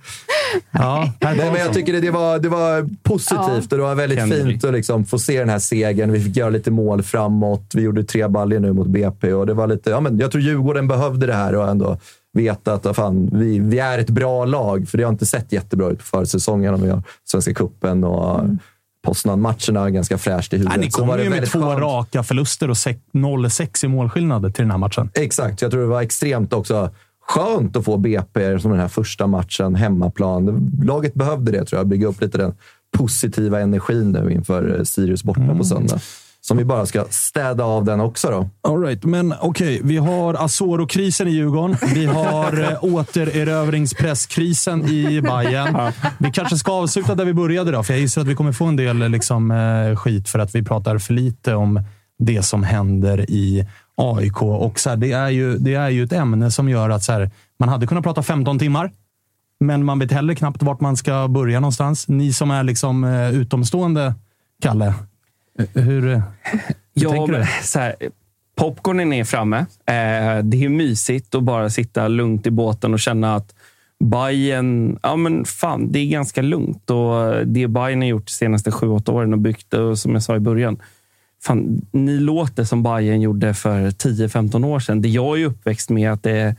[0.70, 4.18] Ja, Nej, men jag tycker det, det, var, det var positivt och det var väldigt
[4.18, 4.44] Henry.
[4.44, 6.12] fint att liksom få se den här segern.
[6.12, 7.72] Vi fick göra lite mål framåt.
[7.74, 10.42] Vi gjorde tre baljor nu mot BP och det var lite, ja, men jag tror
[10.42, 11.98] Djurgården behövde det här och ändå
[12.32, 14.88] veta att fan, vi, vi är ett bra lag.
[14.88, 16.74] För det har inte sett jättebra ut på försäsongen.
[16.74, 18.40] om Vi har Svenska cupen och
[19.09, 20.76] Poznan-matcherna ganska fräscht i huvudet.
[20.78, 21.80] Nej, ni det ju med två skönt.
[21.80, 25.10] raka förluster och sex- 0-6 i målskillnad till den här matchen.
[25.14, 25.62] Exakt.
[25.62, 26.90] Jag tror det var extremt också
[27.28, 30.70] skönt att få BP som den här första matchen, hemmaplan.
[30.85, 31.86] Laget behövde det, tror jag.
[31.89, 32.55] Bygga upp lite den
[32.98, 35.59] positiva energin nu inför eh, Sirius borta Mm.
[35.59, 35.98] på söndag.
[36.48, 38.48] Som vi bara ska städa av den också då.
[38.68, 39.80] All right, men okej.
[39.84, 41.76] vi har Asoro-krisen i Djurgården.
[41.94, 45.92] Vi har eh, återerövringspresskrisen i Bayern.
[46.18, 48.64] Vi kanske ska avsluta där vi började då, för jag gissar att vi kommer få
[48.64, 51.82] en del eh, liksom, eh, skit för att vi pratar för lite om
[52.18, 53.66] det som händer i
[53.96, 54.42] AIK.
[54.42, 57.12] Och så här, det, är ju, det är ju ett ämne som gör att så
[57.12, 58.90] här, man hade kunnat prata 15 timmar.
[59.60, 62.08] Men man vet heller knappt vart man ska börja någonstans.
[62.08, 64.14] Ni som är liksom eh, utomstående,
[64.62, 64.94] Kalle.
[65.74, 66.60] Hur, eh, hur
[66.94, 67.44] Ja, tänker du?
[67.62, 67.94] så här,
[68.56, 69.56] popcornen är framme.
[69.59, 73.55] Eh, det är mysigt att bara sitta lugnt i båten och känna att
[74.05, 76.90] Bayern, ja men fan, det är ganska lugnt.
[76.90, 80.22] Och det Bayern har gjort de senaste sju, åtta åren och byggt, och som jag
[80.22, 80.78] sa i början,
[81.43, 85.02] fan, ni låter som Bayern gjorde för 10-15 år sedan.
[85.02, 86.56] Det jag är uppväxt med att det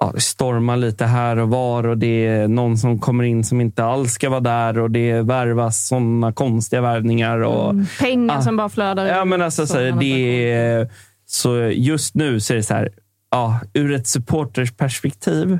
[0.00, 3.60] ja, det stormar lite här och var och det är någon som kommer in som
[3.60, 7.38] inte alls ska vara där och det värvas sådana konstiga värvningar.
[7.38, 7.86] Och, Mm.
[8.00, 8.42] Pengar Ah.
[8.42, 10.90] som bara flödar Ja, men alltså, så, det är,
[11.26, 12.90] så just nu så är det så här,
[13.30, 15.58] ja, ur ett supportersperspektiv,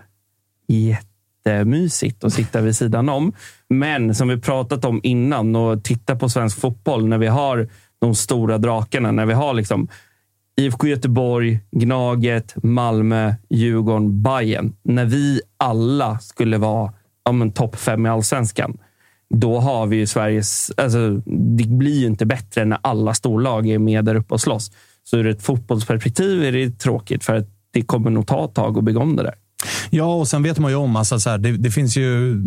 [0.69, 3.33] jättemysigt att sitta vid sidan om.
[3.69, 7.69] Men som vi pratat om innan och titta på svensk fotboll när vi har
[8.01, 9.89] de stora drakarna, när vi har liksom
[10.61, 14.77] IFK Göteborg, Gnaget, Malmö, Djurgården, Bayern.
[14.85, 16.93] När vi alla skulle vara
[17.25, 18.79] ja, topp fem i allsvenskan.
[19.35, 20.73] Då har vi ju Sveriges...
[20.77, 21.11] Alltså,
[21.57, 24.73] det blir ju inte bättre när alla storlag är med där uppe och slåss.
[25.05, 28.79] Så ur ett fotbollsperspektiv är det tråkigt för att det kommer nog ta ett tag
[28.79, 29.35] att bygga om det där.
[29.91, 32.43] Ja, och sen vet man ju om alltså, så här, det, det finns ju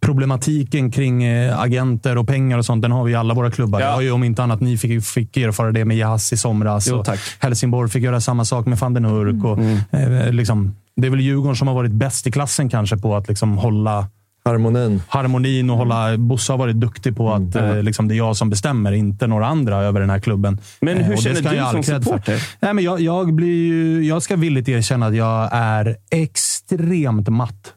[0.00, 2.82] problematiken kring eh, agenter och pengar och sånt.
[2.82, 3.80] Den har vi i alla våra klubbar.
[3.80, 3.86] Ja.
[3.86, 6.88] Det har ju om inte annat ni fick, fick erfara det med Jas i somras.
[6.90, 7.04] Jo.
[7.38, 9.44] Helsingborg fick göra samma sak med van den Hurk.
[9.44, 9.78] Och, Mm.
[10.26, 13.28] eh, liksom, det är väl Djurgården som har varit bäst i klassen kanske på att
[13.28, 14.06] liksom, hålla
[14.44, 15.02] Harmonin.
[15.08, 16.16] harmonin och hålla...
[16.18, 19.46] Bosse har varit duktig på att eh, liksom, det är jag som bestämmer, inte några
[19.46, 20.58] andra över den här klubben.
[20.80, 22.00] Men Eh, hur det känner du jag som för.
[22.00, 22.42] supporter?
[22.60, 27.74] Nej, men jag, jag, blir ju, jag ska villigt erkänna att jag är extremt matt.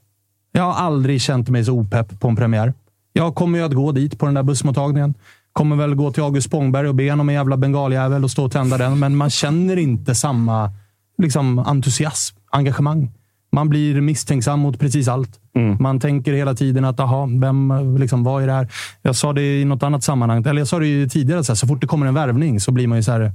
[0.55, 2.73] Jag har aldrig känt mig så opepp på en premiär.
[3.13, 5.13] Jag kommer ju att gå dit på den där bussmottagningen.
[5.53, 8.51] Kommer väl gå till August Spångberg och be honom en jävla bengaljävel och stå och
[8.51, 8.99] tända den.
[8.99, 10.71] Men man känner inte samma
[11.17, 13.11] liksom, entusiasm, engagemang.
[13.51, 15.39] Man blir misstänksam mot precis allt.
[15.79, 18.67] Man tänker hela tiden att, aha, vem, liksom, vad är det här?
[19.01, 21.55] Jag sa det i något annat sammanhang, eller jag sa det ju tidigare, så, här,
[21.55, 23.31] så fort det kommer en värvning så blir man ju så här.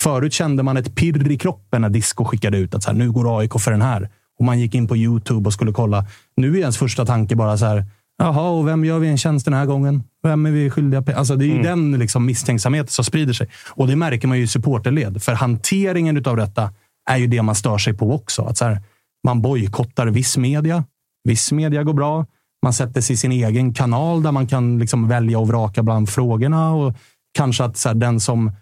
[0.00, 3.12] Förut kände man ett pirr i kroppen när Disco skickade ut att så här, nu
[3.12, 4.08] går AIK för den här.
[4.42, 6.04] Och man gick in på YouTube och skulle kolla.
[6.36, 7.84] Nu är ens första tanke bara så här.
[8.18, 10.02] Jaha, och vem gör vi en tjänst den här gången?
[10.22, 13.48] Vem är vi skyldiga pe-" Alltså Det är ju den liksom misstänksamheten som sprider sig.
[13.70, 15.22] Och det märker man ju i supporterled.
[15.22, 16.70] För hanteringen av detta
[17.10, 18.42] är ju det man stör sig på också.
[18.42, 18.82] Att så här,
[19.24, 20.84] man bojkottar viss media.
[21.24, 22.26] Viss media går bra.
[22.62, 26.08] Man sätter sig i sin egen kanal där man kan liksom välja och vraka bland
[26.08, 26.72] frågorna.
[26.72, 26.94] Och
[27.38, 28.52] kanske att så här, den som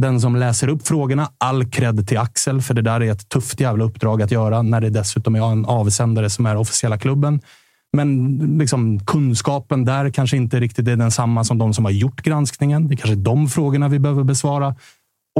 [0.00, 3.60] den som läser upp frågorna, all cred till Axel, för det där är ett tufft
[3.60, 7.40] jävla uppdrag att göra när det dessutom är en avsändare som är officiella klubben.
[7.92, 12.88] Men liksom, kunskapen där kanske inte riktigt är densamma som de som har gjort granskningen.
[12.88, 14.74] Det är kanske är de frågorna vi behöver besvara.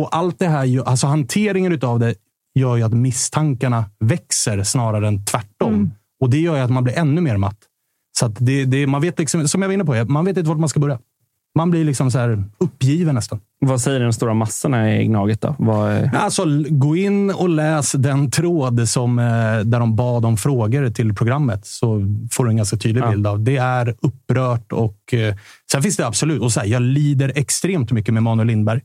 [0.01, 2.15] Och allt det här, alltså hanteringen av det
[2.55, 5.91] gör ju att misstankarna växer snarare än tvärtom.
[6.21, 7.59] Och det gör ju att man blir ännu mer matt.
[8.19, 10.59] Så det, det, man vet liksom, som jag var inne på, man vet inte vart
[10.59, 10.99] man ska börja.
[11.59, 13.41] Man blir liksom så här uppgiven nästan.
[13.61, 15.55] Vad säger de stora massorna i Gnaget då?
[15.59, 16.15] Vad...
[16.15, 19.25] Alltså, gå in och läs den tråd som, eh,
[19.65, 22.03] där de bad om frågor till programmet, så
[22.33, 23.45] får du en ganska tydlig bild av.
[23.45, 25.35] Det är upprört och eh,
[25.73, 28.81] sen finns det absolut, och så här, jag lider extremt mycket med Manuel Lindberg,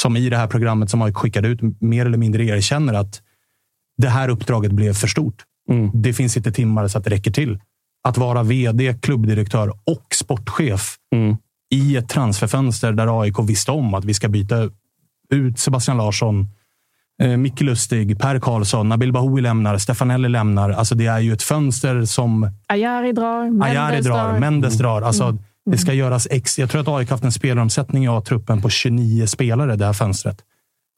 [0.00, 3.22] som i det här programmet som har skickat ut mer eller mindre erkänner att
[3.98, 5.44] det här uppdraget blev för stort.
[5.70, 5.90] Mm.
[5.94, 7.58] Det finns inte timmar så att det räcker till.
[8.08, 11.36] Att vara vd, klubbdirektör och sportchef Mm.
[11.70, 14.70] I ett transferfönster där AIK visste om att vi ska byta
[15.30, 16.46] ut Sebastian Larsson,
[17.22, 20.70] eh, Micke Lustig, Per Karlsson, Nabil Bahoui lämnar, Stefanelli lämnar.
[20.70, 25.02] Alltså det är ju ett fönster som Ayari drar, Mendes Ayari drar, Mendes drar.
[25.02, 25.38] Alltså,
[25.70, 26.58] Det ska göras ex.
[26.58, 30.44] Jag tror att AIK haft en spelaromsättning i A-truppen på 29 spelare det här fönstret.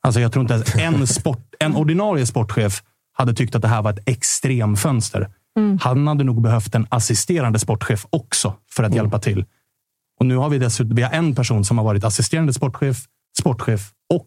[0.03, 2.83] Alltså jag tror inte ens en, sport, en ordinarie sportchef
[3.13, 5.29] hade tyckt att det här var ett extremfönster.
[5.81, 9.45] Han hade nog behövt en assisterande sportchef också för att hjälpa till.
[10.21, 12.97] Och nu har vi dessutom vi har en person som har varit assisterande sportchef,
[13.39, 14.27] sportchef och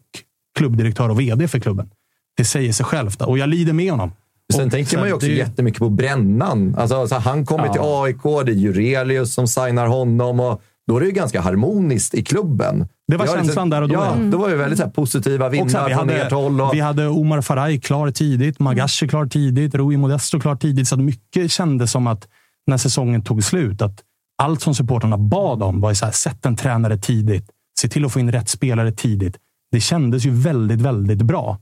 [0.58, 1.90] klubbdirektör och vd för klubben.
[2.36, 4.12] Det säger sig självt och jag lider med honom.
[4.52, 6.74] Sen Och tänker man ju också det- jättemycket på Brännan.
[6.78, 7.72] Alltså, så han kommer Ja.
[7.72, 12.14] till AIK, det är Jurelius som signar honom och då är det ju ganska harmoniskt
[12.14, 12.88] i klubben.
[13.08, 14.22] Det var har känslan där och då, Ja, ja.
[14.22, 16.52] det var ju väldigt så här, positiva Och så här, vinnare vi, från ert håll.
[16.52, 20.88] hade, Och, vi hade Omar Faraj klar tidigt, Magashi klar tidigt, Rui Modesto klar tidigt.
[20.88, 22.28] Så att mycket kändes som att
[22.66, 24.00] när säsongen tog slut, att
[24.38, 27.50] allt som supporterna bad om var ju så här, sätt en tränare tidigt.
[27.80, 29.36] Se till att få in rätt spelare tidigt.
[29.72, 31.58] Det kändes ju väldigt, väldigt bra.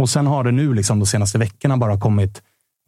[0.00, 2.42] Och sen har det nu liksom de senaste veckorna bara kommit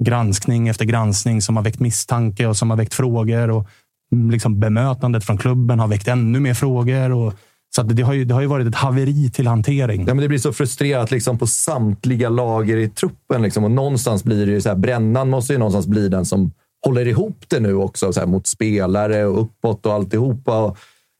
[0.04, 3.50] granskning efter granskning som har väckt misstanke och som har väckt frågor.
[3.50, 3.68] Och
[4.12, 7.12] mm, liksom bemötandet från klubben har väckt ännu mer frågor.
[7.12, 7.34] Och,
[7.76, 10.00] så det, har ju, det har ju varit ett haveri till hantering.
[10.00, 13.42] ja, men det blir så frustrerat liksom, på samtliga lager i truppen.
[13.42, 13.64] Liksom.
[13.64, 16.52] Och någonstans blir det ju så här, Brännan måste ju någonstans bli den som
[16.86, 18.12] håller ihop det nu också.
[18.12, 20.58] Så här, mot spelare och uppåt och alltihopa.
[20.58, 20.78] Och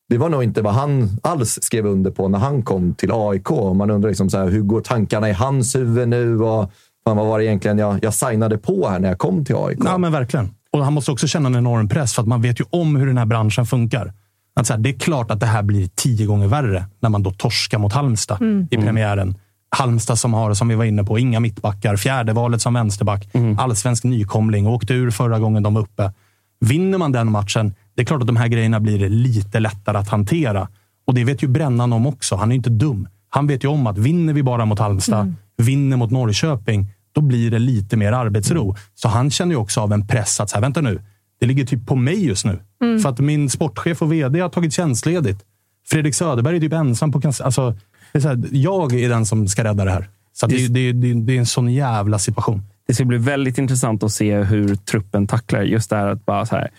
[0.08, 3.50] det var nog inte vad han alls skrev under på när han kom till AIK.
[3.50, 6.40] Man undrar liksom så här, hur går tankarna i hans huvud nu?
[6.40, 6.72] Och,
[7.04, 9.78] fan, vad var det egentligen jag, jag signade på här när jag kom till AIK?
[9.84, 10.50] Ja, men verkligen.
[10.72, 13.06] Och han måste också känna en enorm press, för att man vet ju om hur
[13.06, 14.12] den här branschen funkar.
[14.60, 17.22] Att så här, det är klart att det här blir tio gånger värre när man
[17.22, 18.68] då torskar mot Halmstad Mm.
[18.70, 19.34] i premiären.
[19.70, 21.96] Halmstad som har, som vi var inne på, inga mittbackar.
[21.96, 23.28] Fjärde valet som vänsterback.
[23.58, 24.66] Allsvensk nykomling.
[24.66, 26.12] Åkte ur förra gången de var uppe.
[26.60, 30.08] Vinner man den matchen, det är klart att de här grejerna blir lite lättare att
[30.08, 30.68] hantera.
[31.06, 32.36] Och det vet ju Brännan om också.
[32.36, 33.08] Han är inte dum.
[33.28, 37.50] Han vet ju om att vinner vi bara mot Halmstad, vinner mot Norrköping, då blir
[37.50, 38.76] det lite mer arbetsro.
[38.94, 41.00] Så han känner ju också av en press att, så här, vänta nu,
[41.40, 42.58] det ligger typ på mig just nu.
[42.82, 43.00] Mm.
[43.00, 45.44] För att min sportchef och vd har tagit tjänstledigt.
[45.86, 47.46] Fredrik Söderberg är typ ensam på kansliet.
[47.46, 47.74] Alltså,
[48.16, 50.08] det är så här, jag är den som ska rädda det här.
[50.32, 52.62] Så det, det, det, det är en sån jävla situation.
[52.86, 56.46] Det ska bli väldigt intressant att se hur truppen tacklar just det här att bara
[56.46, 56.70] så här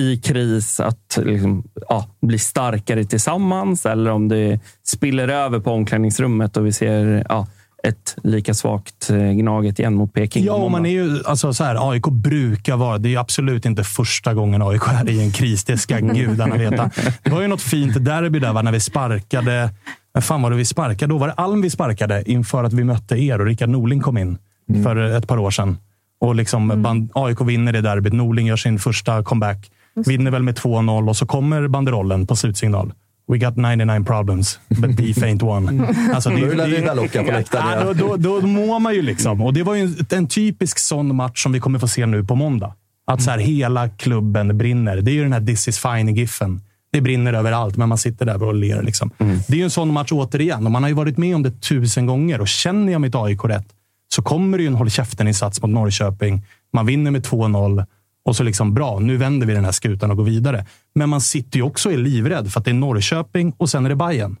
[0.00, 6.56] i kris att liksom, ja, bli starkare tillsammans eller om det spiller över på omklädningsrummet
[6.56, 7.46] och vi ser ja,
[7.82, 10.44] ett lika svagt eh, Gnaget igen mot Peking.
[10.44, 12.98] Ja, man är ju, alltså, så här, AIK brukar vara...
[12.98, 15.64] Det är absolut inte första gången AIK är i en kris.
[15.64, 16.90] Det ska gudarna veta.
[17.22, 19.70] Det var ju något fint derby där va, när vi sparkade...
[20.12, 21.12] Vad fan var det vi sparkade?
[21.14, 24.18] Då var det Alm vi sparkade inför att vi mötte er och Rickard Norling kom
[24.18, 24.38] in
[24.84, 25.78] för ett par år sedan.
[26.20, 28.12] Och liksom band, AIK vinner det derbyt.
[28.12, 29.70] Norling gör sin första comeback.
[30.06, 32.92] Vinner väl med 2-0 och så kommer banderollen på slutsignal.
[33.28, 35.94] We got 99 problems, but beef ain't one.
[36.14, 37.94] Alltså, Då är det Lavina Locka på läktaren, Ja, ja.
[37.94, 39.42] då, då, då mår man ju liksom.
[39.42, 42.24] Och det var ju en, en typisk sån match som vi kommer få se nu
[42.24, 42.74] på måndag.
[43.06, 44.96] Att så här, hela klubben brinner.
[44.96, 46.60] Det är ju den här This is fine-giffen.
[46.92, 48.82] Det brinner överallt, men man sitter där och ler.
[48.82, 49.10] Liksom.
[49.18, 50.66] Det är ju en sån match återigen.
[50.66, 52.40] Och man har ju varit med om det tusen gånger.
[52.40, 53.66] Och känner jag mitt AIK rätt
[54.08, 56.42] så kommer det ju en håll käften-insats mot Norrköping.
[56.72, 57.86] Man vinner med 2-0.
[58.24, 60.66] Och så liksom, bra, nu vänder vi den här skutan och går vidare.
[60.94, 63.84] Men man sitter ju också och är livrädd för att det är Norrköping och sen
[63.84, 64.36] är det Bayern.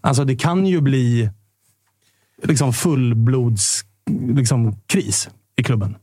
[0.00, 1.30] Alltså det kan ju bli
[2.42, 3.84] liksom fullblods
[4.34, 5.96] liksom, kris i klubben.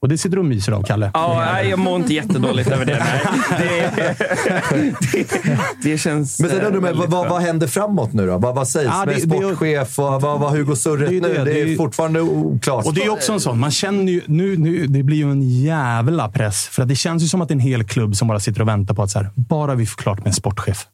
[0.00, 1.10] Och det sitter du och myser av, Kalle.
[1.14, 2.98] Ja, nej, jag mår inte jättedåligt över det.
[2.98, 3.20] Nej.
[3.58, 8.26] Det, det, det känns Men sen eh, undrar man, väldigt vad, vad händer framåt nu
[8.26, 8.38] då?
[8.38, 11.44] Vad, vad sägs Ja, med det- ju- sportchef och vad, vad Hugo surret Det nu?
[11.44, 12.86] det, är fortfarande oklart.
[12.86, 13.58] Och det är också en sån.
[13.60, 16.64] Man känner ju, nu, nu, det blir ju en jävla press.
[16.66, 18.60] För att det känns ju som att det är en hel klubb som bara sitter
[18.62, 20.86] och väntar på att så här, bara vi får klart med en sportchef.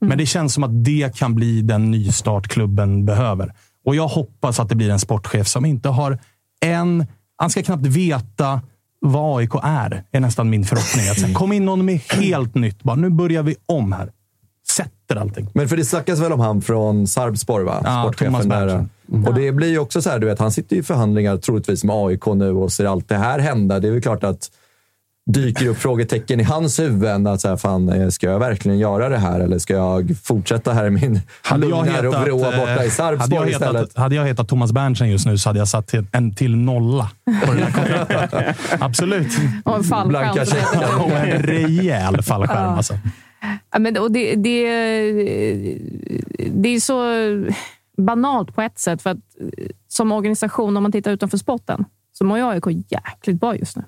[0.00, 3.52] Men det känns som att det kan bli den nystart klubben behöver.
[3.86, 6.18] Och jag hoppas att det blir en sportchef som inte har
[6.64, 7.06] en...
[7.36, 8.60] Han ska knappt veta
[9.00, 11.28] vad AIK är, är nästan min förhoppning.
[11.28, 12.82] Att kom in någon med helt nytt.
[12.82, 14.12] Bara, nu börjar vi om här.
[14.68, 15.48] Sätter allting.
[15.54, 17.80] Men för det snackas väl om han från Sarpsborg, va?
[17.84, 18.66] Ja, Sportchefen Thomas där.
[18.66, 19.26] Berntsen.
[19.26, 21.96] Och det blir ju också så här, du vet, han sitter i förhandlingar troligtvis med
[21.96, 23.80] AIK nu och ser allt det här hända.
[23.80, 24.50] Det är väl klart att
[25.26, 27.26] dyker upp frågetecken i hans huvud.
[27.26, 30.72] Att så här, fan, eh, ska jag verkligen göra det här eller ska jag fortsätta
[30.72, 31.20] här i min
[31.56, 33.96] lugn och vrå borta i Sarpsborg istället?
[33.96, 37.10] Hade jag hetat Thomas Berntsen just nu så hade jag satt en till nolla
[37.46, 39.32] på den här Absolut.
[39.64, 41.00] Och en fallskärm.
[41.00, 42.70] Och en rejäl fallskärm.
[42.70, 42.76] Ja.
[42.76, 42.98] Alltså.
[43.72, 44.62] Ja, men, och det, det,
[46.52, 47.02] det är så
[47.96, 49.02] banalt på ett sätt.
[49.02, 53.40] För att eh, som organisation, om man tittar utanför sporten, så mår ju AIK jäkligt
[53.40, 53.82] bra just nu.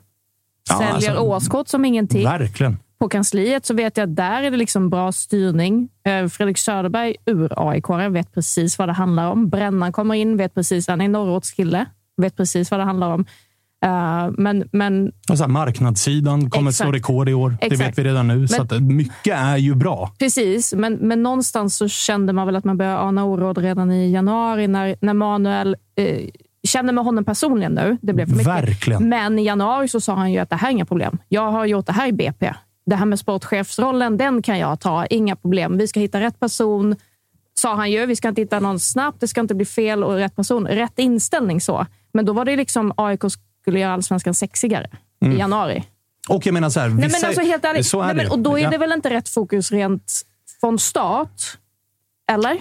[0.68, 2.24] Ja, Säljer alltså, årskort som ingenting.
[2.24, 2.78] Verkligen.
[2.98, 5.88] På kansliet så vet jag att där är det liksom bra styrning.
[6.06, 9.48] Eh, Fredrik Söderberg, ur aik vet precis vad det handlar om.
[9.48, 11.86] Brännan kommer in, vet precis, han är norrortskille,
[12.16, 13.24] vet precis vad det handlar om.
[13.84, 16.86] Eh, men, men så här, marknadssidan kommer Exakt.
[16.88, 17.56] slå rekord i år.
[17.60, 17.88] Det Exakt.
[17.88, 18.48] vet vi redan nu.
[18.48, 20.12] så Men- att mycket är ju bra.
[20.18, 24.10] Precis, men, men någonstans så kände man väl att man började ana oråd redan i
[24.12, 26.28] januari när, när Manuel eh,
[26.66, 27.96] kände med honom personligen nu.
[28.02, 28.46] Det blev för mycket.
[28.46, 29.08] Verkligen.
[29.08, 31.18] Men i januari så sa han ju att det här är inga problem.
[31.28, 32.54] Jag har gjort det här i BP.
[32.86, 35.06] Det här med sportchefsrollen, den kan jag ta.
[35.06, 35.78] Inga problem.
[35.78, 36.96] Vi ska hitta rätt person,
[37.54, 38.06] sa han ju.
[38.06, 39.20] Vi ska inte hitta någon snabbt.
[39.20, 40.66] Det ska inte bli fel och rätt person.
[40.66, 41.86] Rätt inställning så.
[42.12, 43.20] Men då var det liksom AIK
[43.62, 44.90] skulle göra allsvenskan sexigare
[45.24, 45.84] i januari.
[46.28, 47.86] Och jag menar så här, Nej, vissa- men alltså helt ärligt.
[47.86, 50.12] Så är Nej, men, och då är det väl inte rätt fokus rent
[50.60, 51.58] från start?
[52.32, 52.58] Eller?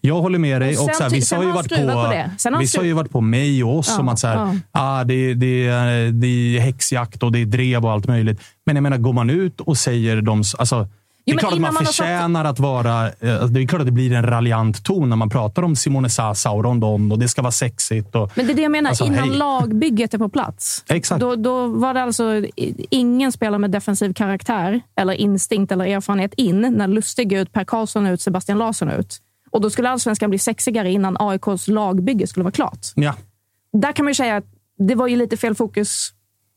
[0.00, 0.76] Jag håller med dig.
[0.78, 2.30] Och Och sen här, vissa har ju varit på, på det.
[2.38, 4.18] Sen har han vissa har ju skruv- varit på mig och oss Ja, om att
[4.18, 4.54] så här, ja.
[4.72, 5.66] ah, det, det,
[6.10, 8.40] det är häxjakt och det är drev och allt möjligt.
[8.66, 10.42] Men jag menar, går man ut och säger de...
[10.58, 10.88] Alltså,
[11.24, 13.06] det är klart att man man förtjänar att vara...
[13.20, 15.76] eh, alltså, Det är klart att det blir en raljant ton när man pratar om
[15.76, 18.14] Simone Sasa och Rondon och det ska vara sexigt.
[18.16, 18.90] Och, Men det är det jag menar.
[18.90, 19.38] Alltså, Innan hej.
[19.38, 20.84] lagbygget är på plats.
[20.88, 21.20] Exakt.
[21.20, 22.42] Då, då var det alltså
[22.90, 28.06] ingen spelare med defensiv karaktär eller instinkt eller erfarenhet in när Lustig ut, Per Karlsson
[28.06, 29.18] ut, Sebastian Larsson ut.
[29.50, 32.86] Och Då skulle allsvenskan bli sexigare innan AIKs lagbygge skulle vara klart.
[32.94, 33.14] ja,
[33.72, 34.44] Där kan man ju säga att
[34.78, 36.12] det var ju lite fel fokus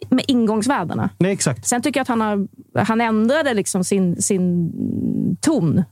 [0.10, 1.10] med ingångsvärdena.
[1.18, 1.68] nej, exakt.
[1.68, 2.48] Sen tycker jag att han, har,
[2.84, 4.72] han ändrade liksom sin, sin
[5.42, 5.84] ton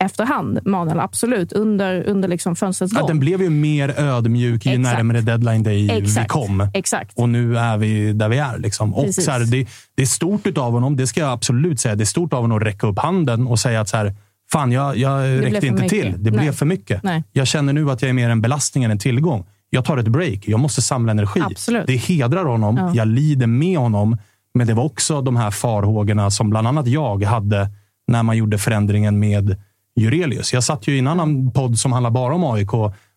[0.00, 1.00] efterhand, Manuel.
[1.00, 1.52] Absolut.
[1.52, 3.06] Under, under liksom fönstrets gång.
[3.06, 4.96] den blev ju mer ödmjuk ju Exakt.
[4.96, 6.30] närmare deadline day vi Exakt.
[6.30, 6.68] kom.
[6.74, 7.18] Exakt.
[7.18, 8.58] Och nu är vi där vi är.
[8.58, 8.94] Liksom.
[8.94, 9.24] Och Precis.
[9.24, 11.94] så här, det, det är stort av honom, det ska jag absolut säga.
[11.94, 14.14] Det är stort av honom att räcka upp handen och säga att så här,
[14.52, 16.14] fan, jag, jag räckte inte till.
[16.18, 16.40] Det Nej.
[16.40, 17.02] blev för mycket.
[17.02, 17.24] Nej.
[17.32, 19.46] Jag känner nu att jag är mer en belastning än en tillgång.
[19.70, 20.48] Jag tar ett break.
[20.48, 21.40] Jag måste samla energi.
[21.40, 21.86] Absolut.
[21.86, 22.76] Det hedrar honom.
[22.76, 22.92] Ja.
[22.94, 24.18] Jag lider med honom.
[24.54, 27.70] Men det var också de här farhågorna som bland annat jag hade
[28.06, 29.56] när man gjorde förändringen med
[29.96, 30.52] Jurelius.
[30.52, 32.72] Jag satt ju i en annan podd som handlar bara om AIK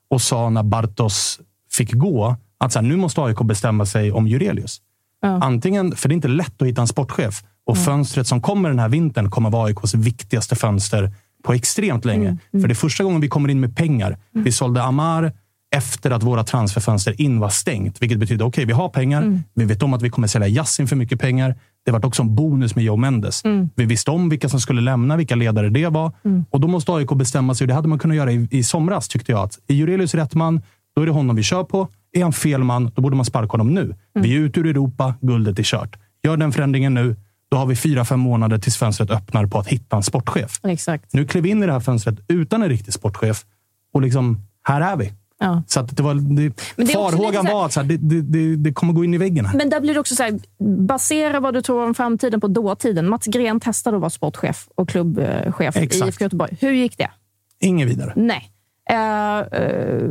[0.10, 1.40] och sa när Bartos
[1.72, 4.82] fick gå att så här, nu måste AIK bestämma sig om Jurelius.
[5.22, 5.28] Ja.
[5.28, 8.80] Antingen, för det är inte lätt att hitta en sportchef och fönstret som kommer den
[8.80, 11.12] här vintern kommer vara AIKs viktigaste fönster
[11.44, 12.38] på extremt länge.
[12.52, 14.18] För det är första gången vi kommer in med pengar.
[14.32, 15.32] Vi sålde Amar
[15.76, 18.02] efter att våra transferfönster in var stängt.
[18.02, 19.22] Vilket betyder okej, vi har pengar.
[19.54, 21.56] Vi vet om att vi kommer sälja Yassin för mycket pengar.
[21.86, 23.44] Det var också en bonus med Joe Mendes.
[23.76, 26.12] Vi visste om vilka som skulle lämna, vilka ledare det var.
[26.50, 27.68] Och då måste AIK bestämma sig.
[27.68, 29.42] Det hade man kunnat göra i, i somras, tyckte jag.
[29.42, 30.62] Att är Jurelius rätt man,
[30.96, 31.88] då är det honom vi kör på.
[32.14, 33.96] Är han fel man, då borde man sparka honom nu.
[34.14, 35.98] Vi är ute ur Europa, guldet är kört.
[36.24, 37.16] Gör den förändringen nu.
[37.52, 40.60] Då har vi fyra, fem månader tills fönstret öppnar på att hitta en sportchef.
[40.64, 41.14] Exakt.
[41.14, 43.46] Nu klev vi in i det här fönstret utan en riktig sportchef.
[43.94, 45.14] Och liksom, här är vi.
[45.40, 45.64] Ja.
[45.68, 48.74] Så att det var, det, Men det farhågan var att så här, det, det, det,
[48.74, 49.58] kommer gå in i väggen här.
[49.58, 50.40] Men där blir det också så här,
[50.88, 53.10] basera vad du tror om framtiden på dåtiden.
[53.10, 56.08] Mats Gren testade att vara sportchef och klubbchef i Exakt.
[56.08, 56.58] IFK Göteborg.
[56.60, 57.12] Hur gick det?
[57.60, 58.14] Ingen vidare.
[58.16, 58.52] Nej.
[58.90, 60.10] Eh, eh,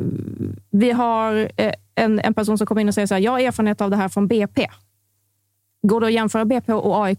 [0.70, 3.40] vi har eh, en, en person som kommer in och säger så här, jag har
[3.40, 4.68] erfarenhet av det här från BP.
[5.82, 7.18] Går det att jämföra BP och AIK?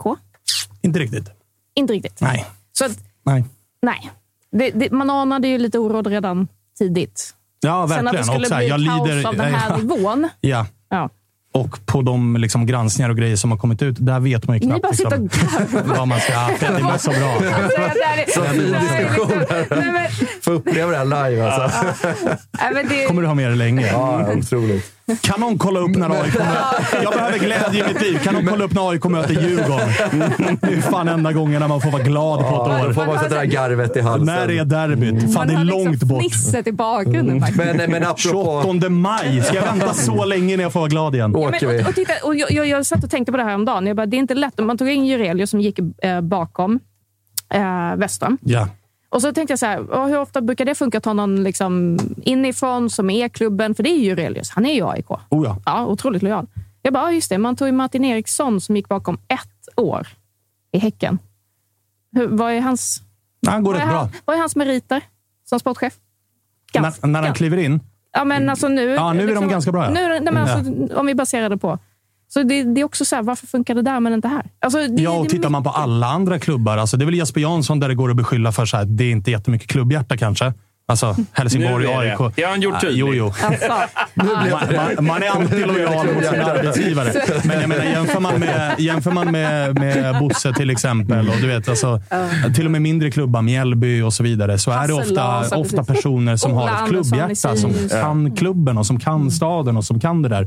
[0.82, 1.30] Inte riktigt.
[1.76, 2.22] Inte riktigt.
[2.22, 2.46] Nej.
[2.72, 2.92] Så att,
[3.24, 3.46] Nej.
[3.82, 4.12] nej.
[4.52, 6.48] Det, det, man anade ju lite oråd redan
[6.78, 7.34] tidigt.
[7.62, 8.26] Ja, Sen att det verkligen.
[8.26, 10.30] skulle Och här, bli jag kaos lider, av den här ja, nivån.
[10.42, 10.66] ja.
[10.90, 11.10] Ja.
[11.54, 14.60] Och på de liksom, granskningar och grejer som har kommit ut, där vet man ju
[14.60, 16.34] Ni knappt bara sitter och liksom, vad man ska...
[16.34, 17.38] Ja, Freddy var så bra.
[18.34, 19.46] Så fin diskussion.
[20.42, 21.86] Få uppleva det här live alltså.
[22.52, 23.88] nej, men det, kommer du ha med dig länge.
[23.88, 24.92] Ja, otroligt.
[25.22, 27.04] Kan någon kolla upp när AIK möter...
[27.04, 28.20] Jag behöver glädje i mitt liv.
[28.24, 29.88] Kan någon kolla upp när AIK möter Djurgården?
[30.62, 32.94] Det är fan enda gången när man får vara glad på ett då år.
[32.94, 34.26] får man sätta det här garvet i halsen.
[34.26, 35.22] När är derbyt?
[35.22, 36.22] Fan, man det är har långt liksom bort.
[36.22, 37.40] fnisset i bakgrunden.
[37.40, 37.66] faktiskt.
[37.66, 38.62] Men, men apropå...
[38.64, 39.42] 28 maj.
[39.44, 41.32] Ska jag vänta så länge när jag får vara glad igen?
[41.36, 41.84] Ja, men, vi.
[41.84, 43.88] och, och titta, och jag, jag, jag satt och tänkte på det här om dagen.
[43.88, 44.60] Jag bara, det är inte lätt.
[44.60, 46.80] Man tog in Jurelius som gick eh, bakom
[47.54, 48.38] eh, Western.
[48.42, 48.68] Ja.
[49.12, 51.44] Och så tänkte jag så här, "Ja, hur ofta brukar det funka att ta någon
[51.44, 53.76] liksom inifrån som är klubben?
[53.76, 54.50] För det är ju Jurelius.
[54.50, 55.12] Han är ju AIK.
[55.12, 55.58] Oh ja.
[55.66, 56.48] Ja, otroligt lojal.
[56.82, 57.38] Jag bara, just det.
[57.38, 60.08] Man tog ju Martin Eriksson som gick bakom ett år
[60.72, 61.20] i Häcken.
[62.12, 63.02] Hur, vad, är hans,
[63.48, 64.10] Han går vad, är rätt bra.
[64.26, 65.02] vad är hans meriter
[65.46, 65.94] som sportchef?
[66.74, 67.80] Gans- När, när han kliver in.
[68.12, 68.82] Ja, men alltså nu...
[68.90, 69.90] Ja, nu är de ganska bra, ja.
[69.90, 71.80] Nu, nej, men alltså, Om vi baserar det på.
[72.34, 74.46] Så det, det är också så här, varför funkar det där men inte här?
[74.60, 76.78] Alltså, det, ja, och tittar man på alla andra klubbar.
[76.78, 79.04] Alltså, det är väl Jesper Jansson där det går att beskylla för så här, det
[79.04, 80.54] är inte jättemycket klubbhjärta kanske.
[80.86, 81.98] Alltså Helsingborg, Nu det.
[81.98, 82.36] AIK.
[82.36, 83.00] Det har han gjort Ah, tydligt.
[83.00, 83.34] Jo, jo.
[84.16, 84.28] man,
[84.96, 87.14] man, man är alltid lojal mot sin arbetsgivare.
[87.44, 91.48] Men jag menar, jämför man med, jämför man med, med Bosse till exempel, och du
[91.48, 92.02] vet, alltså,
[92.56, 96.36] till och med mindre klubbar, Mjällby och så vidare, så är det ofta, ofta personer
[96.36, 100.30] som har ett klubbhjärta, som kan klubben och som kan staden och som kan det
[100.30, 100.44] där.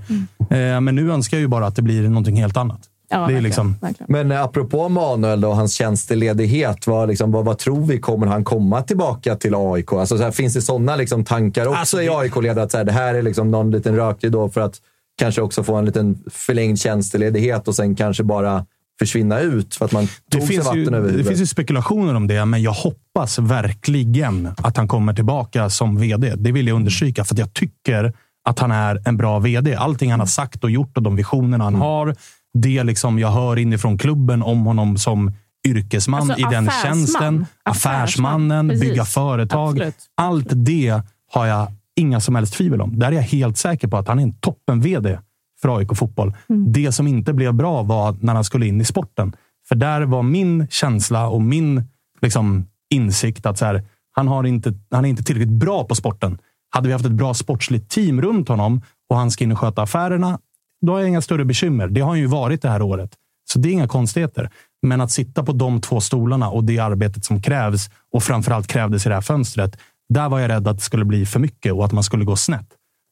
[0.51, 2.81] Eh, Men nu önskar jag ju bara att det blir någonting helt annat.
[3.11, 4.13] Ja, det är liksom, verkligen.
[4.13, 7.99] Men eh, apropå Manuel då, och hans tjänstledighet, vad, liksom, vad, vad tror vi?
[7.99, 9.93] Kommer han komma tillbaka till AIK?
[9.93, 12.59] Alltså, så här, finns det sådana liksom, tankar också Alltså, i det- AIK-led?
[12.59, 14.75] Att så här, det här är liksom någon liten rökridå för att
[15.19, 18.67] kanske också få en liten förlängd tjänstledighet och sen kanske bara
[18.99, 21.29] försvinna ut för att man Det tog sig finns, vatten ju, över det huvudet.
[21.29, 26.35] finns ju spekulationer om det, men jag hoppas verkligen att han kommer tillbaka som vd.
[26.37, 28.13] Det vill jag understryka, för att jag tycker
[28.45, 29.75] att han är en bra vd.
[29.75, 31.75] Allting han har sagt och gjort och de visionerna Mm.
[31.75, 32.15] han har,
[32.55, 35.33] det liksom jag hör inifrån klubben om honom som
[35.69, 36.95] yrkesman Alltså, i den affärsman.
[36.95, 37.47] tjänsten.
[37.63, 38.89] Affärsman, Affärsmannen, precis.
[38.89, 39.71] bygga företag.
[39.71, 39.95] Absolut.
[40.15, 41.03] Allt det
[41.33, 42.99] har jag inga som helst tvivel om.
[42.99, 45.19] Där är jag helt säker på att han är en toppen-vd
[45.63, 46.35] för AIK Fotboll.
[46.49, 46.73] Mm.
[46.73, 49.37] Det som inte blev bra var när han skulle in i sporten.
[49.69, 51.83] För där var min känsla och min
[52.23, 53.83] liksom, insikt att så här,
[54.13, 56.39] han, har inte, han är inte tillräckligt bra på sporten.
[56.71, 59.83] Hade vi haft ett bra sportsligt team runt honom och han ska in och sköta
[59.83, 60.39] affärerna,
[60.87, 61.89] då har jag inga större bekymmer.
[61.89, 63.11] Det har han ju varit det här året.
[63.53, 64.51] Så det är inga konstigheter.
[64.83, 69.07] Men att sitta på de två stolarna och det arbetet som krävs och framförallt krävdes
[69.07, 69.77] i det här fönstret.
[70.09, 72.37] Där var jag rädd att det skulle bli för mycket och att man skulle gå
[72.37, 72.69] snett.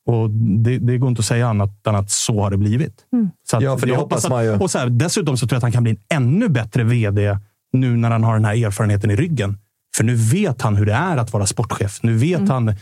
[0.07, 3.05] Och det, det går inte att säga annat än att så har det blivit.
[3.51, 4.59] Så att Ja, för det jag hoppas att, man ju.
[4.59, 7.39] Och så här, dessutom så tror jag att han kan bli en ännu bättre vd
[7.73, 9.59] nu när han har den här erfarenheten i ryggen.
[9.97, 12.03] För nu vet han hur det är att vara sportchef.
[12.03, 12.75] Nu vet han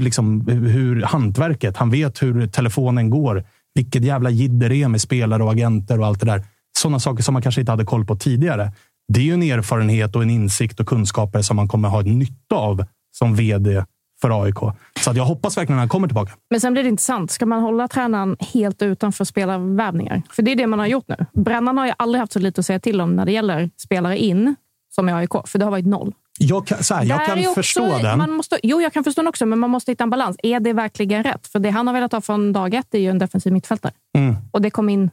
[0.00, 3.44] liksom hur hantverket, han vet hur telefonen går.
[3.74, 6.44] Vilket jävla jidder det är med spelare och agenter och allt det där.
[6.78, 8.72] Sådana saker som man kanske inte hade koll på tidigare.
[9.12, 12.54] Det är ju en erfarenhet och en insikt och kunskaper som man kommer ha nytta
[12.54, 13.84] av som vd
[14.20, 14.56] för AIK.
[15.00, 16.32] Så att jag hoppas verkligen att han kommer tillbaka.
[16.50, 17.30] Men sen blir det intressant.
[17.30, 20.22] Ska man hålla tränaren helt utanför spelarvärvningar?
[20.30, 21.26] För det är det man har gjort nu.
[21.32, 24.18] Brännan har ju aldrig haft så lite att säga till om när det gäller spelare
[24.18, 24.54] in
[24.94, 25.30] som i AIK.
[25.46, 26.14] För det har varit noll.
[26.42, 28.18] Jag kan, här, jag kan också- förstå den.
[28.18, 30.36] Man måste, jo, jag kan förstå den också, men man måste hitta en balans.
[30.42, 31.46] Är det verkligen rätt?
[31.46, 33.92] För det han har velat ha från dag ett är ju en defensiv mittfältare.
[34.18, 34.36] Mm.
[34.50, 35.10] Och det kom in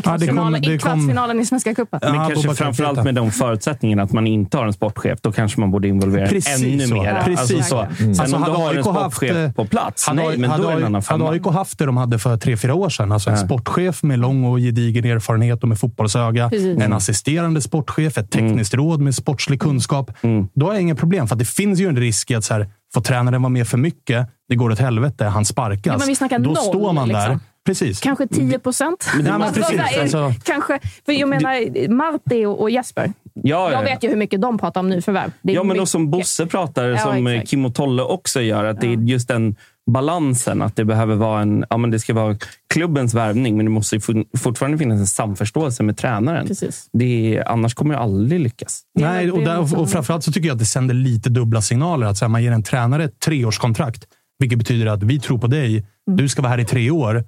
[0.00, 2.00] i Ja, kvartsfinalen, det i, kom- kvartsfinalen i Svenska cupen.
[2.02, 5.18] Men Ja, kanske framförallt med de förutsättningarna att man inte har en sportchef.
[5.22, 6.94] Då kanske man borde involvera Precis ännu så.
[6.94, 7.22] mer.
[7.24, 7.86] Precis alltså, så.
[7.90, 7.96] så.
[7.96, 10.38] Sen Alltså, om du hade har en AIK haft, sportchef eh, på plats, Hade, nej,
[10.38, 11.30] men hade, då är det en annan hade femma.
[11.30, 13.44] AIK haft det de hade för tre, fyra år sedan, alltså en Ja.
[13.46, 16.78] sportchef med lång och gedigen erfarenhet och med fotbollsöga, Precis.
[16.82, 20.10] en assisterande sportchef, ett tekniskt råd med sportslig kunskap.
[20.54, 22.54] Då har jag inga problem, för att det finns ju en risk i att så
[22.54, 25.82] här, får tränaren vara med för mycket, det går åt helvete, han sparkas.
[25.86, 27.14] Ja, men vi snackar Då noll, står man där.
[27.28, 27.40] liksom.
[27.70, 28.00] Precis.
[28.00, 29.06] Kanske 10 procent.
[29.26, 33.12] Ja, men precis, alltså- kanske, för jag menar, Marti och, Jesper.
[33.34, 33.84] Ja, Jag ja.
[33.84, 35.32] vet ju hur mycket de pratar om nyförvärv.
[35.42, 35.88] Det är Ja, men mycket.
[35.88, 37.50] som Bosse pratar, Ja, som eh, exakt.
[37.50, 39.56] Kim och Tolle också gör, att det är just den
[39.90, 40.62] balansen.
[40.62, 42.36] Att det behöver vara en, ja, men det ska vara
[42.74, 44.00] klubbens värvning, men det måste
[44.38, 46.46] fortfarande finnas en samförståelse med tränaren.
[46.46, 46.88] Precis.
[46.92, 48.82] Det är, annars kommer jag aldrig lyckas.
[48.98, 52.06] Nej, och, där, och framförallt så tycker jag att det sänder lite dubbla signaler.
[52.06, 54.04] Att så här, man ger en tränare ett treårskontrakt,
[54.38, 55.86] vilket betyder att vi tror på dig.
[56.16, 57.24] Du ska vara här i tre år.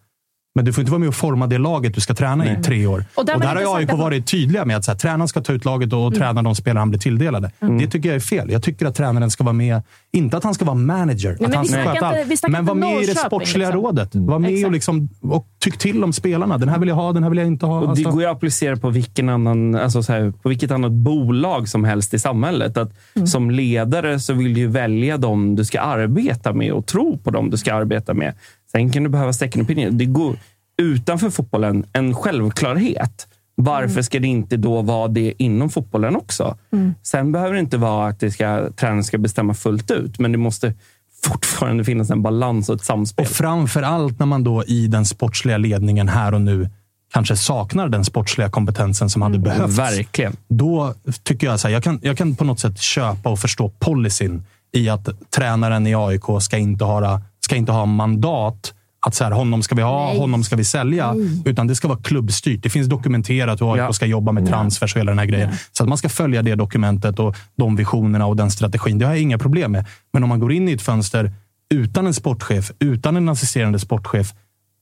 [0.54, 2.86] Men du får inte vara med och forma det laget du ska träna i tre
[2.86, 3.04] år.
[3.14, 4.98] Och Och där där, var det har AIK att- varit tydliga med att så här,
[4.98, 7.50] tränaren ska ta ut laget och träna de spelare han blir tilldelade.
[7.78, 8.50] Det tycker jag är fel.
[8.50, 9.82] Jag tycker att tränaren ska vara med.
[10.12, 11.36] Inte att han ska vara manager.
[11.40, 12.48] men att han ska sköta allt.
[12.48, 13.82] Men var med i det sportsliga liksom.
[13.82, 14.14] rådet.
[14.14, 14.72] Var med och, Exakt.
[14.72, 16.58] liksom, och tyck till om spelarna.
[16.58, 17.76] Den här vill jag ha, den här vill jag inte ha.
[17.76, 20.70] Och det Alltså- går ju att applicera på, vilken annan, alltså så här, på vilket
[20.70, 22.76] annat bolag som helst i samhället.
[22.76, 22.92] Att
[23.24, 27.30] Som ledare så vill du ju välja dem du ska arbeta med och tro på
[27.30, 28.34] dem du ska arbeta med.
[28.72, 29.98] Sen kan du behöva second opinion.
[29.98, 30.36] Det går
[30.78, 33.28] utanför fotbollen en självklarhet.
[33.54, 36.56] Varför ska det inte då vara det inom fotbollen också?
[37.02, 40.38] Sen behöver det inte vara att det ska, tränaren ska bestämma fullt ut, men det
[40.38, 40.74] måste
[41.22, 43.26] fortfarande finnas en balans och ett samspel.
[43.26, 46.70] Och framför allt när man då i den sportsliga ledningen här och nu
[47.12, 49.78] kanske saknar den sportsliga kompetensen som hade behövts.
[49.78, 50.36] Verkligen.
[50.48, 53.68] Då tycker jag så här, jag kan, jag kan på något sätt köpa och förstå
[53.68, 57.20] policyn i att tränaren i AIK ska inte ha,
[57.52, 58.74] ska inte ha mandat
[59.06, 60.18] att så här, honom ska vi ha, Nej.
[60.18, 61.14] honom ska vi sälja.
[61.44, 62.62] Utan det ska vara klubbstyrt.
[62.62, 63.92] Det finns dokumenterat hur AIK Ja.
[63.92, 65.50] ska jobba med transfers och hela den här grejen.
[65.72, 68.98] Så att man ska följa det dokumentet och de visionerna och den strategin.
[68.98, 69.86] Det har jag inga problem med.
[70.12, 71.32] Men om man går in i ett fönster
[71.74, 74.34] utan en sportchef, utan en assisterande sportchef.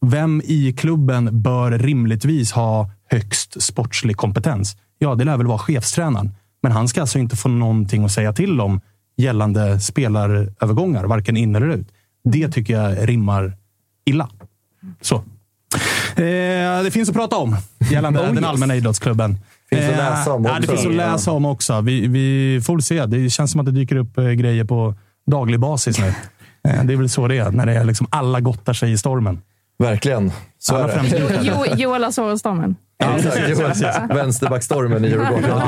[0.07, 4.77] Vem i klubben bör rimligtvis ha högst sportslig kompetens?
[4.99, 6.35] Ja, det lär väl vara chefstränaren.
[6.63, 8.81] Men han ska alltså inte få någonting att säga till om
[9.17, 11.89] gällande spelarövergångar, varken in eller ut.
[12.25, 13.57] Det tycker jag rimmar
[14.05, 14.29] illa.
[15.01, 15.15] Så.
[16.17, 17.57] Eh, det finns att prata om
[17.91, 18.45] gällande Oh, den yes.
[18.45, 19.39] allmänna idrottsklubben.
[19.71, 20.71] Finns att Eh, läsa om Ja, det också.
[20.73, 21.81] finns att läsa om också.
[21.81, 23.07] Vi, vi får väl se.
[23.07, 24.95] Det känns som att det dyker upp eh, grejer på
[25.27, 26.15] daglig basis nu.
[26.69, 28.99] Eh, det är väl så det är, när det är liksom alla gottar sig i
[28.99, 29.43] stormen.
[29.79, 30.33] Verkligen.
[30.59, 31.19] Så Alla är främst det.
[31.19, 31.39] du.
[31.43, 32.77] Jo, Joel Asoro-stormen.
[33.01, 33.49] Ja, exakt.
[33.49, 35.61] Joel, Vänsterbackstormen i Djurgården.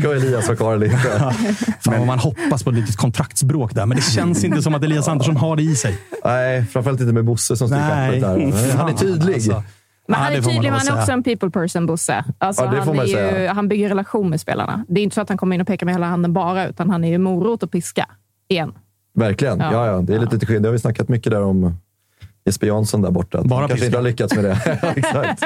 [0.00, 1.34] Ska Elias vara kvar eller inte?
[1.80, 4.84] Fan vad man hoppas på ett litet kontraktsbråk där, men det känns inte som att
[4.84, 5.98] Elias Andersson har det i sig.
[6.24, 8.76] Nej, framförallt inte med Bosse som styr kappet där.
[8.76, 9.34] Han är tydlig.
[9.34, 9.52] Alltså.
[9.52, 12.24] Men Ja, han är tydlig, men han är också en people person, Bosse.
[12.38, 14.84] Alltså, Ja, han, ju, han bygger relation med spelarna.
[14.88, 16.90] Det är inte så att han kommer in och pekar med hela handen bara, utan
[16.90, 18.06] han är ju morot och piska.
[18.48, 18.72] Igen.
[19.14, 19.58] Verkligen.
[19.58, 19.72] Ja.
[19.72, 19.86] Ja.
[19.86, 20.62] Ja, Det är lite till skillnad.
[20.62, 21.74] Det har vi snackat mycket där om
[22.44, 23.42] Jesper Jansson där borta.
[23.42, 23.86] Bara kanske piska.
[23.86, 24.78] inte har lyckats med det.
[24.96, 25.44] Exakt.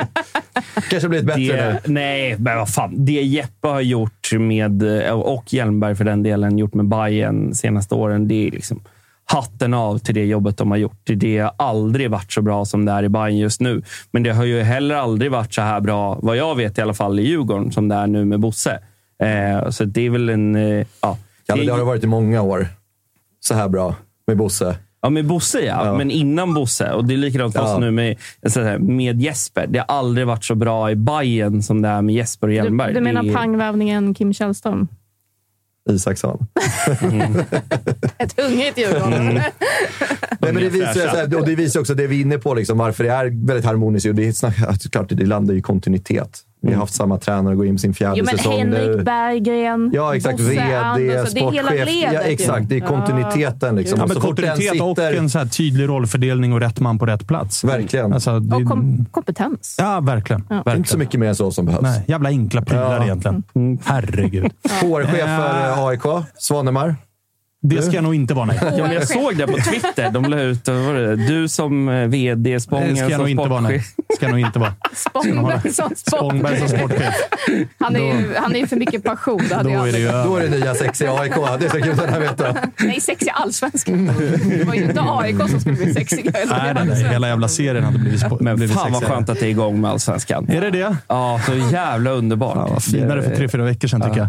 [0.90, 1.92] Kanske blivit bättre Det, nu.
[1.92, 3.04] nej, men vad fan.
[3.04, 8.28] Det Jeppe har gjort med, och Hjelmberg för den delen, gjort med Bayern senaste åren,
[8.28, 8.82] det är liksom
[9.24, 11.00] hatten av till det jobbet de har gjort.
[11.04, 13.82] Det har aldrig varit så bra som det är i Bayern just nu.
[14.10, 16.94] Men det har ju heller aldrig varit så här bra, vad jag vet i alla
[16.94, 18.78] fall, i Djurgården som det är nu med Bosse.
[19.22, 20.56] Eh, så det är väl en...
[20.56, 21.18] Eh, ja.
[21.48, 22.66] Men det har det varit i många år.
[23.40, 23.94] Så här bra
[24.26, 24.76] med Bosse.
[25.04, 25.86] Ja, med Bosse ja.
[25.86, 25.96] Ja.
[25.98, 26.90] Men innan Bosse.
[26.92, 27.78] Och det är likadant för oss Ja.
[27.78, 28.16] nu med,
[28.54, 29.66] här, med Jesper.
[29.66, 32.54] Det har aldrig varit så bra i Bayern som det är med Jesper och Du,
[32.54, 32.94] Hjelmberg.
[32.94, 34.88] du menar Det är- pangvärvningen Kim Källström?
[35.90, 36.46] Isaksson.
[38.18, 39.34] Ett hungrigt Djurgården.
[39.34, 39.42] Nej,
[40.52, 43.04] men det, visar, här, och det visar också det vi är inne på, liksom, varför
[43.04, 44.06] det är väldigt harmoniskt.
[44.08, 46.40] Och det är klart, det landar ju i kontinuitet.
[46.66, 49.02] Vi har haft samma tränare gå in sin fjärde Jo, men säsong Henrik nu.
[49.04, 50.36] Berggren, Ja, exakt.
[50.38, 51.34] Bosse VD, Andersson.
[51.34, 51.86] Det är hela sportchef.
[51.88, 52.12] ledet.
[52.14, 52.68] Ja, exakt.
[52.68, 53.76] Det är kontinuiteten.
[53.76, 53.98] Liksom.
[53.98, 57.26] Ja, Och men kontinuitet och en så här tydlig rollfördelning och rätt man på rätt
[57.26, 57.64] plats.
[57.64, 58.12] Verkligen.
[58.12, 59.76] Alltså, det, Och kom kompetens.
[59.78, 60.44] ja, verkligen.
[60.50, 60.62] Ja.
[60.66, 61.82] Är inte så mycket mer än så som behövs.
[61.82, 63.04] Nej, jävla enkla prylar Ja.
[63.04, 63.42] egentligen.
[63.84, 64.44] Herregud.
[64.80, 66.96] HR-chef för eh, AIK, Svanemar.
[67.66, 68.58] Det ska jag nog inte vara, nej.
[68.62, 70.10] Ja, men jag såg det på Twitter.
[70.10, 71.16] De la ut, vad var det?
[71.16, 73.80] Du som eh, VD, Det Spången ska jag nog som inte vara, nej.
[73.80, 74.16] sportchef.
[74.16, 74.74] Ska jag nog inte vara.
[74.94, 77.14] Spångberg som Spångberg som sportchef.
[77.78, 79.42] Han är ju han är ju för mycket passion.
[79.48, 81.32] Det hade Då jag är det ju Då är det nya sexiga AIK.
[81.60, 82.56] Det ska gudarna veta.
[82.78, 84.06] Nej, sexiga allsvenskan.
[84.58, 86.30] Det var ju inte AIK som skulle bli sexiga.
[86.30, 87.12] eller Nej, nej, nej.
[87.12, 89.90] Hela jävla serien hade blivit, Men blivit fan vad skönt att det är igång med
[89.90, 90.48] Allsvenskan.
[90.48, 90.96] Är det det?
[91.08, 92.56] Ja, så jävla underbart.
[92.56, 94.28] Ja, vad finare för tre, fyra veckor sedan tycker jag.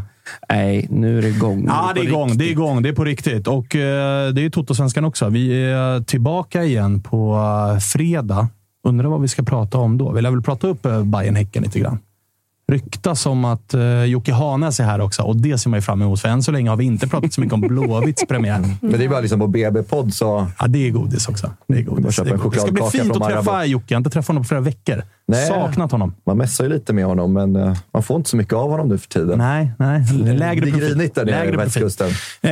[0.50, 1.60] Nej, nu är det igång.
[1.62, 2.24] Nu Ja, det är igång.
[2.24, 2.40] riktigt.
[2.40, 2.82] Det är igång.
[2.82, 3.48] Det är på riktigt.
[3.48, 5.30] Och eh, det är Totosvenskan också.
[5.30, 7.36] Vi är tillbaka igen på
[7.74, 8.48] eh, fredag.
[8.88, 10.12] Undrar vad vi ska prata om då.
[10.12, 12.00] Vi lär väl prata upp uh, bayern häcken lite grann.
[12.68, 16.02] Ryktas om att uh, Jocke Hanes är här också och det ser man ju fram
[16.02, 16.22] emot.
[16.22, 18.78] För än så länge har vi inte pratat så mycket om Blåvitts premiär.
[18.82, 20.48] Men det är bara liksom på BB-podd så...
[20.60, 21.52] Ja, det är godis också.
[21.68, 22.16] Det är godis.
[22.16, 22.54] Det, är en godis.
[22.54, 23.66] det ska bli fint att träffa.
[23.66, 23.86] Jocke.
[23.88, 25.04] Jag har inte träffat honom på flera veckor.
[25.28, 25.48] Nej.
[25.48, 26.16] Saknat honom.
[26.26, 28.88] Man mässar ju lite med honom, men eh, man får inte så mycket av honom
[28.88, 29.38] nu för tiden.
[29.38, 30.04] Nej, nej.
[30.14, 30.90] Lägre det är profil.
[30.90, 31.58] grinigt där nere profil.
[31.58, 32.08] västkusten.
[32.42, 32.52] Eh,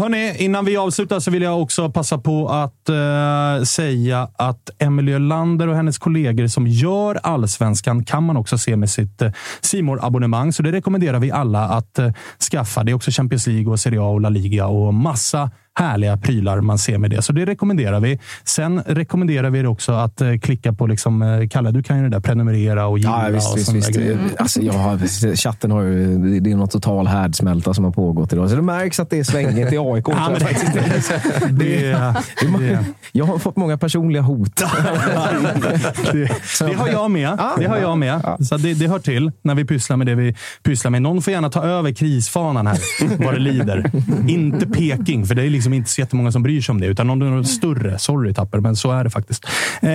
[0.00, 5.18] hörni, innan vi avslutar så vill jag också passa på att eh, säga att Emelie
[5.18, 9.98] Lander och hennes kollegor som gör Allsvenskan kan man också se med sitt eh, simor
[10.02, 12.12] abonnemang Så det rekommenderar vi alla att eh,
[12.50, 12.84] skaffa.
[12.84, 16.60] Det är också Champions League, och Serie A och La Liga och massa härliga prylar
[16.60, 17.22] man ser med det.
[17.22, 18.18] Så det rekommenderar vi.
[18.44, 22.08] Sen rekommenderar vi också att eh, klicka på, liksom, eh, Kalle, du kan ju det
[22.08, 23.52] där prenumerera och gilla Ja, visst.
[23.52, 24.36] och visst, visst.
[24.38, 28.50] Alltså, jag har, chatten har ju, det är någon total härdsmälta som har pågått idag.
[28.50, 30.08] Så det märks att det är svängigt i AIK.
[30.12, 34.56] Ja, men det, det, det, Jag har fått många personliga hot.
[36.12, 36.30] det,
[36.60, 37.38] det har jag med.
[37.58, 38.36] Det har jag med.
[38.48, 41.02] Så det, det hör till när vi pysslar med det vi pysslar med.
[41.02, 42.78] Någon får gärna ta över krisfanan här,
[43.24, 43.90] vad det lider.
[44.28, 46.86] inte Peking, för det är liksom inte så jättemånga som bryr sig om det.
[46.86, 47.98] Utan någon något större.
[47.98, 49.44] Sorry Tapper, men så är det faktiskt.
[49.80, 49.90] Eh,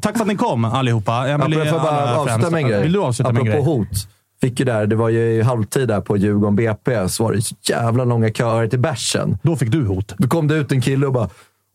[0.00, 1.12] tack för att ni kom allihopa.
[1.12, 2.82] Apropå, jag får bara avsluta med en grej.
[2.82, 3.78] Vill du avsluta med en Apropå grej?
[3.78, 4.08] hot.
[4.40, 7.54] Fick ju där, det var ju halvtid där på Djurgården BP, så var det så
[7.62, 9.38] jävla långa köer till bärsen.
[9.42, 10.14] Då fick du hot.
[10.18, 11.28] Då kom det ut en kille och bara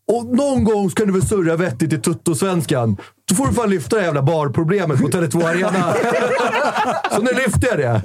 [0.07, 2.97] och någon gång ska du väl surra vettigt i Tuttosvenskan.
[3.29, 5.93] Då får du fan lyfta det jävla barproblemet på Tele2 Arena.
[7.15, 8.01] så nu lyfter jag det.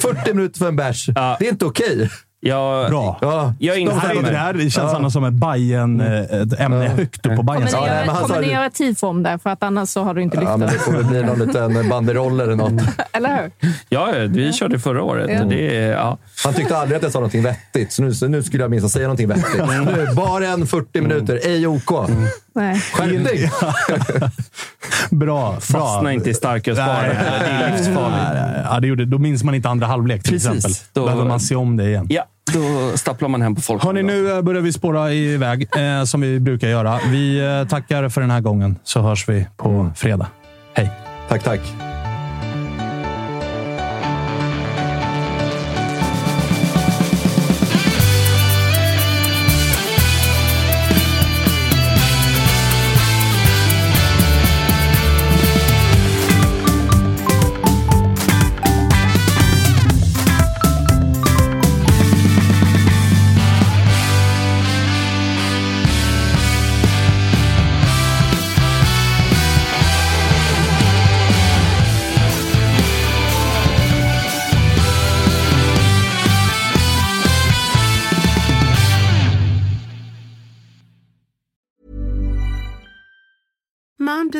[0.00, 1.06] 40 minuter för en bärs.
[1.06, 2.10] Det är inte okej.
[2.44, 3.18] Jag, Bra.
[3.20, 3.54] Ja.
[3.58, 4.38] jag Det här, det instämmer.
[4.38, 7.72] här det känns annars som ett, Bayern, eh, ett ämne högt upp på Kommer Bayerns
[7.72, 9.38] ni Ja, sa kommer ni göra tifo om det?
[9.42, 10.78] För att annars så har du inte lyft Ja, men det det.
[10.80, 12.82] får väl bli någon liten banderoll eller något.
[13.12, 13.50] Eller hur?
[13.88, 15.30] Ja, ja, vi körde förra året.
[15.30, 15.44] Ja.
[15.44, 16.18] Det ja.
[16.44, 18.90] Han tyckte aldrig att jag sa någonting vettigt, så nu, så nu skulle jag minst
[18.90, 19.62] säga någonting vettigt.
[19.68, 21.90] Nu, bara en 40 minuter, ej OK.
[22.54, 22.80] Nej.
[22.80, 23.22] Skärpning!
[25.10, 25.50] Bra.
[25.50, 25.60] bra.
[25.60, 27.16] Fastna inte i starkölsbaren.
[27.40, 28.60] Det är livsfarligt.
[28.70, 30.46] Ja, det gjorde, då minns man inte andra halvlek till Precis.
[30.50, 30.72] exempel.
[30.92, 32.06] Då Då- behöver man se om det igen.
[32.10, 33.84] Ja, då stapplar man hem på folk.
[33.84, 36.98] Hörni, nu eh, börjar vi spåra iväg eh, som vi brukar göra.
[37.10, 40.26] Vi eh, tackar för den här gången så hörs vi på fredag.
[40.74, 40.90] Hej!
[41.28, 41.60] Tack, tack.